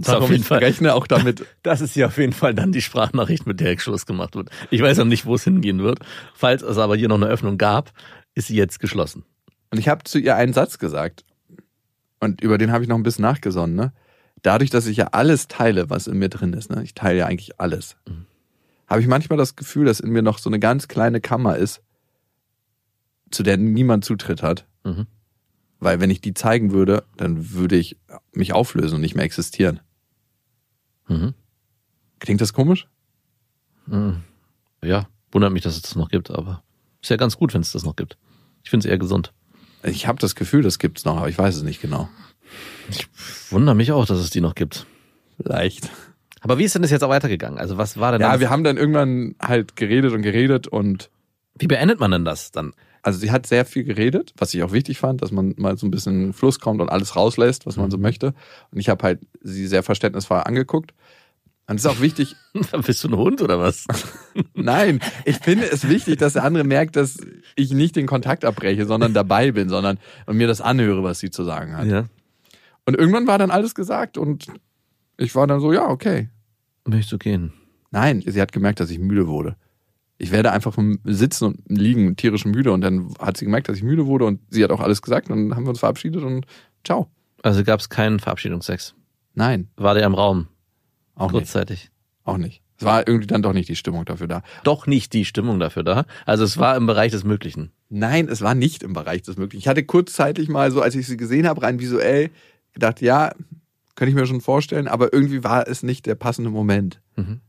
auf 0.06 0.30
jeden 0.30 0.42
ich 0.42 0.46
Fall. 0.46 0.58
rechne 0.58 0.94
auch 0.94 1.06
damit. 1.06 1.46
Das 1.62 1.80
ist 1.80 1.96
ja 1.96 2.06
auf 2.06 2.16
jeden 2.18 2.32
Fall 2.32 2.54
dann 2.54 2.72
die 2.72 2.80
Sprachnachricht, 2.80 3.46
mit 3.46 3.60
der 3.60 3.78
Schluss 3.78 4.06
gemacht 4.06 4.34
wird. 4.36 4.48
Ich 4.70 4.80
weiß 4.80 4.98
noch 4.98 5.04
nicht, 5.04 5.26
wo 5.26 5.34
es 5.34 5.44
hingehen 5.44 5.82
wird. 5.82 5.98
Falls 6.34 6.62
es 6.62 6.78
aber 6.78 6.96
hier 6.96 7.08
noch 7.08 7.16
eine 7.16 7.26
Öffnung 7.26 7.58
gab, 7.58 7.92
ist 8.34 8.48
sie 8.48 8.56
jetzt 8.56 8.80
geschlossen. 8.80 9.24
Und 9.70 9.78
ich 9.78 9.88
habe 9.88 10.04
zu 10.04 10.18
ihr 10.18 10.36
einen 10.36 10.52
Satz 10.52 10.78
gesagt. 10.78 11.24
Und 12.20 12.40
über 12.40 12.58
den 12.58 12.72
habe 12.72 12.82
ich 12.82 12.88
noch 12.88 12.96
ein 12.96 13.02
bisschen 13.02 13.22
nachgesonnen, 13.22 13.76
ne? 13.76 13.92
Dadurch, 14.42 14.70
dass 14.70 14.86
ich 14.86 14.96
ja 14.96 15.08
alles 15.08 15.48
teile, 15.48 15.90
was 15.90 16.06
in 16.06 16.18
mir 16.18 16.28
drin 16.28 16.52
ist, 16.52 16.70
ne? 16.70 16.82
Ich 16.84 16.94
teile 16.94 17.18
ja 17.18 17.26
eigentlich 17.26 17.60
alles. 17.60 17.96
Mhm. 18.08 18.26
Habe 18.86 19.00
ich 19.00 19.06
manchmal 19.06 19.36
das 19.36 19.56
Gefühl, 19.56 19.84
dass 19.84 20.00
in 20.00 20.10
mir 20.10 20.22
noch 20.22 20.38
so 20.38 20.48
eine 20.48 20.58
ganz 20.58 20.88
kleine 20.88 21.20
Kammer 21.20 21.56
ist, 21.56 21.82
zu 23.30 23.42
der 23.42 23.56
niemand 23.58 24.04
Zutritt 24.04 24.42
hat. 24.42 24.66
Mhm. 24.84 25.06
Weil 25.80 26.00
wenn 26.00 26.10
ich 26.10 26.20
die 26.20 26.34
zeigen 26.34 26.72
würde, 26.72 27.04
dann 27.16 27.52
würde 27.52 27.76
ich 27.76 27.96
mich 28.32 28.52
auflösen 28.52 28.96
und 28.96 29.00
nicht 29.00 29.14
mehr 29.14 29.24
existieren. 29.24 29.80
Mhm. 31.06 31.34
Klingt 32.18 32.40
das 32.40 32.52
komisch? 32.52 32.88
Mhm. 33.86 34.22
Ja, 34.82 35.08
wundert 35.30 35.52
mich, 35.52 35.62
dass 35.62 35.76
es 35.76 35.82
das 35.82 35.96
noch 35.96 36.08
gibt, 36.08 36.30
aber 36.30 36.62
ist 37.00 37.10
ja 37.10 37.16
ganz 37.16 37.36
gut, 37.36 37.54
wenn 37.54 37.60
es 37.60 37.72
das 37.72 37.84
noch 37.84 37.96
gibt. 37.96 38.16
Ich 38.64 38.70
finde 38.70 38.86
es 38.86 38.90
eher 38.90 38.98
gesund. 38.98 39.32
Ich 39.82 40.06
habe 40.06 40.18
das 40.18 40.34
Gefühl, 40.34 40.62
das 40.62 40.78
gibt's 40.78 41.04
noch, 41.04 41.16
aber 41.16 41.28
ich 41.28 41.38
weiß 41.38 41.56
es 41.56 41.62
nicht 41.62 41.80
genau. 41.80 42.08
Ich 42.90 43.08
wundere 43.50 43.74
mich 43.74 43.92
auch, 43.92 44.06
dass 44.06 44.18
es 44.18 44.30
die 44.30 44.40
noch 44.40 44.54
gibt. 44.54 44.86
Leicht. 45.38 45.90
Aber 46.40 46.58
wie 46.58 46.64
ist 46.64 46.74
denn 46.74 46.82
das 46.82 46.90
jetzt 46.90 47.02
auch 47.02 47.08
weitergegangen? 47.10 47.58
Also 47.58 47.76
was 47.76 47.98
war 47.98 48.12
denn 48.12 48.20
Ja, 48.20 48.40
wir 48.40 48.50
haben 48.50 48.64
dann 48.64 48.76
irgendwann 48.76 49.34
halt 49.40 49.76
geredet 49.76 50.12
und 50.12 50.22
geredet 50.22 50.66
und 50.66 51.10
wie 51.56 51.66
beendet 51.66 52.00
man 52.00 52.10
denn 52.10 52.24
das 52.24 52.50
dann? 52.50 52.72
Also 53.08 53.20
sie 53.20 53.30
hat 53.30 53.46
sehr 53.46 53.64
viel 53.64 53.84
geredet, 53.84 54.34
was 54.36 54.52
ich 54.52 54.62
auch 54.62 54.72
wichtig 54.72 54.98
fand, 54.98 55.22
dass 55.22 55.32
man 55.32 55.54
mal 55.56 55.78
so 55.78 55.86
ein 55.86 55.90
bisschen 55.90 56.14
in 56.14 56.22
den 56.24 56.32
Fluss 56.34 56.60
kommt 56.60 56.82
und 56.82 56.90
alles 56.90 57.16
rauslässt, 57.16 57.64
was 57.64 57.78
man 57.78 57.90
so 57.90 57.96
möchte. 57.96 58.34
Und 58.70 58.80
ich 58.80 58.90
habe 58.90 59.02
halt 59.02 59.20
sie 59.40 59.66
sehr 59.66 59.82
verständnisvoll 59.82 60.42
angeguckt. 60.44 60.92
Und 61.66 61.76
es 61.76 61.86
ist 61.86 61.90
auch 61.90 62.02
wichtig, 62.02 62.36
Bist 62.86 63.02
du 63.04 63.08
ein 63.08 63.16
Hund 63.16 63.40
oder 63.40 63.58
was? 63.58 63.86
nein, 64.54 65.00
ich 65.24 65.36
finde 65.38 65.64
es 65.70 65.88
wichtig, 65.88 66.18
dass 66.18 66.34
der 66.34 66.44
andere 66.44 66.64
merkt, 66.64 66.96
dass 66.96 67.16
ich 67.56 67.72
nicht 67.72 67.96
den 67.96 68.06
Kontakt 68.06 68.44
abbreche, 68.44 68.84
sondern 68.84 69.14
dabei 69.14 69.52
bin, 69.52 69.70
sondern 69.70 69.98
und 70.26 70.36
mir 70.36 70.46
das 70.46 70.60
anhöre, 70.60 71.02
was 71.02 71.18
sie 71.18 71.30
zu 71.30 71.44
sagen 71.44 71.74
hat. 71.74 71.86
ja. 71.86 72.04
Und 72.84 72.94
irgendwann 72.94 73.26
war 73.26 73.38
dann 73.38 73.50
alles 73.50 73.74
gesagt 73.74 74.18
und 74.18 74.48
ich 75.16 75.34
war 75.34 75.46
dann 75.46 75.60
so, 75.60 75.72
ja, 75.72 75.88
okay. 75.88 76.28
Möchtest 76.86 77.12
du 77.12 77.18
gehen? 77.18 77.52
Nein, 77.90 78.22
sie 78.26 78.40
hat 78.40 78.52
gemerkt, 78.52 78.80
dass 78.80 78.90
ich 78.90 78.98
müde 78.98 79.28
wurde. 79.28 79.56
Ich 80.18 80.30
werde 80.32 80.50
einfach 80.52 80.74
vom 80.74 80.98
Sitzen 81.04 81.44
und 81.44 81.62
Liegen 81.68 82.16
tierisch 82.16 82.44
müde 82.44 82.72
und 82.72 82.80
dann 82.80 83.14
hat 83.20 83.36
sie 83.36 83.44
gemerkt, 83.44 83.68
dass 83.68 83.76
ich 83.76 83.82
müde 83.84 84.06
wurde 84.06 84.24
und 84.24 84.40
sie 84.50 84.64
hat 84.64 84.72
auch 84.72 84.80
alles 84.80 85.00
gesagt 85.00 85.30
und 85.30 85.48
dann 85.48 85.56
haben 85.56 85.64
wir 85.64 85.70
uns 85.70 85.78
verabschiedet 85.78 86.22
und 86.22 86.44
ciao. 86.84 87.08
Also 87.42 87.62
gab 87.62 87.78
es 87.78 87.88
keinen 87.88 88.18
Verabschiedungsex. 88.18 88.94
Nein, 89.34 89.68
War 89.76 89.94
der 89.94 90.04
im 90.04 90.14
Raum? 90.14 90.48
auch 91.14 91.30
nicht. 91.32 91.40
kurzzeitig. 91.40 91.90
Auch 92.24 92.36
nicht. 92.36 92.62
Es 92.80 92.84
war 92.84 93.08
irgendwie 93.08 93.26
dann 93.26 93.42
doch 93.42 93.52
nicht 93.52 93.68
die 93.68 93.74
Stimmung 93.76 94.04
dafür 94.04 94.28
da. 94.28 94.42
Doch 94.62 94.86
nicht 94.86 95.12
die 95.12 95.24
Stimmung 95.24 95.58
dafür 95.58 95.82
da. 95.82 96.04
Also 96.26 96.44
es 96.44 96.58
war 96.58 96.76
im 96.76 96.86
Bereich 96.86 97.10
des 97.10 97.24
Möglichen. 97.24 97.72
Nein, 97.88 98.28
es 98.28 98.40
war 98.40 98.54
nicht 98.54 98.84
im 98.84 98.92
Bereich 98.92 99.22
des 99.22 99.36
Möglichen. 99.36 99.60
Ich 99.62 99.66
hatte 99.68 99.82
kurzzeitig 99.84 100.48
mal 100.48 100.70
so, 100.70 100.80
als 100.80 100.94
ich 100.94 101.06
sie 101.08 101.16
gesehen 101.16 101.48
habe, 101.48 101.62
rein 101.62 101.80
visuell 101.80 102.30
gedacht, 102.72 103.00
ja, 103.00 103.32
könnte 103.96 104.10
ich 104.10 104.14
mir 104.14 104.26
schon 104.26 104.40
vorstellen, 104.40 104.86
aber 104.86 105.12
irgendwie 105.12 105.42
war 105.42 105.66
es 105.66 105.82
nicht 105.82 106.06
der 106.06 106.14
passende 106.14 106.50
Moment. 106.50 107.00
Mhm. 107.16 107.40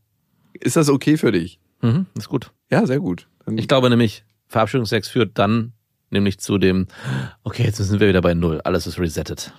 Ist 0.54 0.76
das 0.78 0.90
okay 0.90 1.16
für 1.18 1.32
dich? 1.32 1.60
Mhm, 1.82 2.06
ist 2.18 2.30
gut. 2.30 2.52
Ja, 2.72 2.86
sehr 2.86 3.00
gut. 3.00 3.28
Dann- 3.46 3.58
Ich 3.58 3.68
glaube 3.68 3.90
nämlich, 3.90 4.24
Verabschiedungsex 4.48 5.08
führt 5.08 5.38
dann 5.38 5.74
nämlich 6.10 6.40
zu 6.40 6.58
dem, 6.58 6.88
okay, 7.44 7.64
jetzt 7.64 7.78
sind 7.78 8.00
wir 8.00 8.08
wieder 8.08 8.22
bei 8.22 8.34
Null. 8.34 8.62
Alles 8.62 8.88
ist 8.88 9.00
resettet. 9.00 9.54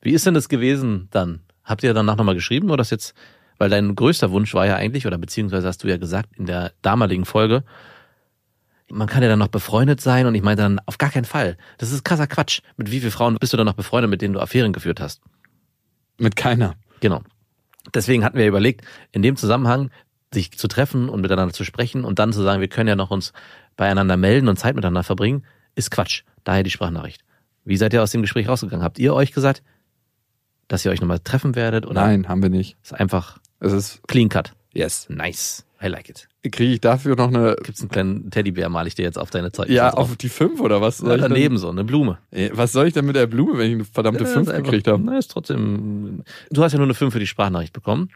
Wie 0.00 0.12
ist 0.12 0.26
denn 0.26 0.34
das 0.34 0.48
gewesen 0.48 1.08
dann? 1.10 1.40
Habt 1.62 1.82
ihr 1.82 1.94
danach 1.94 2.16
nochmal 2.16 2.34
geschrieben 2.34 2.70
oder 2.70 2.82
ist 2.82 2.90
jetzt, 2.90 3.14
weil 3.58 3.70
dein 3.70 3.94
größter 3.94 4.30
Wunsch 4.30 4.52
war 4.54 4.66
ja 4.66 4.76
eigentlich, 4.76 5.06
oder 5.06 5.16
beziehungsweise 5.18 5.66
hast 5.66 5.82
du 5.82 5.88
ja 5.88 5.96
gesagt 5.96 6.36
in 6.36 6.46
der 6.46 6.72
damaligen 6.82 7.24
Folge, 7.24 7.64
man 8.90 9.08
kann 9.08 9.22
ja 9.22 9.28
dann 9.30 9.38
noch 9.38 9.48
befreundet 9.48 10.00
sein 10.02 10.26
und 10.26 10.34
ich 10.34 10.42
meinte 10.42 10.62
dann, 10.62 10.78
auf 10.84 10.98
gar 10.98 11.10
keinen 11.10 11.24
Fall. 11.24 11.56
Das 11.78 11.90
ist 11.90 12.04
krasser 12.04 12.26
Quatsch. 12.26 12.60
Mit 12.76 12.90
wie 12.90 13.00
vielen 13.00 13.12
Frauen 13.12 13.36
bist 13.40 13.52
du 13.52 13.56
dann 13.56 13.66
noch 13.66 13.72
befreundet, 13.74 14.10
mit 14.10 14.20
denen 14.20 14.34
du 14.34 14.40
Affären 14.40 14.72
geführt 14.72 15.00
hast? 15.00 15.22
mit 16.16 16.36
keiner. 16.36 16.76
Genau. 17.00 17.22
Deswegen 17.92 18.24
hatten 18.24 18.38
wir 18.38 18.46
überlegt, 18.46 18.84
in 19.10 19.20
dem 19.22 19.34
Zusammenhang 19.36 19.90
sich 20.34 20.52
zu 20.58 20.68
treffen 20.68 21.08
und 21.08 21.20
miteinander 21.22 21.54
zu 21.54 21.64
sprechen 21.64 22.04
und 22.04 22.18
dann 22.18 22.32
zu 22.32 22.42
sagen, 22.42 22.60
wir 22.60 22.68
können 22.68 22.88
ja 22.88 22.96
noch 22.96 23.10
uns 23.10 23.32
beieinander 23.76 24.16
melden 24.16 24.48
und 24.48 24.58
Zeit 24.58 24.74
miteinander 24.74 25.02
verbringen, 25.02 25.44
ist 25.74 25.90
Quatsch. 25.90 26.22
Daher 26.44 26.62
die 26.62 26.70
Sprachnachricht. 26.70 27.24
Wie 27.64 27.76
seid 27.78 27.94
ihr 27.94 28.02
aus 28.02 28.10
dem 28.10 28.20
Gespräch 28.22 28.46
rausgegangen? 28.48 28.84
Habt 28.84 28.98
ihr 28.98 29.14
euch 29.14 29.32
gesagt, 29.32 29.62
dass 30.68 30.84
ihr 30.84 30.90
euch 30.90 31.00
nochmal 31.00 31.18
treffen 31.20 31.54
werdet? 31.54 31.86
Oder 31.86 32.02
Nein, 32.02 32.28
haben 32.28 32.42
wir 32.42 32.50
nicht. 32.50 32.76
ist 32.82 32.92
einfach 32.94 33.38
Es 33.60 33.72
ist 33.72 34.06
clean 34.06 34.28
cut? 34.28 34.52
yes. 34.72 35.06
Nice. 35.08 35.64
I 35.82 35.88
like 35.88 36.08
it. 36.08 36.28
Kriege 36.42 36.72
ich 36.74 36.80
dafür 36.80 37.14
noch 37.16 37.28
eine, 37.28 37.56
Gibt's 37.62 37.80
einen 37.80 37.90
kleinen 37.90 38.30
Teddybär, 38.30 38.68
mal 38.70 38.86
ich 38.86 38.94
dir 38.94 39.02
jetzt 39.02 39.18
auf 39.18 39.30
deine 39.30 39.52
Zeit. 39.52 39.68
ja, 39.68 39.90
auf 39.92 40.16
die 40.16 40.28
fünf 40.30 40.60
oder 40.60 40.80
was? 40.80 41.00
Ja, 41.00 41.08
denn- 41.10 41.20
daneben 41.20 41.58
so, 41.58 41.68
eine 41.68 41.84
Blume. 41.84 42.18
Ey, 42.30 42.50
Was 42.54 42.72
soll 42.72 42.86
ich 42.86 42.94
denn 42.94 43.04
mit 43.04 43.16
der 43.16 43.26
Blume, 43.26 43.58
wenn 43.58 43.68
ich 43.68 43.74
eine 43.74 43.84
verdammte 43.84 44.24
Ja, 44.24 44.30
fünf 44.30 44.48
ist 44.48 44.54
einfach- 44.54 44.64
gekriegt 44.70 44.88
habe? 44.88 45.02
Na, 45.02 45.18
ist 45.18 45.30
trotzdem. 45.30 46.22
Du 46.50 46.62
hast 46.62 46.72
ja 46.72 46.78
nur 46.78 46.86
eine 46.86 46.94
5 46.94 47.12
für 47.12 47.18
die 47.20 47.26
Sprachnachricht 47.26 47.72
bekommen. 47.74 48.10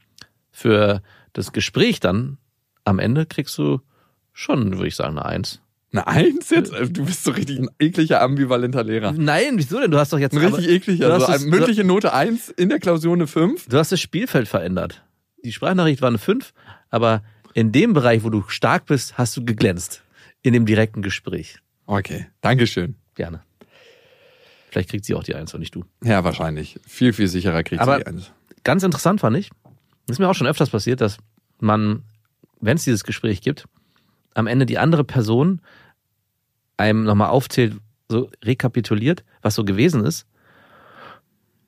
Für 0.58 1.02
das 1.34 1.52
Gespräch 1.52 2.00
dann 2.00 2.36
am 2.84 2.98
Ende 2.98 3.26
kriegst 3.26 3.56
du 3.58 3.80
schon, 4.32 4.72
würde 4.72 4.88
ich 4.88 4.96
sagen, 4.96 5.16
eine 5.16 5.24
1. 5.24 5.60
Eine 5.92 6.06
Eins 6.08 6.50
jetzt? 6.50 6.72
Du 6.72 7.04
bist 7.04 7.22
so 7.22 7.30
richtig 7.30 7.60
ein 7.60 7.68
ekliger, 7.78 8.20
ambivalenter 8.22 8.82
Lehrer. 8.82 9.12
Nein, 9.12 9.52
wieso 9.54 9.78
denn? 9.78 9.92
Du 9.92 9.98
hast 9.98 10.12
doch 10.12 10.18
jetzt 10.18 10.34
Ein 10.36 10.44
richtig 10.44 10.68
ekliger. 10.68 11.12
Also 11.14 11.26
eine 11.26 11.44
mündliche 11.44 11.84
Note 11.84 12.12
eins 12.12 12.48
in 12.48 12.68
der 12.70 12.80
Klausur 12.80 13.14
eine 13.14 13.28
fünf. 13.28 13.68
Du 13.68 13.78
hast 13.78 13.92
das 13.92 14.00
Spielfeld 14.00 14.48
verändert. 14.48 15.04
Die 15.44 15.52
Sprachnachricht 15.52 16.02
war 16.02 16.08
eine 16.08 16.18
5, 16.18 16.52
aber 16.90 17.22
in 17.54 17.70
dem 17.70 17.92
Bereich, 17.94 18.24
wo 18.24 18.30
du 18.30 18.42
stark 18.48 18.86
bist, 18.86 19.16
hast 19.16 19.36
du 19.36 19.44
geglänzt. 19.44 20.02
In 20.42 20.52
dem 20.54 20.66
direkten 20.66 21.02
Gespräch. 21.02 21.58
Okay, 21.86 22.26
Dankeschön. 22.40 22.96
Gerne. 23.14 23.42
Vielleicht 24.70 24.90
kriegt 24.90 25.04
sie 25.04 25.14
auch 25.14 25.22
die 25.24 25.36
1 25.36 25.54
und 25.54 25.60
nicht 25.60 25.74
du. 25.74 25.84
Ja, 26.02 26.24
wahrscheinlich. 26.24 26.78
Viel, 26.86 27.12
viel 27.12 27.28
sicherer 27.28 27.62
kriegt 27.62 27.80
Aber- 27.80 27.98
sie 27.98 28.04
die 28.04 28.06
Eins. 28.08 28.32
Ganz 28.64 28.82
interessant 28.82 29.20
fand 29.20 29.36
ich, 29.38 29.50
ist 30.08 30.18
mir 30.18 30.28
auch 30.28 30.34
schon 30.34 30.46
öfters 30.46 30.70
passiert, 30.70 31.00
dass 31.00 31.18
man, 31.60 32.02
wenn 32.60 32.76
es 32.76 32.84
dieses 32.84 33.04
Gespräch 33.04 33.40
gibt, 33.40 33.66
am 34.34 34.46
Ende 34.46 34.66
die 34.66 34.78
andere 34.78 35.04
Person 35.04 35.60
einem 36.76 37.04
nochmal 37.04 37.30
aufzählt, 37.30 37.76
so 38.08 38.30
rekapituliert, 38.44 39.24
was 39.42 39.54
so 39.54 39.64
gewesen 39.64 40.04
ist. 40.04 40.26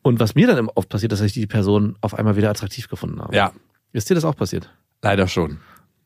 Und 0.02 0.18
was 0.20 0.34
mir 0.34 0.46
dann 0.46 0.68
oft 0.70 0.88
passiert, 0.88 1.12
dass 1.12 1.20
ich 1.20 1.32
die 1.34 1.46
Person 1.46 1.96
auf 2.00 2.14
einmal 2.14 2.36
wieder 2.36 2.48
attraktiv 2.48 2.88
gefunden 2.88 3.20
habe. 3.20 3.36
Ja, 3.36 3.52
Ist 3.92 4.08
dir 4.08 4.14
das 4.14 4.24
auch 4.24 4.36
passiert? 4.36 4.72
leider 5.02 5.28
schon. 5.28 5.58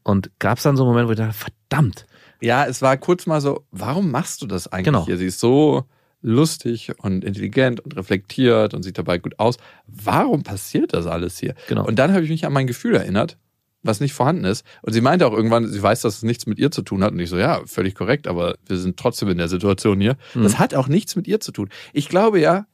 Und 0.05 0.31
gab 0.38 0.59
es 0.59 0.64
dann 0.64 0.77
so 0.77 0.83
einen 0.85 0.90
Moment, 0.92 1.09
wo 1.09 1.12
ich 1.12 1.18
dachte, 1.18 1.33
verdammt, 1.33 2.07
Ja, 2.40 2.64
es 2.66 2.83
war 2.83 2.97
kurz 2.97 3.27
mal 3.27 3.40
so, 3.40 3.64
warum 3.70 4.11
machst 4.11 4.42
du 4.42 4.47
das 4.47 4.66
eigentlich 4.68 4.85
Genau. 4.87 5.05
hier? 5.07 5.16
Sie 5.18 5.27
ist 5.27 5.40
so 5.40 5.85
lustig 6.25 6.91
und 6.99 7.23
intelligent 7.23 7.81
und 7.81 7.95
reflektiert 7.97 8.73
und 8.73 8.83
sieht 8.83 8.97
dabei 8.97 9.19
gut 9.19 9.39
aus. 9.39 9.59
Warum 9.87 10.43
passiert 10.43 10.95
das 10.95 11.07
alles 11.07 11.39
hier? 11.39 11.55
Genau. 11.69 11.87
Und 11.87 11.99
dann 11.99 12.13
habe 12.13 12.25
ich 12.25 12.31
mich 12.31 12.47
an 12.47 12.53
mein 12.53 12.67
Gefühl 12.67 12.95
erinnert, 12.95 13.37
was 13.83 14.01
nicht 14.01 14.15
vorhanden 14.15 14.45
ist. 14.45 14.65
Und 14.81 14.95
sie 14.95 15.03
meinte 15.03 15.27
auch 15.27 15.35
irgendwann, 15.35 15.69
sie 15.69 15.83
weiß, 15.83 16.01
dass 16.01 16.17
es 16.17 16.23
nichts 16.23 16.47
mit 16.47 16.59
ihr 16.59 16.71
zu 16.71 16.81
tun 16.81 17.05
hat. 17.05 17.13
Und 17.13 17.21
ich 17.21 17.29
so, 17.29 17.37
ja, 17.37 17.61
völlig 17.67 17.95
korrekt, 17.95 18.27
aber 18.27 18.57
wir 18.67 18.79
sind 18.79 18.97
trotzdem 18.97 19.29
in 19.29 19.37
der 19.37 19.49
Situation 19.49 20.01
hier. 20.01 20.17
Das 20.35 20.59
hat 20.59 20.75
auch 20.75 20.89
nichts 20.89 21.15
mit 21.15 21.29
ihr 21.29 21.41
zu 21.41 21.53
tun. 21.53 21.69
Ich 21.93 22.09
glaube 22.09 22.41
ja, 22.41 22.67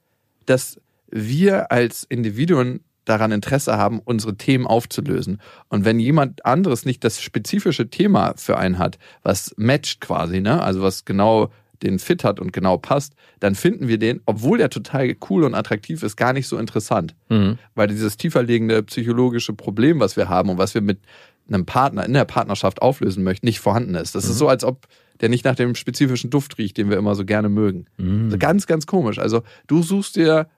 dass 0.46 0.80
wir 1.10 1.72
als 1.72 2.04
Individuen 2.04 2.84
daran 3.04 3.32
Interesse 3.32 3.76
haben, 3.76 3.98
unsere 3.98 4.36
Themen 4.36 4.68
aufzulösen. 4.68 5.40
Und 5.68 5.84
wenn 5.84 5.98
jemand 5.98 6.46
anderes 6.46 6.84
nicht 6.84 7.02
das 7.02 7.20
spezifische 7.20 7.90
Thema 7.90 8.34
für 8.36 8.58
einen 8.58 8.78
hat, 8.78 8.98
was 9.24 9.52
matcht 9.56 10.00
quasi, 10.00 10.40
ne, 10.40 10.62
also 10.62 10.82
was 10.82 11.04
genau 11.04 11.50
den 11.82 11.98
Fit 11.98 12.24
hat 12.24 12.40
und 12.40 12.52
genau 12.52 12.76
passt, 12.76 13.14
dann 13.40 13.54
finden 13.54 13.88
wir 13.88 13.98
den, 13.98 14.20
obwohl 14.26 14.58
der 14.58 14.70
total 14.70 15.14
cool 15.28 15.44
und 15.44 15.54
attraktiv 15.54 16.02
ist, 16.02 16.16
gar 16.16 16.32
nicht 16.32 16.46
so 16.46 16.58
interessant. 16.58 17.14
Mhm. 17.28 17.58
Weil 17.74 17.88
dieses 17.88 18.16
tieferliegende 18.16 18.82
psychologische 18.82 19.52
Problem, 19.52 20.00
was 20.00 20.16
wir 20.16 20.28
haben 20.28 20.50
und 20.50 20.58
was 20.58 20.74
wir 20.74 20.82
mit 20.82 20.98
einem 21.48 21.66
Partner 21.66 22.04
in 22.04 22.12
der 22.12 22.24
Partnerschaft 22.24 22.80
auflösen 22.82 23.24
möchten, 23.24 23.46
nicht 23.46 23.60
vorhanden 23.60 23.94
ist. 23.94 24.14
Das 24.14 24.24
ist 24.24 24.38
so, 24.38 24.48
als 24.48 24.62
ob 24.62 24.86
der 25.20 25.28
nicht 25.28 25.44
nach 25.44 25.56
dem 25.56 25.74
spezifischen 25.74 26.30
Duft 26.30 26.58
riecht, 26.58 26.76
den 26.76 26.90
wir 26.90 26.96
immer 26.96 27.14
so 27.14 27.24
gerne 27.24 27.48
mögen. 27.48 27.86
Also 28.26 28.38
ganz, 28.38 28.66
ganz 28.66 28.86
komisch. 28.86 29.18
Also 29.18 29.42
du 29.66 29.82
suchst 29.82 30.16
dir 30.16 30.48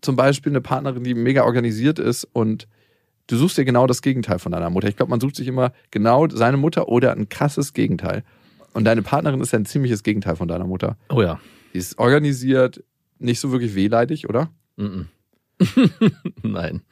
zum 0.00 0.16
Beispiel 0.16 0.52
eine 0.52 0.60
Partnerin, 0.60 1.04
die 1.04 1.14
mega 1.14 1.44
organisiert 1.44 1.98
ist 1.98 2.24
und 2.32 2.68
du 3.28 3.36
suchst 3.36 3.56
dir 3.56 3.64
genau 3.64 3.86
das 3.86 4.02
Gegenteil 4.02 4.38
von 4.38 4.52
deiner 4.52 4.70
Mutter. 4.70 4.88
Ich 4.88 4.96
glaube, 4.96 5.10
man 5.10 5.20
sucht 5.20 5.36
sich 5.36 5.46
immer 5.46 5.72
genau 5.90 6.28
seine 6.28 6.56
Mutter 6.56 6.88
oder 6.88 7.12
ein 7.12 7.28
krasses 7.28 7.72
Gegenteil. 7.72 8.22
Und 8.72 8.84
deine 8.84 9.02
Partnerin 9.02 9.40
ist 9.40 9.52
ja 9.52 9.58
ein 9.58 9.66
ziemliches 9.66 10.02
Gegenteil 10.02 10.36
von 10.36 10.48
deiner 10.48 10.66
Mutter. 10.66 10.96
Oh 11.10 11.22
ja. 11.22 11.40
Die 11.72 11.78
ist 11.78 11.98
organisiert, 11.98 12.82
nicht 13.18 13.40
so 13.40 13.52
wirklich 13.52 13.74
wehleidig, 13.74 14.28
oder? 14.28 14.50
Mhm. 14.76 15.08
Nein. 16.42 16.82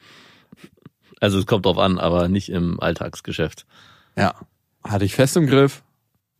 Also 1.19 1.37
es 1.39 1.45
kommt 1.45 1.65
drauf 1.65 1.77
an, 1.77 1.99
aber 1.99 2.27
nicht 2.27 2.49
im 2.49 2.79
Alltagsgeschäft. 2.79 3.65
Ja. 4.17 4.35
Hatte 4.83 5.05
ich 5.05 5.15
fest 5.15 5.37
im 5.37 5.47
Griff. 5.47 5.83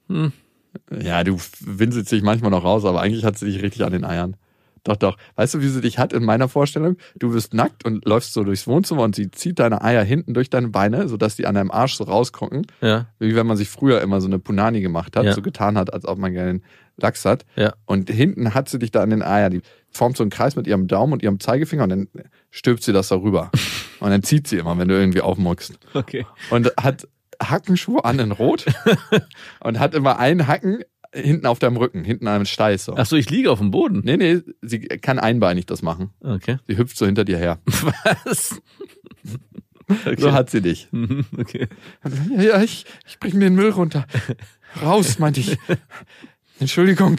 Hm. 0.07 0.31
Ja, 0.89 1.23
du 1.23 1.37
winselst 1.59 2.11
dich 2.11 2.23
manchmal 2.23 2.51
noch 2.51 2.63
raus, 2.63 2.85
aber 2.85 3.01
eigentlich 3.01 3.25
hat 3.25 3.37
sie 3.37 3.45
dich 3.45 3.61
richtig 3.61 3.83
an 3.83 3.91
den 3.91 4.05
Eiern. 4.05 4.37
Doch, 4.83 4.95
doch. 4.95 5.17
Weißt 5.35 5.53
du, 5.53 5.61
wie 5.61 5.67
sie 5.67 5.81
dich 5.81 5.99
hat 5.99 6.11
in 6.11 6.23
meiner 6.25 6.49
Vorstellung? 6.49 6.97
Du 7.15 7.31
bist 7.33 7.53
nackt 7.53 7.85
und 7.85 8.03
läufst 8.05 8.33
so 8.33 8.43
durchs 8.43 8.65
Wohnzimmer 8.65 9.03
und 9.03 9.15
sie 9.15 9.29
zieht 9.29 9.59
deine 9.59 9.83
Eier 9.83 10.03
hinten 10.03 10.33
durch 10.33 10.49
deine 10.49 10.69
Beine, 10.69 11.07
sodass 11.07 11.35
die 11.35 11.45
an 11.45 11.53
deinem 11.55 11.69
Arsch 11.71 11.95
so 11.95 12.03
rausgucken. 12.03 12.65
Ja, 12.81 13.07
Wie 13.19 13.35
wenn 13.35 13.45
man 13.45 13.57
sich 13.57 13.69
früher 13.69 14.01
immer 14.01 14.21
so 14.21 14.27
eine 14.27 14.39
Punani 14.39 14.81
gemacht 14.81 15.15
hat, 15.15 15.25
Ja. 15.25 15.33
so 15.33 15.41
getan 15.43 15.77
hat, 15.77 15.93
als 15.93 16.05
ob 16.05 16.17
man 16.17 16.33
gerne 16.33 16.49
einen 16.49 16.63
Lachs 16.97 17.25
hat. 17.25 17.45
ja. 17.55 17.73
Und 17.85 18.09
hinten 18.09 18.53
hat 18.53 18.69
sie 18.69 18.79
dich 18.79 18.91
da 18.91 19.01
an 19.03 19.11
den 19.11 19.21
Eiern. 19.23 19.51
Die 19.51 19.61
formt 19.89 20.17
so 20.17 20.23
einen 20.23 20.29
Kreis 20.31 20.55
mit 20.55 20.65
ihrem 20.67 20.87
Daumen 20.87 21.13
und 21.13 21.21
ihrem 21.23 21.39
Zeigefinger 21.39 21.83
und 21.83 21.89
dann 21.89 22.07
stülpt 22.49 22.81
sie 22.83 22.91
das 22.93 23.07
da 23.09 23.15
rüber. 23.15 23.51
und 23.99 24.09
dann 24.09 24.23
zieht 24.23 24.47
sie 24.47 24.57
immer, 24.57 24.77
wenn 24.79 24.87
du 24.87 24.95
irgendwie 24.99 25.21
aufmuckst. 25.21 25.77
Okay. 25.93 26.25
Und 26.49 26.71
hat 26.81 27.07
Hackenschuhe 27.41 28.03
an 28.03 28.19
in 28.19 28.31
Rot 28.31 28.65
und 29.61 29.79
hat 29.79 29.93
immer 29.95 30.19
einen 30.19 30.47
Hacken 30.47 30.79
hinten 31.13 31.45
auf 31.45 31.59
deinem 31.59 31.77
Rücken, 31.77 32.03
hinten 32.03 32.27
an 32.27 32.35
einem 32.35 32.45
Steiß. 32.45 32.85
So. 32.85 32.95
Ach 32.97 33.05
so, 33.05 33.15
ich 33.15 33.29
liege 33.29 33.51
auf 33.51 33.59
dem 33.59 33.71
Boden. 33.71 34.01
Nee, 34.03 34.17
nee, 34.17 34.41
sie 34.61 34.79
kann 34.79 35.19
einbeinig 35.19 35.65
das 35.65 35.81
machen. 35.81 36.11
Okay. 36.21 36.57
Sie 36.67 36.77
hüpft 36.77 36.97
so 36.97 37.05
hinter 37.05 37.25
dir 37.25 37.37
her. 37.37 37.59
Was? 38.23 38.61
Okay. 40.05 40.15
So 40.21 40.31
hat 40.31 40.49
sie 40.49 40.61
dich. 40.61 40.87
Mhm, 40.91 41.25
okay. 41.37 41.67
Ja, 42.37 42.41
ja, 42.41 42.63
ich, 42.63 42.85
ich 43.07 43.19
bring 43.19 43.39
den 43.41 43.55
Müll 43.55 43.71
runter. 43.71 44.05
Raus, 44.81 45.19
meinte 45.19 45.41
ich. 45.41 45.57
Entschuldigung. 46.59 47.17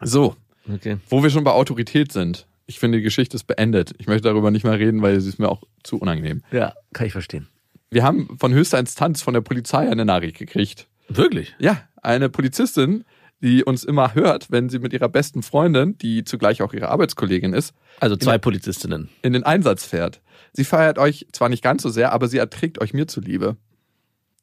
So, 0.00 0.36
Okay. 0.72 0.98
wo 1.08 1.22
wir 1.22 1.30
schon 1.30 1.44
bei 1.44 1.52
Autorität 1.52 2.12
sind. 2.12 2.46
Ich 2.66 2.78
finde, 2.78 2.98
die 2.98 3.04
Geschichte 3.04 3.36
ist 3.36 3.44
beendet. 3.44 3.92
Ich 3.98 4.06
möchte 4.06 4.28
darüber 4.28 4.50
nicht 4.50 4.64
mehr 4.64 4.78
reden, 4.78 5.02
weil 5.02 5.20
sie 5.20 5.28
ist 5.28 5.38
mir 5.38 5.48
auch 5.48 5.62
zu 5.82 5.98
unangenehm. 5.98 6.42
Ja, 6.52 6.74
kann 6.92 7.06
ich 7.06 7.12
verstehen. 7.12 7.48
Wir 7.90 8.02
haben 8.04 8.36
von 8.38 8.52
höchster 8.54 8.78
Instanz 8.78 9.22
von 9.22 9.34
der 9.34 9.40
Polizei 9.42 9.88
eine 9.90 10.04
Nachricht 10.04 10.38
gekriegt. 10.38 10.88
Wirklich? 11.08 11.54
Ja, 11.58 11.82
eine 12.02 12.28
Polizistin, 12.28 13.04
die 13.40 13.64
uns 13.64 13.82
immer 13.84 14.14
hört, 14.14 14.50
wenn 14.50 14.68
sie 14.68 14.78
mit 14.78 14.92
ihrer 14.92 15.08
besten 15.08 15.42
Freundin, 15.42 15.98
die 15.98 16.22
zugleich 16.24 16.62
auch 16.62 16.72
ihre 16.74 16.88
Arbeitskollegin 16.90 17.54
ist, 17.54 17.74
Also 18.00 18.16
zwei 18.16 18.38
Polizistinnen. 18.38 19.08
in 19.22 19.32
den 19.32 19.42
Einsatz 19.42 19.84
fährt. 19.84 20.20
Sie 20.52 20.64
feiert 20.64 20.98
euch 20.98 21.26
zwar 21.32 21.48
nicht 21.48 21.62
ganz 21.62 21.82
so 21.82 21.88
sehr, 21.88 22.12
aber 22.12 22.28
sie 22.28 22.38
erträgt 22.38 22.80
euch 22.80 22.92
mir 22.94 23.06
zuliebe. 23.08 23.56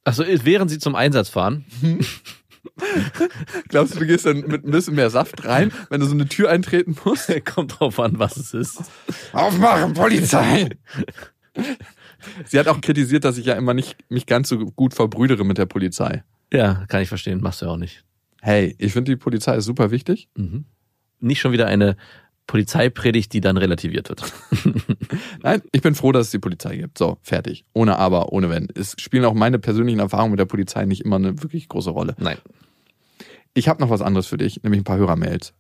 Achso, 0.04 0.24
während 0.43 0.72
sie 0.72 0.80
zum 0.80 0.95
Einsatz 0.95 1.30
fahren. 1.30 1.65
Glaubst 3.69 3.95
du, 3.95 4.00
du 4.00 4.06
gehst 4.06 4.26
dann 4.26 4.41
mit 4.48 4.65
ein 4.65 4.72
bisschen 4.72 4.95
mehr 4.95 5.10
Saft 5.10 5.45
rein, 5.45 5.72
wenn 5.89 6.00
du 6.02 6.06
so 6.06 6.13
eine 6.13 6.28
Tür 6.28 6.50
eintreten 6.50 6.95
musst? 7.06 7.32
Kommt 7.45 7.80
drauf 7.80 8.00
an, 8.00 8.19
was 8.19 8.38
es 8.38 8.54
ist. 8.54 8.80
Aufmachen, 9.34 9.93
Polizei! 9.93 10.69
Sie 12.45 12.60
hat 12.60 12.67
auch 12.67 12.82
kritisiert, 12.82 13.24
dass 13.24 13.38
ich 13.38 13.45
ja 13.45 13.54
immer 13.56 13.74
nicht 13.74 13.95
mich 14.10 14.26
ganz 14.26 14.50
so 14.50 14.58
gut 14.58 14.93
verbrüdere 14.93 15.45
mit 15.45 15.58
der 15.58 15.65
Polizei. 15.67 16.24
Ja, 16.53 16.85
kann 16.88 17.01
ich 17.01 17.09
verstehen. 17.09 17.41
Machst 17.41 17.62
du 17.62 17.65
ja 17.65 17.71
auch 17.71 17.77
nicht. 17.77 18.03
Hey, 18.41 18.75
ich 18.77 18.93
finde 18.93 19.12
die 19.12 19.17
Polizei 19.17 19.55
ist 19.55 19.65
super 19.65 19.91
wichtig. 19.91 20.29
Mhm. 20.35 20.65
Nicht 21.19 21.41
schon 21.41 21.51
wieder 21.51 21.67
eine 21.67 21.97
Polizeipredigt, 22.47 23.31
die 23.33 23.41
dann 23.41 23.57
relativiert 23.57 24.09
wird. 24.09 24.23
Nein, 25.43 25.62
ich 25.71 25.81
bin 25.81 25.93
froh, 25.93 26.12
dass 26.12 26.27
es 26.27 26.31
die 26.31 26.39
Polizei 26.39 26.77
gibt. 26.77 26.97
So, 26.97 27.19
fertig. 27.21 27.63
Ohne 27.73 27.97
Aber, 27.97 28.31
ohne 28.31 28.49
Wenn. 28.49 28.67
Es 28.73 28.95
spielen 28.97 29.25
auch 29.25 29.35
meine 29.35 29.59
persönlichen 29.59 29.99
Erfahrungen 29.99 30.31
mit 30.31 30.39
der 30.39 30.45
Polizei 30.45 30.85
nicht 30.85 31.01
immer 31.05 31.17
eine 31.17 31.43
wirklich 31.43 31.67
große 31.67 31.91
Rolle. 31.91 32.15
Nein. 32.17 32.38
Ich 33.53 33.67
habe 33.67 33.81
noch 33.81 33.89
was 33.89 34.01
anderes 34.01 34.25
für 34.25 34.38
dich, 34.38 34.63
nämlich 34.63 34.81
ein 34.81 34.85
paar 34.85 34.97
Hörermails. 34.97 35.53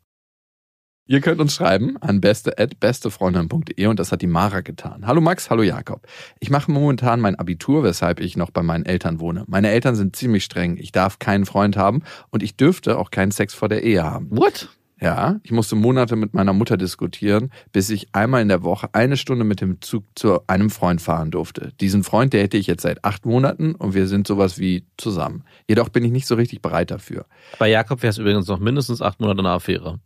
Ihr 1.11 1.21
könnt 1.21 1.41
uns 1.41 1.55
schreiben 1.55 1.97
an 2.01 2.21
beste@bestefreundin.de 2.21 3.87
und 3.87 3.99
das 3.99 4.11
hat 4.11 4.21
die 4.21 4.27
Mara 4.27 4.61
getan. 4.61 5.07
Hallo 5.07 5.21
Max, 5.21 5.49
hallo 5.49 5.63
Jakob. 5.63 6.05
Ich 6.39 6.51
mache 6.51 6.69
momentan 6.71 7.19
mein 7.19 7.33
Abitur, 7.33 7.81
weshalb 7.81 8.19
ich 8.19 8.37
noch 8.37 8.51
bei 8.51 8.61
meinen 8.61 8.85
Eltern 8.85 9.19
wohne. 9.19 9.43
Meine 9.47 9.71
Eltern 9.71 9.95
sind 9.95 10.15
ziemlich 10.15 10.43
streng. 10.43 10.77
Ich 10.77 10.91
darf 10.91 11.17
keinen 11.17 11.47
Freund 11.47 11.77
haben 11.77 12.03
und 12.29 12.43
ich 12.43 12.57
dürfte 12.57 12.99
auch 12.99 13.09
keinen 13.09 13.31
Sex 13.31 13.55
vor 13.55 13.69
der 13.69 13.81
Ehe 13.81 14.03
haben. 14.03 14.27
What? 14.29 14.69
Ja, 15.01 15.39
ich 15.43 15.51
musste 15.51 15.75
Monate 15.75 16.15
mit 16.17 16.33
meiner 16.33 16.51
Mutter 16.51 16.75
diskutieren, 16.75 17.51
bis 17.71 17.89
ich 17.89 18.09
einmal 18.13 18.41
in 18.41 18.49
der 18.49 18.63
Woche 18.63 18.89
eine 18.93 19.15
Stunde 19.15 19.45
mit 19.45 19.61
dem 19.61 19.81
Zug 19.81 20.03
zu 20.15 20.45
einem 20.47 20.69
Freund 20.69 21.01
fahren 21.01 21.31
durfte. 21.31 21.71
Diesen 21.79 22.03
Freund, 22.03 22.33
der 22.33 22.43
hätte 22.43 22.57
ich 22.57 22.67
jetzt 22.67 22.81
seit 22.81 23.05
acht 23.05 23.25
Monaten 23.25 23.75
und 23.75 23.93
wir 23.93 24.07
sind 24.07 24.27
sowas 24.27 24.59
wie 24.59 24.85
zusammen. 24.97 25.43
Jedoch 25.69 25.89
bin 25.89 26.03
ich 26.03 26.11
nicht 26.11 26.27
so 26.27 26.35
richtig 26.35 26.61
bereit 26.61 26.91
dafür. 26.91 27.25
Bei 27.59 27.69
Jakob 27.69 28.01
wäre 28.03 28.11
es 28.11 28.17
übrigens 28.17 28.47
noch 28.47 28.59
mindestens 28.59 29.01
acht 29.01 29.21
Monate 29.21 29.39
eine 29.39 29.49
Affäre. 29.49 29.99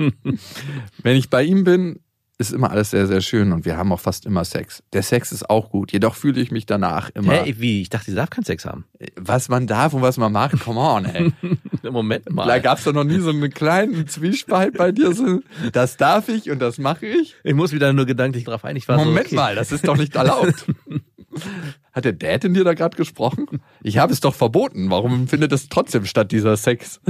Wenn 1.02 1.16
ich 1.16 1.30
bei 1.30 1.44
ihm 1.44 1.62
bin, 1.62 2.00
ist 2.38 2.52
immer 2.52 2.70
alles 2.70 2.90
sehr, 2.90 3.06
sehr 3.08 3.20
schön 3.20 3.52
und 3.52 3.64
wir 3.64 3.76
haben 3.76 3.92
auch 3.92 4.00
fast 4.00 4.24
immer 4.24 4.44
Sex. 4.44 4.82
Der 4.92 5.02
Sex 5.02 5.32
ist 5.32 5.50
auch 5.50 5.70
gut, 5.70 5.92
jedoch 5.92 6.14
fühle 6.14 6.40
ich 6.40 6.52
mich 6.52 6.66
danach 6.66 7.10
immer, 7.10 7.44
Hä, 7.44 7.54
wie? 7.58 7.82
Ich 7.82 7.90
dachte, 7.90 8.10
sie 8.10 8.16
darf 8.16 8.30
keinen 8.30 8.44
Sex 8.44 8.64
haben. 8.64 8.84
was 9.16 9.48
man 9.48 9.66
darf 9.66 9.92
und 9.92 10.02
was 10.02 10.18
man 10.18 10.32
mag, 10.32 10.52
come 10.60 10.78
on, 10.78 11.04
ey. 11.04 11.32
Moment 11.90 12.30
mal. 12.30 12.46
Da 12.46 12.58
gab's 12.58 12.84
doch 12.84 12.92
noch 12.92 13.04
nie 13.04 13.18
so 13.18 13.30
einen 13.30 13.50
kleinen 13.50 14.06
Zwiespalt 14.06 14.76
bei 14.76 14.92
dir, 14.92 15.12
so, 15.12 15.40
das 15.72 15.96
darf 15.96 16.28
ich 16.28 16.50
und 16.50 16.60
das 16.60 16.78
mache 16.78 17.06
ich. 17.06 17.36
Ich 17.44 17.54
muss 17.54 17.72
wieder 17.72 17.92
nur 17.92 18.06
gedanklich 18.06 18.44
drauf 18.44 18.64
ein. 18.64 18.76
Ich 18.76 18.88
war 18.88 18.98
so, 18.98 19.04
Moment 19.04 19.26
okay. 19.26 19.34
mal, 19.34 19.54
das 19.54 19.72
ist 19.72 19.86
doch 19.86 19.96
nicht 19.96 20.14
erlaubt. 20.14 20.66
Hat 21.92 22.04
der 22.04 22.12
Dad 22.12 22.44
in 22.44 22.54
dir 22.54 22.64
da 22.64 22.74
gerade 22.74 22.96
gesprochen? 22.96 23.46
Ich 23.82 23.98
habe 23.98 24.12
es 24.12 24.20
doch 24.20 24.34
verboten. 24.34 24.90
Warum 24.90 25.28
findet 25.28 25.52
es 25.52 25.68
trotzdem 25.68 26.04
statt, 26.04 26.32
dieser 26.32 26.56
Sex? 26.56 27.00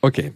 Okay. 0.00 0.32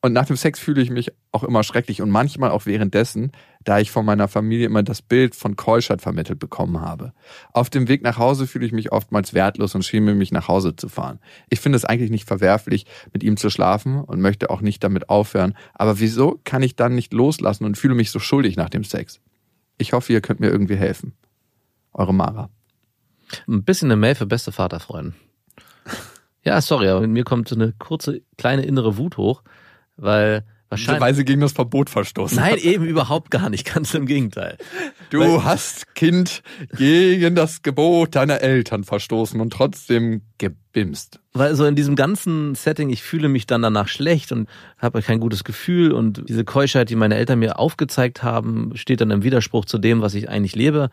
Und 0.00 0.12
nach 0.12 0.26
dem 0.26 0.36
Sex 0.36 0.58
fühle 0.58 0.82
ich 0.82 0.90
mich 0.90 1.12
auch 1.32 1.44
immer 1.44 1.62
schrecklich 1.62 2.02
und 2.02 2.10
manchmal 2.10 2.50
auch 2.50 2.66
währenddessen, 2.66 3.32
da 3.64 3.78
ich 3.78 3.90
von 3.90 4.04
meiner 4.04 4.28
Familie 4.28 4.66
immer 4.66 4.82
das 4.82 5.02
Bild 5.02 5.34
von 5.34 5.56
Keuschert 5.56 6.02
vermittelt 6.02 6.38
bekommen 6.38 6.80
habe. 6.80 7.12
Auf 7.52 7.70
dem 7.70 7.88
Weg 7.88 8.02
nach 8.02 8.18
Hause 8.18 8.46
fühle 8.46 8.66
ich 8.66 8.72
mich 8.72 8.92
oftmals 8.92 9.34
wertlos 9.34 9.74
und 9.74 9.84
schäme 9.84 10.14
mich 10.14 10.32
nach 10.32 10.48
Hause 10.48 10.76
zu 10.76 10.88
fahren. 10.88 11.18
Ich 11.48 11.60
finde 11.60 11.76
es 11.76 11.84
eigentlich 11.84 12.10
nicht 12.10 12.28
verwerflich, 12.28 12.86
mit 13.12 13.22
ihm 13.22 13.36
zu 13.36 13.50
schlafen 13.50 14.00
und 14.00 14.20
möchte 14.20 14.50
auch 14.50 14.60
nicht 14.60 14.84
damit 14.84 15.08
aufhören. 15.08 15.56
Aber 15.72 15.98
wieso 15.98 16.40
kann 16.44 16.62
ich 16.62 16.76
dann 16.76 16.94
nicht 16.94 17.12
loslassen 17.12 17.64
und 17.64 17.78
fühle 17.78 17.94
mich 17.94 18.10
so 18.10 18.18
schuldig 18.18 18.56
nach 18.56 18.70
dem 18.70 18.84
Sex? 18.84 19.20
Ich 19.78 19.92
hoffe, 19.92 20.12
ihr 20.12 20.20
könnt 20.20 20.40
mir 20.40 20.50
irgendwie 20.50 20.76
helfen. 20.76 21.14
Eure 21.92 22.14
Mara. 22.14 22.50
Ein 23.48 23.64
bisschen 23.64 23.90
eine 23.90 23.96
Mail 23.96 24.14
für 24.14 24.26
beste 24.26 24.52
Vaterfreunde. 24.52 25.14
Ja, 26.46 26.60
sorry, 26.60 26.88
aber 26.88 27.02
in 27.02 27.12
mir 27.12 27.24
kommt 27.24 27.48
so 27.48 27.54
eine 27.54 27.72
kurze, 27.72 28.20
kleine 28.36 28.66
innere 28.66 28.98
Wut 28.98 29.16
hoch, 29.16 29.42
weil 29.96 30.44
wahrscheinlich. 30.74 31.00
Weil 31.00 31.14
sie 31.14 31.24
gegen 31.24 31.40
das 31.40 31.52
Verbot 31.52 31.90
verstoßen. 31.90 32.36
Nein, 32.36 32.52
hat. 32.52 32.60
eben 32.60 32.84
überhaupt 32.84 33.30
gar 33.30 33.48
nicht, 33.50 33.72
ganz 33.72 33.94
im 33.94 34.06
Gegenteil. 34.06 34.58
Du 35.10 35.20
weil- 35.20 35.44
hast, 35.44 35.94
Kind, 35.94 36.42
gegen 36.76 37.34
das 37.34 37.62
Gebot 37.62 38.14
deiner 38.14 38.40
Eltern 38.40 38.84
verstoßen 38.84 39.40
und 39.40 39.52
trotzdem 39.52 40.22
gebimst. 40.38 41.20
Weil 41.32 41.54
so 41.54 41.64
in 41.64 41.76
diesem 41.76 41.96
ganzen 41.96 42.54
Setting, 42.54 42.90
ich 42.90 43.02
fühle 43.02 43.28
mich 43.28 43.46
dann 43.46 43.62
danach 43.62 43.88
schlecht 43.88 44.32
und 44.32 44.48
habe 44.78 45.02
kein 45.02 45.20
gutes 45.20 45.44
Gefühl 45.44 45.92
und 45.92 46.28
diese 46.28 46.44
Keuschheit, 46.44 46.90
die 46.90 46.96
meine 46.96 47.16
Eltern 47.16 47.38
mir 47.38 47.58
aufgezeigt 47.58 48.22
haben, 48.22 48.72
steht 48.76 49.00
dann 49.00 49.10
im 49.10 49.22
Widerspruch 49.22 49.64
zu 49.64 49.78
dem, 49.78 50.02
was 50.02 50.14
ich 50.14 50.28
eigentlich 50.28 50.54
lebe. 50.56 50.90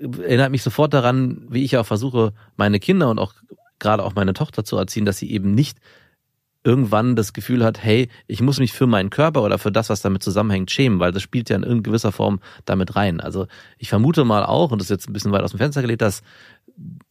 Erinnert 0.00 0.50
mich 0.50 0.62
sofort 0.62 0.92
daran, 0.92 1.46
wie 1.48 1.64
ich 1.64 1.76
auch 1.76 1.86
versuche, 1.86 2.32
meine 2.56 2.80
Kinder 2.80 3.10
und 3.10 3.18
auch 3.18 3.34
gerade 3.78 4.02
auch 4.02 4.14
meine 4.14 4.32
Tochter 4.32 4.64
zu 4.64 4.76
erziehen, 4.76 5.04
dass 5.04 5.18
sie 5.18 5.30
eben 5.30 5.54
nicht 5.54 5.78
irgendwann 6.64 7.14
das 7.14 7.32
Gefühl 7.32 7.62
hat, 7.62 7.82
hey, 7.82 8.08
ich 8.26 8.40
muss 8.40 8.58
mich 8.58 8.72
für 8.72 8.86
meinen 8.86 9.10
Körper 9.10 9.42
oder 9.42 9.58
für 9.58 9.70
das, 9.70 9.90
was 9.90 10.00
damit 10.00 10.22
zusammenhängt, 10.22 10.70
schämen, 10.70 10.98
weil 10.98 11.12
das 11.12 11.22
spielt 11.22 11.50
ja 11.50 11.56
in 11.56 11.62
irgendeiner 11.62 11.90
gewisser 11.90 12.12
Form 12.12 12.40
damit 12.64 12.96
rein. 12.96 13.20
Also 13.20 13.46
ich 13.78 13.90
vermute 13.90 14.24
mal 14.24 14.44
auch, 14.44 14.72
und 14.72 14.80
das 14.80 14.86
ist 14.86 14.90
jetzt 14.90 15.08
ein 15.08 15.12
bisschen 15.12 15.32
weit 15.32 15.42
aus 15.42 15.50
dem 15.50 15.58
Fenster 15.58 15.82
gelegt, 15.82 16.02
dass 16.02 16.22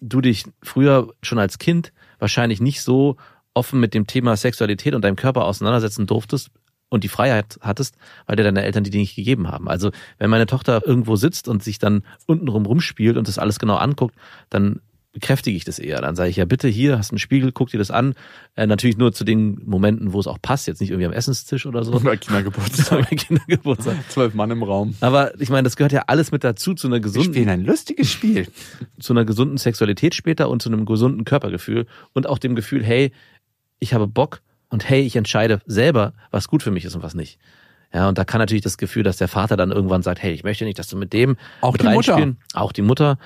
du 0.01 0.21
dich 0.21 0.45
früher 0.63 1.13
schon 1.21 1.39
als 1.39 1.59
Kind 1.59 1.93
wahrscheinlich 2.19 2.59
nicht 2.59 2.81
so 2.81 3.17
offen 3.53 3.79
mit 3.79 3.93
dem 3.93 4.07
Thema 4.07 4.35
Sexualität 4.35 4.95
und 4.95 5.03
deinem 5.03 5.15
Körper 5.15 5.45
auseinandersetzen 5.45 6.07
durftest 6.07 6.49
und 6.89 7.03
die 7.03 7.09
Freiheit 7.09 7.59
hattest, 7.61 7.95
weil 8.25 8.35
dir 8.35 8.43
deine 8.43 8.63
Eltern 8.63 8.83
die 8.83 8.89
dir 8.89 8.99
nicht 8.99 9.15
gegeben 9.15 9.49
haben. 9.49 9.67
Also 9.67 9.91
wenn 10.17 10.29
meine 10.29 10.47
Tochter 10.47 10.85
irgendwo 10.85 11.15
sitzt 11.15 11.47
und 11.47 11.63
sich 11.63 11.79
dann 11.79 12.03
untenrum 12.25 12.65
rumspielt 12.65 13.17
und 13.17 13.27
das 13.27 13.37
alles 13.37 13.59
genau 13.59 13.75
anguckt, 13.75 14.15
dann 14.49 14.81
bekräftige 15.13 15.55
ich 15.55 15.63
das 15.63 15.79
eher. 15.79 16.01
Dann 16.01 16.15
sage 16.15 16.29
ich 16.29 16.35
ja 16.35 16.45
bitte 16.45 16.67
hier, 16.67 16.97
hast 16.97 17.11
einen 17.11 17.19
Spiegel, 17.19 17.51
guck 17.51 17.69
dir 17.69 17.77
das 17.77 17.91
an. 17.91 18.15
Äh, 18.55 18.65
natürlich 18.65 18.97
nur 18.97 19.13
zu 19.13 19.23
den 19.23 19.61
Momenten, 19.63 20.11
wo 20.11 20.19
es 20.19 20.27
auch 20.27 20.41
passt, 20.41 20.67
jetzt 20.67 20.81
nicht 20.81 20.89
irgendwie 20.89 21.05
am 21.05 21.13
Essenstisch 21.13 21.65
oder 21.65 21.83
so. 21.83 21.93
Oder 22.03 22.17
Kindergeburtstag. 22.17 23.01
Bei 23.09 23.15
Kindergeburtstag. 23.15 23.95
Zwölf 24.09 24.33
Mann 24.33 24.51
im 24.51 24.63
Raum. 24.63 24.95
Aber 24.99 25.39
ich 25.39 25.49
meine, 25.49 25.63
das 25.63 25.75
gehört 25.75 25.93
ja 25.93 26.03
alles 26.07 26.31
mit 26.31 26.43
dazu 26.43 26.73
zu 26.73 26.87
einer 26.87 26.97
Wir 26.97 27.01
gesunden 27.01 27.33
spielen 27.33 27.49
ein 27.49 27.63
lustiges 27.63 28.11
Spiel. 28.11 28.47
zu 28.99 29.13
einer 29.13 29.23
gesunden 29.23 29.57
Sexualität 29.57 30.15
später 30.15 30.49
und 30.49 30.61
zu 30.61 30.69
einem 30.69 30.85
gesunden 30.85 31.23
Körpergefühl 31.25 31.85
und 32.13 32.27
auch 32.27 32.39
dem 32.39 32.55
Gefühl, 32.55 32.83
hey, 32.83 33.11
ich 33.79 33.93
habe 33.93 34.07
Bock 34.07 34.41
und 34.69 34.89
hey, 34.89 35.01
ich 35.01 35.15
entscheide 35.15 35.61
selber, 35.67 36.13
was 36.31 36.47
gut 36.47 36.63
für 36.63 36.71
mich 36.71 36.85
ist 36.85 36.95
und 36.95 37.03
was 37.03 37.13
nicht. 37.13 37.37
Ja, 37.93 38.09
und 38.09 38.17
da 38.17 38.25
kann 38.25 38.39
natürlich 38.39 38.63
das 38.63 38.79
Gefühl, 38.79 39.03
dass 39.03 39.17
der 39.17 39.27
Vater 39.27 39.55
dann 39.55 39.71
irgendwann 39.71 40.01
sagt, 40.01 40.23
hey, 40.23 40.33
ich 40.33 40.43
möchte 40.43 40.65
nicht, 40.65 40.79
dass 40.79 40.87
du 40.87 40.97
mit 40.97 41.13
dem 41.13 41.37
Auch 41.61 41.73
mit 41.73 41.83
die 41.83 41.89
Mutter. 41.89 42.35
Auch 42.53 42.71
die 42.71 42.81
Mutter. 42.81 43.19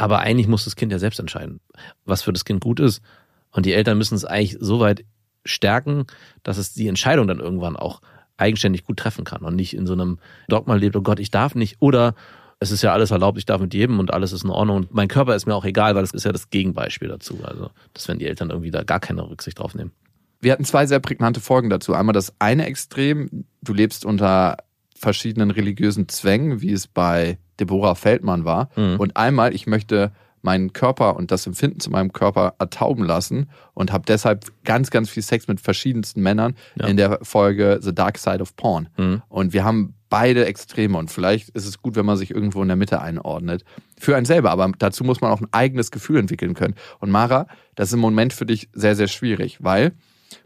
Aber 0.00 0.20
eigentlich 0.20 0.48
muss 0.48 0.64
das 0.64 0.76
Kind 0.76 0.92
ja 0.92 0.98
selbst 0.98 1.20
entscheiden, 1.20 1.60
was 2.06 2.22
für 2.22 2.32
das 2.32 2.46
Kind 2.46 2.62
gut 2.62 2.80
ist. 2.80 3.02
Und 3.50 3.66
die 3.66 3.74
Eltern 3.74 3.98
müssen 3.98 4.14
es 4.14 4.24
eigentlich 4.24 4.56
so 4.58 4.80
weit 4.80 5.04
stärken, 5.44 6.06
dass 6.42 6.56
es 6.56 6.72
die 6.72 6.88
Entscheidung 6.88 7.28
dann 7.28 7.38
irgendwann 7.38 7.76
auch 7.76 8.00
eigenständig 8.38 8.86
gut 8.86 8.96
treffen 8.96 9.24
kann 9.24 9.42
und 9.42 9.56
nicht 9.56 9.76
in 9.76 9.86
so 9.86 9.92
einem 9.92 10.18
Dogma 10.48 10.74
lebt, 10.74 10.96
oh 10.96 11.02
Gott, 11.02 11.20
ich 11.20 11.30
darf 11.30 11.54
nicht. 11.54 11.76
Oder 11.80 12.14
es 12.60 12.70
ist 12.70 12.80
ja 12.80 12.94
alles 12.94 13.10
erlaubt, 13.10 13.36
ich 13.36 13.44
darf 13.44 13.60
mit 13.60 13.74
jedem 13.74 13.98
und 13.98 14.10
alles 14.10 14.32
ist 14.32 14.42
in 14.42 14.48
Ordnung. 14.48 14.78
Und 14.78 14.94
mein 14.94 15.08
Körper 15.08 15.34
ist 15.34 15.44
mir 15.44 15.54
auch 15.54 15.66
egal, 15.66 15.94
weil 15.94 16.02
das 16.02 16.12
ist 16.12 16.24
ja 16.24 16.32
das 16.32 16.48
Gegenbeispiel 16.48 17.08
dazu. 17.08 17.38
Also, 17.44 17.70
das 17.92 18.08
werden 18.08 18.20
die 18.20 18.26
Eltern 18.26 18.48
irgendwie 18.48 18.70
da 18.70 18.84
gar 18.84 19.00
keine 19.00 19.28
Rücksicht 19.28 19.58
drauf 19.58 19.74
nehmen. 19.74 19.92
Wir 20.40 20.52
hatten 20.52 20.64
zwei 20.64 20.86
sehr 20.86 21.00
prägnante 21.00 21.40
Folgen 21.40 21.68
dazu. 21.68 21.92
Einmal 21.92 22.14
das 22.14 22.32
eine 22.38 22.64
Extrem, 22.64 23.44
du 23.60 23.74
lebst 23.74 24.06
unter 24.06 24.56
verschiedenen 25.00 25.50
religiösen 25.50 26.08
Zwängen, 26.08 26.60
wie 26.60 26.72
es 26.72 26.86
bei 26.86 27.38
Deborah 27.58 27.94
Feldmann 27.94 28.44
war. 28.44 28.68
Mhm. 28.76 28.96
Und 29.00 29.16
einmal, 29.16 29.54
ich 29.54 29.66
möchte 29.66 30.12
meinen 30.42 30.72
Körper 30.74 31.16
und 31.16 31.30
das 31.30 31.46
Empfinden 31.46 31.80
zu 31.80 31.90
meinem 31.90 32.12
Körper 32.12 32.54
ertauben 32.58 33.04
lassen 33.04 33.48
und 33.74 33.92
habe 33.92 34.04
deshalb 34.06 34.44
ganz, 34.64 34.90
ganz 34.90 35.08
viel 35.08 35.22
Sex 35.22 35.48
mit 35.48 35.60
verschiedensten 35.60 36.20
Männern 36.22 36.54
Ja. 36.76 36.86
in 36.86 36.96
der 36.98 37.18
Folge 37.22 37.78
The 37.82 37.94
Dark 37.94 38.18
Side 38.18 38.40
of 38.40 38.56
Porn. 38.56 38.88
Mhm. 38.98 39.22
Und 39.28 39.52
wir 39.54 39.64
haben 39.64 39.94
beide 40.10 40.44
Extreme 40.44 40.98
und 40.98 41.10
vielleicht 41.10 41.48
ist 41.50 41.66
es 41.66 41.80
gut, 41.80 41.96
wenn 41.96 42.04
man 42.06 42.16
sich 42.18 42.30
irgendwo 42.30 42.60
in 42.62 42.68
der 42.68 42.76
Mitte 42.76 43.00
einordnet. 43.00 43.64
Für 43.98 44.16
einen 44.16 44.26
selber, 44.26 44.50
aber 44.50 44.70
dazu 44.78 45.04
muss 45.04 45.20
man 45.22 45.30
auch 45.30 45.40
ein 45.40 45.48
eigenes 45.52 45.90
Gefühl 45.90 46.18
entwickeln 46.18 46.52
können. 46.54 46.74
Und 46.98 47.10
Mara, 47.10 47.46
das 47.74 47.88
ist 47.88 47.94
im 47.94 48.00
Moment 48.00 48.32
für 48.34 48.44
dich 48.46 48.68
sehr, 48.74 48.96
sehr 48.96 49.08
schwierig, 49.08 49.58
weil 49.62 49.92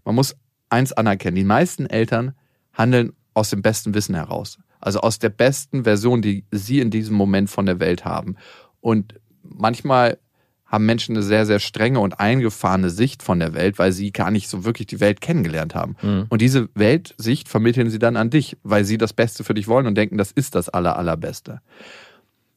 man 0.05 0.15
muss 0.15 0.37
eins 0.69 0.93
anerkennen. 0.93 1.37
Die 1.37 1.45
meisten 1.45 1.87
Eltern 1.87 2.35
handeln 2.73 3.13
aus 3.35 3.51
dem 3.51 3.63
besten 3.63 3.95
Wissen 3.95 4.15
heraus. 4.15 4.59
Also 4.81 5.01
aus 5.01 5.19
der 5.19 5.31
besten 5.31 5.85
Version, 5.85 6.23
die 6.23 6.45
sie 6.51 6.81
in 6.81 6.91
diesem 6.91 7.17
Moment 7.17 7.51
von 7.51 7.67
der 7.67 7.81
Welt 7.81 8.05
haben. 8.05 8.37
Und 8.81 9.15
manchmal 9.43 10.19
haben 10.67 10.87
Menschen 10.87 11.15
eine 11.15 11.23
sehr, 11.23 11.47
sehr 11.47 11.61
strenge 11.61 12.01
und 12.01 12.19
eingefahrene 12.19 12.91
Sicht 12.91 13.23
von 13.23 13.39
der 13.39 13.55
Welt, 13.55 13.79
weil 13.79 13.93
sie 13.93 14.13
gar 14.13 14.31
nicht 14.31 14.49
so 14.49 14.65
wirklich 14.65 14.87
die 14.87 15.01
Welt 15.01 15.21
kennengelernt 15.21 15.75
haben. 15.75 15.97
Mhm. 16.03 16.27
Und 16.29 16.43
diese 16.43 16.69
Weltsicht 16.75 17.49
vermitteln 17.49 17.91
sie 17.91 17.99
dann 17.99 18.17
an 18.17 18.31
dich, 18.31 18.57
weil 18.63 18.85
sie 18.85 18.99
das 18.99 19.13
Beste 19.13 19.45
für 19.45 19.55
dich 19.55 19.69
wollen 19.69 19.87
und 19.87 19.95
denken, 19.95 20.19
das 20.19 20.33
ist 20.33 20.55
das 20.55 20.69
Aller, 20.69 20.97
Allerbeste. 20.97 21.61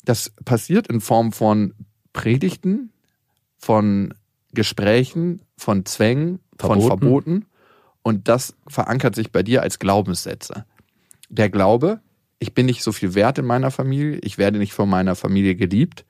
Das 0.04 0.32
passiert 0.46 0.88
in 0.88 1.00
Form 1.00 1.32
von 1.32 1.74
Predigten, 2.14 2.92
von 3.58 4.14
Gesprächen, 4.54 5.42
von 5.58 5.86
Zwängen, 5.86 6.40
von 6.58 6.82
Verboten. 6.82 7.46
Und 8.08 8.30
das 8.30 8.56
verankert 8.70 9.16
sich 9.16 9.34
bei 9.34 9.44
dir 9.44 9.64
als 9.64 9.80
Glaubenssätze. 9.80 10.64
Der 11.28 11.50
Glaube, 11.50 12.00
ich 12.40 12.54
bin 12.54 12.66
nicht 12.66 12.82
so 12.82 12.94
viel 12.94 13.16
wert 13.16 13.38
in 13.38 13.44
meiner 13.44 13.70
Familie, 13.70 14.20
ich 14.24 14.38
werde 14.38 14.60
nicht 14.60 14.72
von 14.72 14.88
meiner 14.88 15.14
Familie 15.14 15.56
geliebt, 15.56 16.06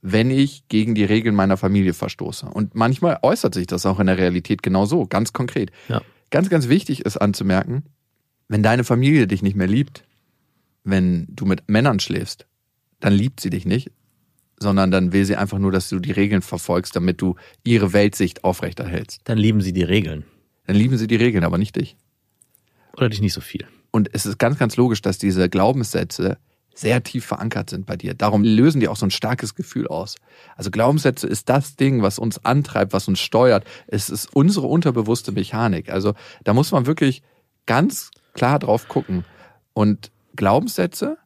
wenn 0.00 0.30
ich 0.30 0.66
gegen 0.68 0.94
die 0.94 1.04
Regeln 1.04 1.34
meiner 1.34 1.58
Familie 1.58 1.92
verstoße. 1.92 2.46
Und 2.46 2.74
manchmal 2.74 3.18
äußert 3.20 3.52
sich 3.52 3.66
das 3.66 3.84
auch 3.84 4.00
in 4.00 4.06
der 4.06 4.16
Realität 4.16 4.62
genau 4.62 4.86
so, 4.86 5.04
ganz 5.04 5.34
konkret. 5.34 5.72
Ja. 5.88 6.00
Ganz, 6.30 6.48
ganz 6.48 6.70
wichtig 6.70 7.04
ist 7.04 7.18
anzumerken, 7.18 7.82
wenn 8.48 8.62
deine 8.62 8.82
Familie 8.82 9.26
dich 9.26 9.42
nicht 9.42 9.54
mehr 9.54 9.68
liebt, 9.68 10.04
wenn 10.84 11.26
du 11.28 11.44
mit 11.44 11.68
Männern 11.68 12.00
schläfst, 12.00 12.46
dann 12.98 13.12
liebt 13.12 13.40
sie 13.40 13.50
dich 13.50 13.66
nicht, 13.66 13.90
sondern 14.58 14.90
dann 14.90 15.12
will 15.12 15.26
sie 15.26 15.36
einfach 15.36 15.58
nur, 15.58 15.70
dass 15.70 15.90
du 15.90 15.98
die 15.98 16.12
Regeln 16.12 16.40
verfolgst, 16.40 16.96
damit 16.96 17.20
du 17.20 17.36
ihre 17.62 17.92
Weltsicht 17.92 18.42
aufrechterhältst. 18.42 19.20
Dann 19.24 19.36
lieben 19.36 19.60
sie 19.60 19.74
die 19.74 19.82
Regeln. 19.82 20.24
Dann 20.72 20.78
lieben 20.78 20.96
sie 20.96 21.06
die 21.06 21.16
Regeln, 21.16 21.44
aber 21.44 21.58
nicht 21.58 21.76
dich. 21.76 21.98
Oder 22.96 23.10
dich 23.10 23.20
nicht 23.20 23.34
so 23.34 23.42
viel. 23.42 23.66
Und 23.90 24.08
es 24.14 24.24
ist 24.24 24.38
ganz, 24.38 24.58
ganz 24.58 24.78
logisch, 24.78 25.02
dass 25.02 25.18
diese 25.18 25.50
Glaubenssätze 25.50 26.38
sehr 26.72 27.02
tief 27.02 27.26
verankert 27.26 27.68
sind 27.68 27.84
bei 27.84 27.94
dir. 27.94 28.14
Darum 28.14 28.42
lösen 28.42 28.80
die 28.80 28.88
auch 28.88 28.96
so 28.96 29.04
ein 29.04 29.10
starkes 29.10 29.54
Gefühl 29.54 29.86
aus. 29.86 30.16
Also 30.56 30.70
Glaubenssätze 30.70 31.26
ist 31.26 31.50
das 31.50 31.76
Ding, 31.76 32.00
was 32.00 32.18
uns 32.18 32.42
antreibt, 32.46 32.94
was 32.94 33.06
uns 33.06 33.20
steuert. 33.20 33.66
Es 33.86 34.08
ist 34.08 34.34
unsere 34.34 34.66
unterbewusste 34.66 35.30
Mechanik. 35.30 35.90
Also 35.90 36.14
da 36.42 36.54
muss 36.54 36.72
man 36.72 36.86
wirklich 36.86 37.20
ganz 37.66 38.10
klar 38.32 38.58
drauf 38.58 38.88
gucken. 38.88 39.26
Und 39.74 40.10
Glaubenssätze, 40.36 41.18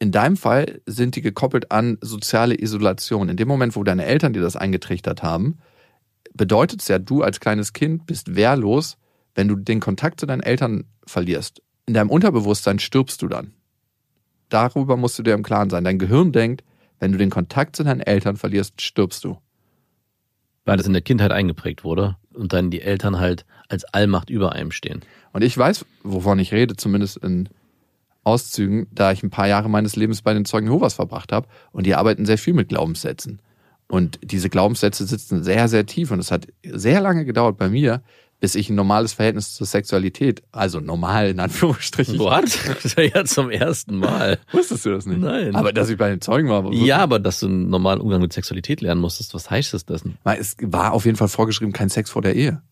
in 0.00 0.12
deinem 0.12 0.36
Fall 0.36 0.82
sind 0.84 1.16
die 1.16 1.22
gekoppelt 1.22 1.72
an 1.72 1.96
soziale 2.02 2.60
Isolation. 2.60 3.30
In 3.30 3.38
dem 3.38 3.48
Moment, 3.48 3.74
wo 3.74 3.84
deine 3.84 4.04
Eltern 4.04 4.34
dir 4.34 4.42
das 4.42 4.56
eingetrichtert 4.56 5.22
haben, 5.22 5.60
bedeutet 6.34 6.82
es 6.82 6.88
ja, 6.88 6.98
du 6.98 7.22
als 7.22 7.40
kleines 7.40 7.72
Kind 7.72 8.06
bist 8.06 8.34
wehrlos, 8.34 8.96
wenn 9.34 9.48
du 9.48 9.56
den 9.56 9.80
Kontakt 9.80 10.20
zu 10.20 10.26
deinen 10.26 10.42
Eltern 10.42 10.84
verlierst. 11.06 11.62
In 11.86 11.94
deinem 11.94 12.10
Unterbewusstsein 12.10 12.78
stirbst 12.78 13.22
du 13.22 13.28
dann. 13.28 13.52
Darüber 14.48 14.96
musst 14.96 15.18
du 15.18 15.22
dir 15.22 15.34
im 15.34 15.42
Klaren 15.42 15.70
sein. 15.70 15.84
Dein 15.84 15.98
Gehirn 15.98 16.32
denkt, 16.32 16.62
wenn 17.00 17.12
du 17.12 17.18
den 17.18 17.30
Kontakt 17.30 17.74
zu 17.74 17.84
deinen 17.84 18.00
Eltern 18.00 18.36
verlierst, 18.36 18.80
stirbst 18.80 19.24
du. 19.24 19.38
Weil 20.64 20.76
das 20.76 20.86
in 20.86 20.92
der 20.92 21.02
Kindheit 21.02 21.32
eingeprägt 21.32 21.82
wurde 21.82 22.16
und 22.34 22.52
dann 22.52 22.70
die 22.70 22.82
Eltern 22.82 23.18
halt 23.18 23.44
als 23.68 23.84
Allmacht 23.84 24.30
über 24.30 24.52
einem 24.52 24.70
stehen. 24.70 25.00
Und 25.32 25.42
ich 25.42 25.56
weiß, 25.56 25.84
wovon 26.04 26.38
ich 26.38 26.52
rede, 26.52 26.76
zumindest 26.76 27.16
in 27.16 27.48
Auszügen, 28.24 28.86
da 28.92 29.10
ich 29.10 29.22
ein 29.22 29.30
paar 29.30 29.48
Jahre 29.48 29.68
meines 29.68 29.96
Lebens 29.96 30.22
bei 30.22 30.32
den 30.32 30.44
Zeugen 30.44 30.66
Jehovas 30.68 30.94
verbracht 30.94 31.32
habe. 31.32 31.48
Und 31.72 31.86
die 31.86 31.94
arbeiten 31.94 32.26
sehr 32.26 32.38
viel 32.38 32.54
mit 32.54 32.68
Glaubenssätzen. 32.68 33.40
Und 33.92 34.20
diese 34.22 34.48
Glaubenssätze 34.48 35.04
sitzen 35.06 35.44
sehr, 35.44 35.68
sehr 35.68 35.84
tief. 35.84 36.12
Und 36.12 36.18
es 36.18 36.30
hat 36.30 36.46
sehr 36.64 37.02
lange 37.02 37.26
gedauert 37.26 37.58
bei 37.58 37.68
mir, 37.68 38.02
bis 38.40 38.54
ich 38.54 38.70
ein 38.70 38.74
normales 38.74 39.12
Verhältnis 39.12 39.52
zur 39.52 39.66
Sexualität, 39.66 40.42
also 40.50 40.80
normal 40.80 41.28
in 41.28 41.38
Anführungsstrichen. 41.38 42.18
What? 42.18 42.58
Ja 43.14 43.26
zum 43.26 43.50
ersten 43.50 43.98
Mal. 43.98 44.38
Wusstest 44.50 44.86
du 44.86 44.92
das 44.92 45.04
nicht? 45.04 45.20
Nein. 45.20 45.54
Aber 45.54 45.74
dass 45.74 45.90
ich 45.90 45.98
bei 45.98 46.08
den 46.08 46.22
Zeugen 46.22 46.48
war. 46.48 46.64
war 46.64 46.72
Ja, 46.72 47.00
aber 47.00 47.18
dass 47.18 47.40
du 47.40 47.48
einen 47.48 47.68
normalen 47.68 48.00
Umgang 48.00 48.22
mit 48.22 48.32
Sexualität 48.32 48.80
lernen 48.80 49.02
musstest, 49.02 49.34
was 49.34 49.50
heißt 49.50 49.74
das 49.74 49.84
denn? 49.84 50.14
Weil 50.22 50.40
Es 50.40 50.56
war 50.62 50.94
auf 50.94 51.04
jeden 51.04 51.18
Fall 51.18 51.28
vorgeschrieben, 51.28 51.74
kein 51.74 51.90
Sex 51.90 52.08
vor 52.08 52.22
der 52.22 52.34
Ehe. 52.34 52.62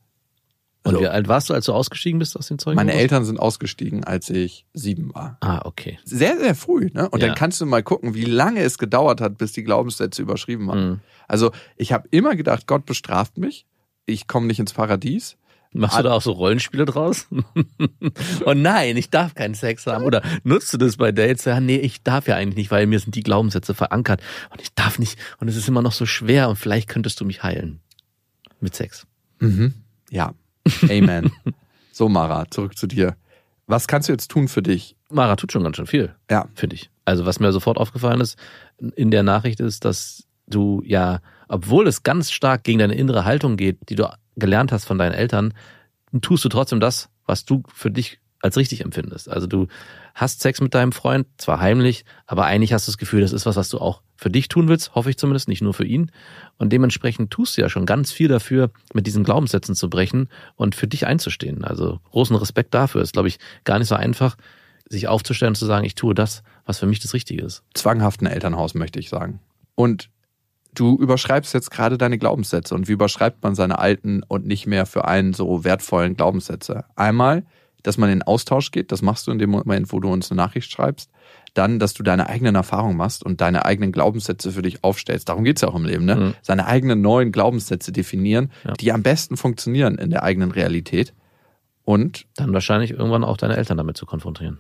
Und 0.83 0.93
Also- 0.95 1.01
wie 1.03 1.09
alt 1.09 1.29
warst 1.29 1.51
du, 1.51 1.55
als 1.55 1.67
du 1.67 1.73
ausgestiegen 1.75 2.19
bist 2.19 2.37
aus 2.39 2.49
den 2.49 2.59
Zeugen? 2.59 2.77
Meine 2.77 2.95
Eltern 2.95 3.25
sind 3.25 3.39
ausgestiegen, 3.39 4.03
als 4.05 4.31
ich 4.31 4.65
sieben 4.73 5.15
war. 5.15 5.37
Ah, 5.41 5.61
okay. 5.65 5.99
Sehr, 6.05 6.39
sehr 6.39 6.55
früh. 6.55 6.89
Ne? 6.95 7.09
Und 7.11 7.21
Ja. 7.21 7.27
dann 7.29 7.37
kannst 7.37 7.61
du 7.61 7.67
mal 7.67 7.83
gucken, 7.83 8.15
wie 8.15 8.25
lange 8.25 8.63
es 8.63 8.79
gedauert 8.79 9.21
hat, 9.21 9.37
bis 9.37 9.53
die 9.53 9.63
Glaubenssätze 9.63 10.23
überschrieben 10.23 10.67
waren. 10.69 10.89
Mhm. 10.89 11.01
Also 11.29 11.53
ich 11.77 11.93
habe 11.93 12.09
immer 12.11 12.35
gedacht, 12.35 12.67
Gott 12.67 12.87
bestraft 12.87 13.37
mich. 13.37 13.67
Ich 14.07 14.27
komme 14.27 14.47
nicht 14.47 14.59
ins 14.59 14.73
Paradies. 14.73 15.37
Machst 15.73 15.99
du 15.99 16.03
da 16.03 16.13
auch 16.15 16.23
so 16.23 16.33
Rollenspiele 16.33 16.85
draus? 16.85 17.29
oh 18.45 18.55
nein, 18.55 18.97
ich 18.97 19.11
darf 19.11 19.35
keinen 19.35 19.55
Sex 19.55 19.87
haben. 19.87 20.05
Oder 20.05 20.23
nutzt 20.43 20.73
du 20.73 20.79
das 20.79 20.97
bei 20.97 21.13
Dates? 21.13 21.45
Ja, 21.45 21.61
nee, 21.61 21.77
ich 21.77 22.03
darf 22.03 22.27
ja 22.27 22.35
eigentlich 22.37 22.57
nicht, 22.57 22.71
weil 22.73 22.87
mir 22.89 22.99
sind 22.99 23.15
die 23.15 23.23
Glaubenssätze 23.23 23.75
verankert. 23.75 24.21
Und 24.51 24.61
ich 24.63 24.75
darf 24.75 24.99
nicht. 24.99 25.17
Und 25.39 25.47
es 25.47 25.57
ist 25.57 25.69
immer 25.69 25.83
noch 25.83 25.93
so 25.93 26.07
schwer. 26.07 26.49
Und 26.49 26.57
vielleicht 26.57 26.89
könntest 26.89 27.21
du 27.21 27.25
mich 27.25 27.43
heilen. 27.45 27.81
Mit 28.61 28.75
Sex. 28.75 29.07
Mhm. 29.39 29.75
Ja. 30.11 30.35
Amen. 30.91 31.31
so, 31.93 32.09
Mara, 32.09 32.47
zurück 32.51 32.77
zu 32.77 32.87
dir. 32.87 33.17
Was 33.67 33.87
kannst 33.87 34.09
du 34.09 34.13
jetzt 34.13 34.31
tun 34.31 34.49
für 34.49 34.63
dich? 34.63 34.97
Mara 35.11 35.37
tut 35.37 35.53
schon 35.53 35.63
ganz 35.63 35.77
schön 35.77 35.87
viel, 35.87 36.15
Ja. 36.31 36.47
finde 36.55 36.75
ich. 36.77 36.91
Also 37.05 37.27
was 37.27 37.41
mir 37.41 37.53
sofort 37.53 37.79
aufgefallen 37.79 38.21
ist 38.21 38.39
in 38.97 39.11
der 39.11 39.23
Nachricht 39.23 39.61
ist, 39.61 39.85
dass 39.85 40.25
du 40.47 40.83
ja, 40.85 41.21
obwohl 41.49 41.87
es 41.87 42.03
ganz 42.03 42.31
stark 42.31 42.65
gegen 42.65 42.79
deine 42.81 42.95
innere 42.95 43.25
Haltung 43.25 43.57
geht, 43.57 43.79
die 43.89 43.95
du 43.97 44.09
gelernt 44.37 44.73
hast 44.73 44.85
von 44.85 44.99
deinen 44.99 45.13
Eltern, 45.13 45.55
tust 46.21 46.45
du 46.45 46.49
trotzdem 46.49 46.81
das, 46.81 47.09
was 47.27 47.45
du 47.45 47.63
für 47.73 47.91
dich 47.91 48.19
als 48.41 48.57
richtig 48.57 48.83
empfindest. 48.83 49.29
Also 49.29 49.47
du 49.47 49.67
hast 50.15 50.41
Sex 50.41 50.61
mit 50.61 50.75
deinem 50.75 50.93
Freund, 50.93 51.27
zwar 51.37 51.61
heimlich, 51.61 52.05
aber 52.27 52.47
eigentlich 52.47 52.73
hast 52.73 52.87
du 52.87 52.91
das 52.91 52.99
Gefühl, 52.99 53.21
das 53.21 53.33
ist 53.33 53.47
was, 53.47 53.57
was 53.57 53.69
du 53.69 53.79
auch 53.79 54.03
für 54.17 54.31
dich 54.31 54.49
tun 54.49 54.69
willst, 54.69 54.95
hoffe 54.95 55.11
ich 55.11 55.19
zumindest, 55.19 55.49
nicht 55.49 55.63
nur 55.63 55.75
für 55.75 55.85
ihn. 55.85 56.11
Und 56.59 56.73
dementsprechend 56.73 57.31
tust 57.31 57.57
du 57.57 57.63
ja 57.63 57.69
schon 57.69 57.87
ganz 57.87 58.13
viel 58.13 58.29
dafür, 58.29 58.71
mit 58.93 59.07
diesen 59.07 59.25
Glaubenssätzen 59.25 59.75
zu 59.75 59.89
brechen 59.89 60.29
und 60.57 60.75
für 60.75 60.87
dich 60.87 61.07
einzustehen. 61.07 61.65
Also 61.65 62.01
großen 62.11 62.37
Respekt 62.37 62.75
dafür. 62.75 63.03
Ist, 63.03 63.13
glaube 63.13 63.29
ich, 63.29 63.39
gar 63.65 63.79
nicht 63.79 63.89
so 63.89 63.95
einfach, 63.95 64.37
sich 64.89 65.07
aufzustellen 65.09 65.53
und 65.53 65.57
zu 65.57 65.67
sagen, 65.67 65.87
ich 65.87 65.95
tue 65.95 66.15
das, 66.15 66.43
was 66.67 66.79
für 66.79 66.87
mich 66.87 67.01
das 67.01 67.15
Richtige 67.15 67.45
ist. 67.45 67.63
Zwanghaften 67.75 68.27
Elternhaus, 68.27 68.75
möchte 68.75 68.99
ich 68.99 69.09
sagen. 69.09 69.41
Und 69.75 70.11
du 70.75 70.99
überschreibst 70.99 71.55
jetzt 71.55 71.71
gerade 71.71 71.97
deine 71.97 72.19
Glaubenssätze. 72.19 72.75
Und 72.75 72.89
wie 72.89 72.93
überschreibt 72.93 73.43
man 73.43 73.55
seine 73.55 73.79
alten 73.79 74.23
und 74.23 74.47
nicht 74.47 74.67
mehr 74.67 74.87
für 74.87 75.07
einen 75.07 75.33
so 75.33 75.65
wertvollen 75.65 76.17
Glaubenssätze? 76.17 76.85
Einmal, 76.97 77.45
dass 77.83 77.99
man 77.99 78.11
in 78.11 78.23
Austausch 78.23 78.71
geht, 78.71 78.93
das 78.93 79.03
machst 79.03 79.27
du 79.27 79.31
in 79.31 79.39
dem 79.39 79.51
Moment, 79.51 79.93
wo 79.93 80.01
du 80.01 80.13
uns 80.13 80.31
eine 80.31 80.37
Nachricht 80.37 80.71
schreibst. 80.71 81.11
Dann, 81.55 81.79
dass 81.79 81.95
du 81.95 82.03
deine 82.03 82.29
eigenen 82.29 82.55
Erfahrungen 82.55 82.97
machst 82.97 83.25
und 83.25 83.41
deine 83.41 83.65
eigenen 83.65 83.91
Glaubenssätze 83.93 84.53
für 84.53 84.63
dich 84.63 84.85
aufstellst. 84.85 85.29
Darum 85.29 85.45
geht's 85.45 85.63
ja 85.63 85.69
auch 85.69 85.75
im 85.75 85.85
Leben, 85.85 86.05
ne? 86.05 86.15
Mhm. 86.17 86.35
Seine 86.43 86.67
eigenen 86.67 87.01
neuen 87.01 87.33
Glaubenssätze 87.33 87.91
definieren, 87.93 88.51
Ja. 88.65 88.73
die 88.75 88.93
am 88.93 89.03
besten 89.03 89.37
funktionieren 89.37 89.97
in 89.99 90.11
der 90.11 90.23
eigenen 90.23 90.51
Realität. 90.53 91.13
Und 91.85 92.27
Dann 92.37 92.53
wahrscheinlich 92.53 92.93
irgendwann 92.93 93.25
auch 93.25 93.37
deine 93.37 93.57
Eltern 93.57 93.77
damit 93.79 93.97
zu 93.97 94.07
konfrontieren. 94.07 94.59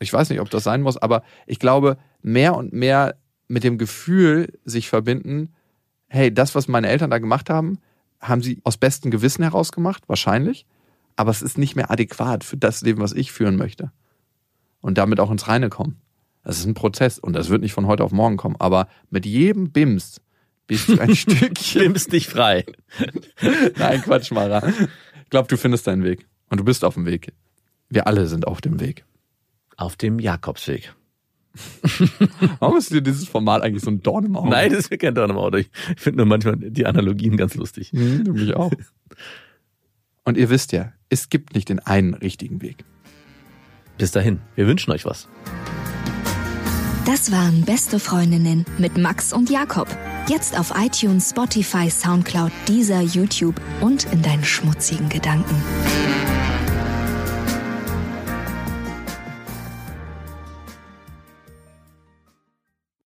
ich 0.00 0.12
weiß 0.12 0.30
nicht, 0.30 0.40
ob 0.40 0.48
das 0.50 0.64
sein 0.64 0.82
muss, 0.82 0.96
aber 0.96 1.22
ich 1.46 1.58
glaube, 1.58 1.98
mehr 2.22 2.56
und 2.56 2.72
mehr 2.72 3.16
mit 3.48 3.64
dem 3.64 3.78
Gefühl 3.78 4.58
sich 4.64 4.88
verbinden, 4.88 5.54
hey, 6.08 6.32
das, 6.32 6.54
was 6.54 6.68
meine 6.68 6.88
Eltern 6.88 7.10
da 7.10 7.18
gemacht 7.18 7.50
haben, 7.50 7.78
haben 8.20 8.42
sie 8.42 8.60
aus 8.64 8.76
bestem 8.76 9.10
Gewissen 9.10 9.42
heraus 9.42 9.70
gemacht, 9.72 10.04
wahrscheinlich, 10.08 10.66
aber 11.18 11.32
es 11.32 11.42
ist 11.42 11.58
nicht 11.58 11.74
mehr 11.74 11.90
adäquat 11.90 12.44
für 12.44 12.56
das 12.56 12.82
Leben, 12.82 13.00
was 13.00 13.12
ich 13.12 13.32
führen 13.32 13.56
möchte. 13.56 13.90
Und 14.80 14.98
damit 14.98 15.18
auch 15.18 15.32
ins 15.32 15.48
Reine 15.48 15.68
kommen. 15.68 16.00
Das 16.44 16.60
ist 16.60 16.66
ein 16.66 16.74
Prozess 16.74 17.18
und 17.18 17.32
das 17.32 17.48
wird 17.48 17.60
nicht 17.60 17.72
von 17.72 17.88
heute 17.88 18.04
auf 18.04 18.12
morgen 18.12 18.36
kommen, 18.36 18.54
aber 18.60 18.86
mit 19.10 19.26
jedem 19.26 19.72
Bims 19.72 20.20
bist 20.68 20.88
du 20.88 21.00
ein 21.00 21.16
Stückchen. 21.16 21.82
Nimmst 21.82 22.12
dich 22.12 22.28
frei. 22.28 22.64
Nein, 23.76 24.00
Quatsch, 24.02 24.30
Mara. 24.30 24.66
Ich 24.68 25.30
glaube, 25.30 25.48
du 25.48 25.56
findest 25.56 25.88
deinen 25.88 26.04
Weg 26.04 26.28
und 26.50 26.60
du 26.60 26.64
bist 26.64 26.84
auf 26.84 26.94
dem 26.94 27.04
Weg. 27.04 27.32
Wir 27.88 28.06
alle 28.06 28.28
sind 28.28 28.46
auf 28.46 28.60
dem 28.60 28.78
Weg. 28.78 29.04
Auf 29.76 29.96
dem 29.96 30.20
Jakobsweg. 30.20 30.94
Warum 32.60 32.76
ist 32.76 32.92
dir 32.92 33.02
dieses 33.02 33.26
Format 33.26 33.62
eigentlich 33.62 33.82
so 33.82 33.90
ein 33.90 34.02
Dorn 34.02 34.26
im 34.26 34.36
Auge? 34.36 34.50
Nein, 34.50 34.70
das 34.70 34.80
ist 34.80 34.90
mir 34.92 34.98
kein 34.98 35.16
Dorn 35.16 35.30
im 35.30 35.36
Auto. 35.36 35.56
Ich 35.56 35.68
finde 35.96 36.18
nur 36.18 36.26
manchmal 36.26 36.56
die 36.56 36.86
Analogien 36.86 37.36
ganz 37.36 37.56
lustig. 37.56 37.90
Hm, 37.90 38.22
du 38.22 38.34
mich 38.34 38.54
auch. 38.54 38.70
Und 40.28 40.36
ihr 40.36 40.50
wisst 40.50 40.72
ja, 40.72 40.92
es 41.08 41.30
gibt 41.30 41.54
nicht 41.54 41.70
den 41.70 41.78
einen 41.78 42.12
richtigen 42.12 42.60
Weg. 42.60 42.84
Bis 43.96 44.10
dahin, 44.10 44.40
wir 44.56 44.66
wünschen 44.66 44.92
euch 44.92 45.06
was. 45.06 45.26
Das 47.06 47.32
waren 47.32 47.62
Beste 47.62 47.98
Freundinnen 47.98 48.66
mit 48.76 48.98
Max 48.98 49.32
und 49.32 49.48
Jakob. 49.48 49.88
Jetzt 50.28 50.58
auf 50.60 50.74
iTunes, 50.76 51.30
Spotify, 51.30 51.88
Soundcloud, 51.88 52.52
Deezer, 52.68 53.00
YouTube 53.00 53.58
und 53.80 54.04
in 54.12 54.20
deinen 54.20 54.44
schmutzigen 54.44 55.08
Gedanken. 55.08 55.56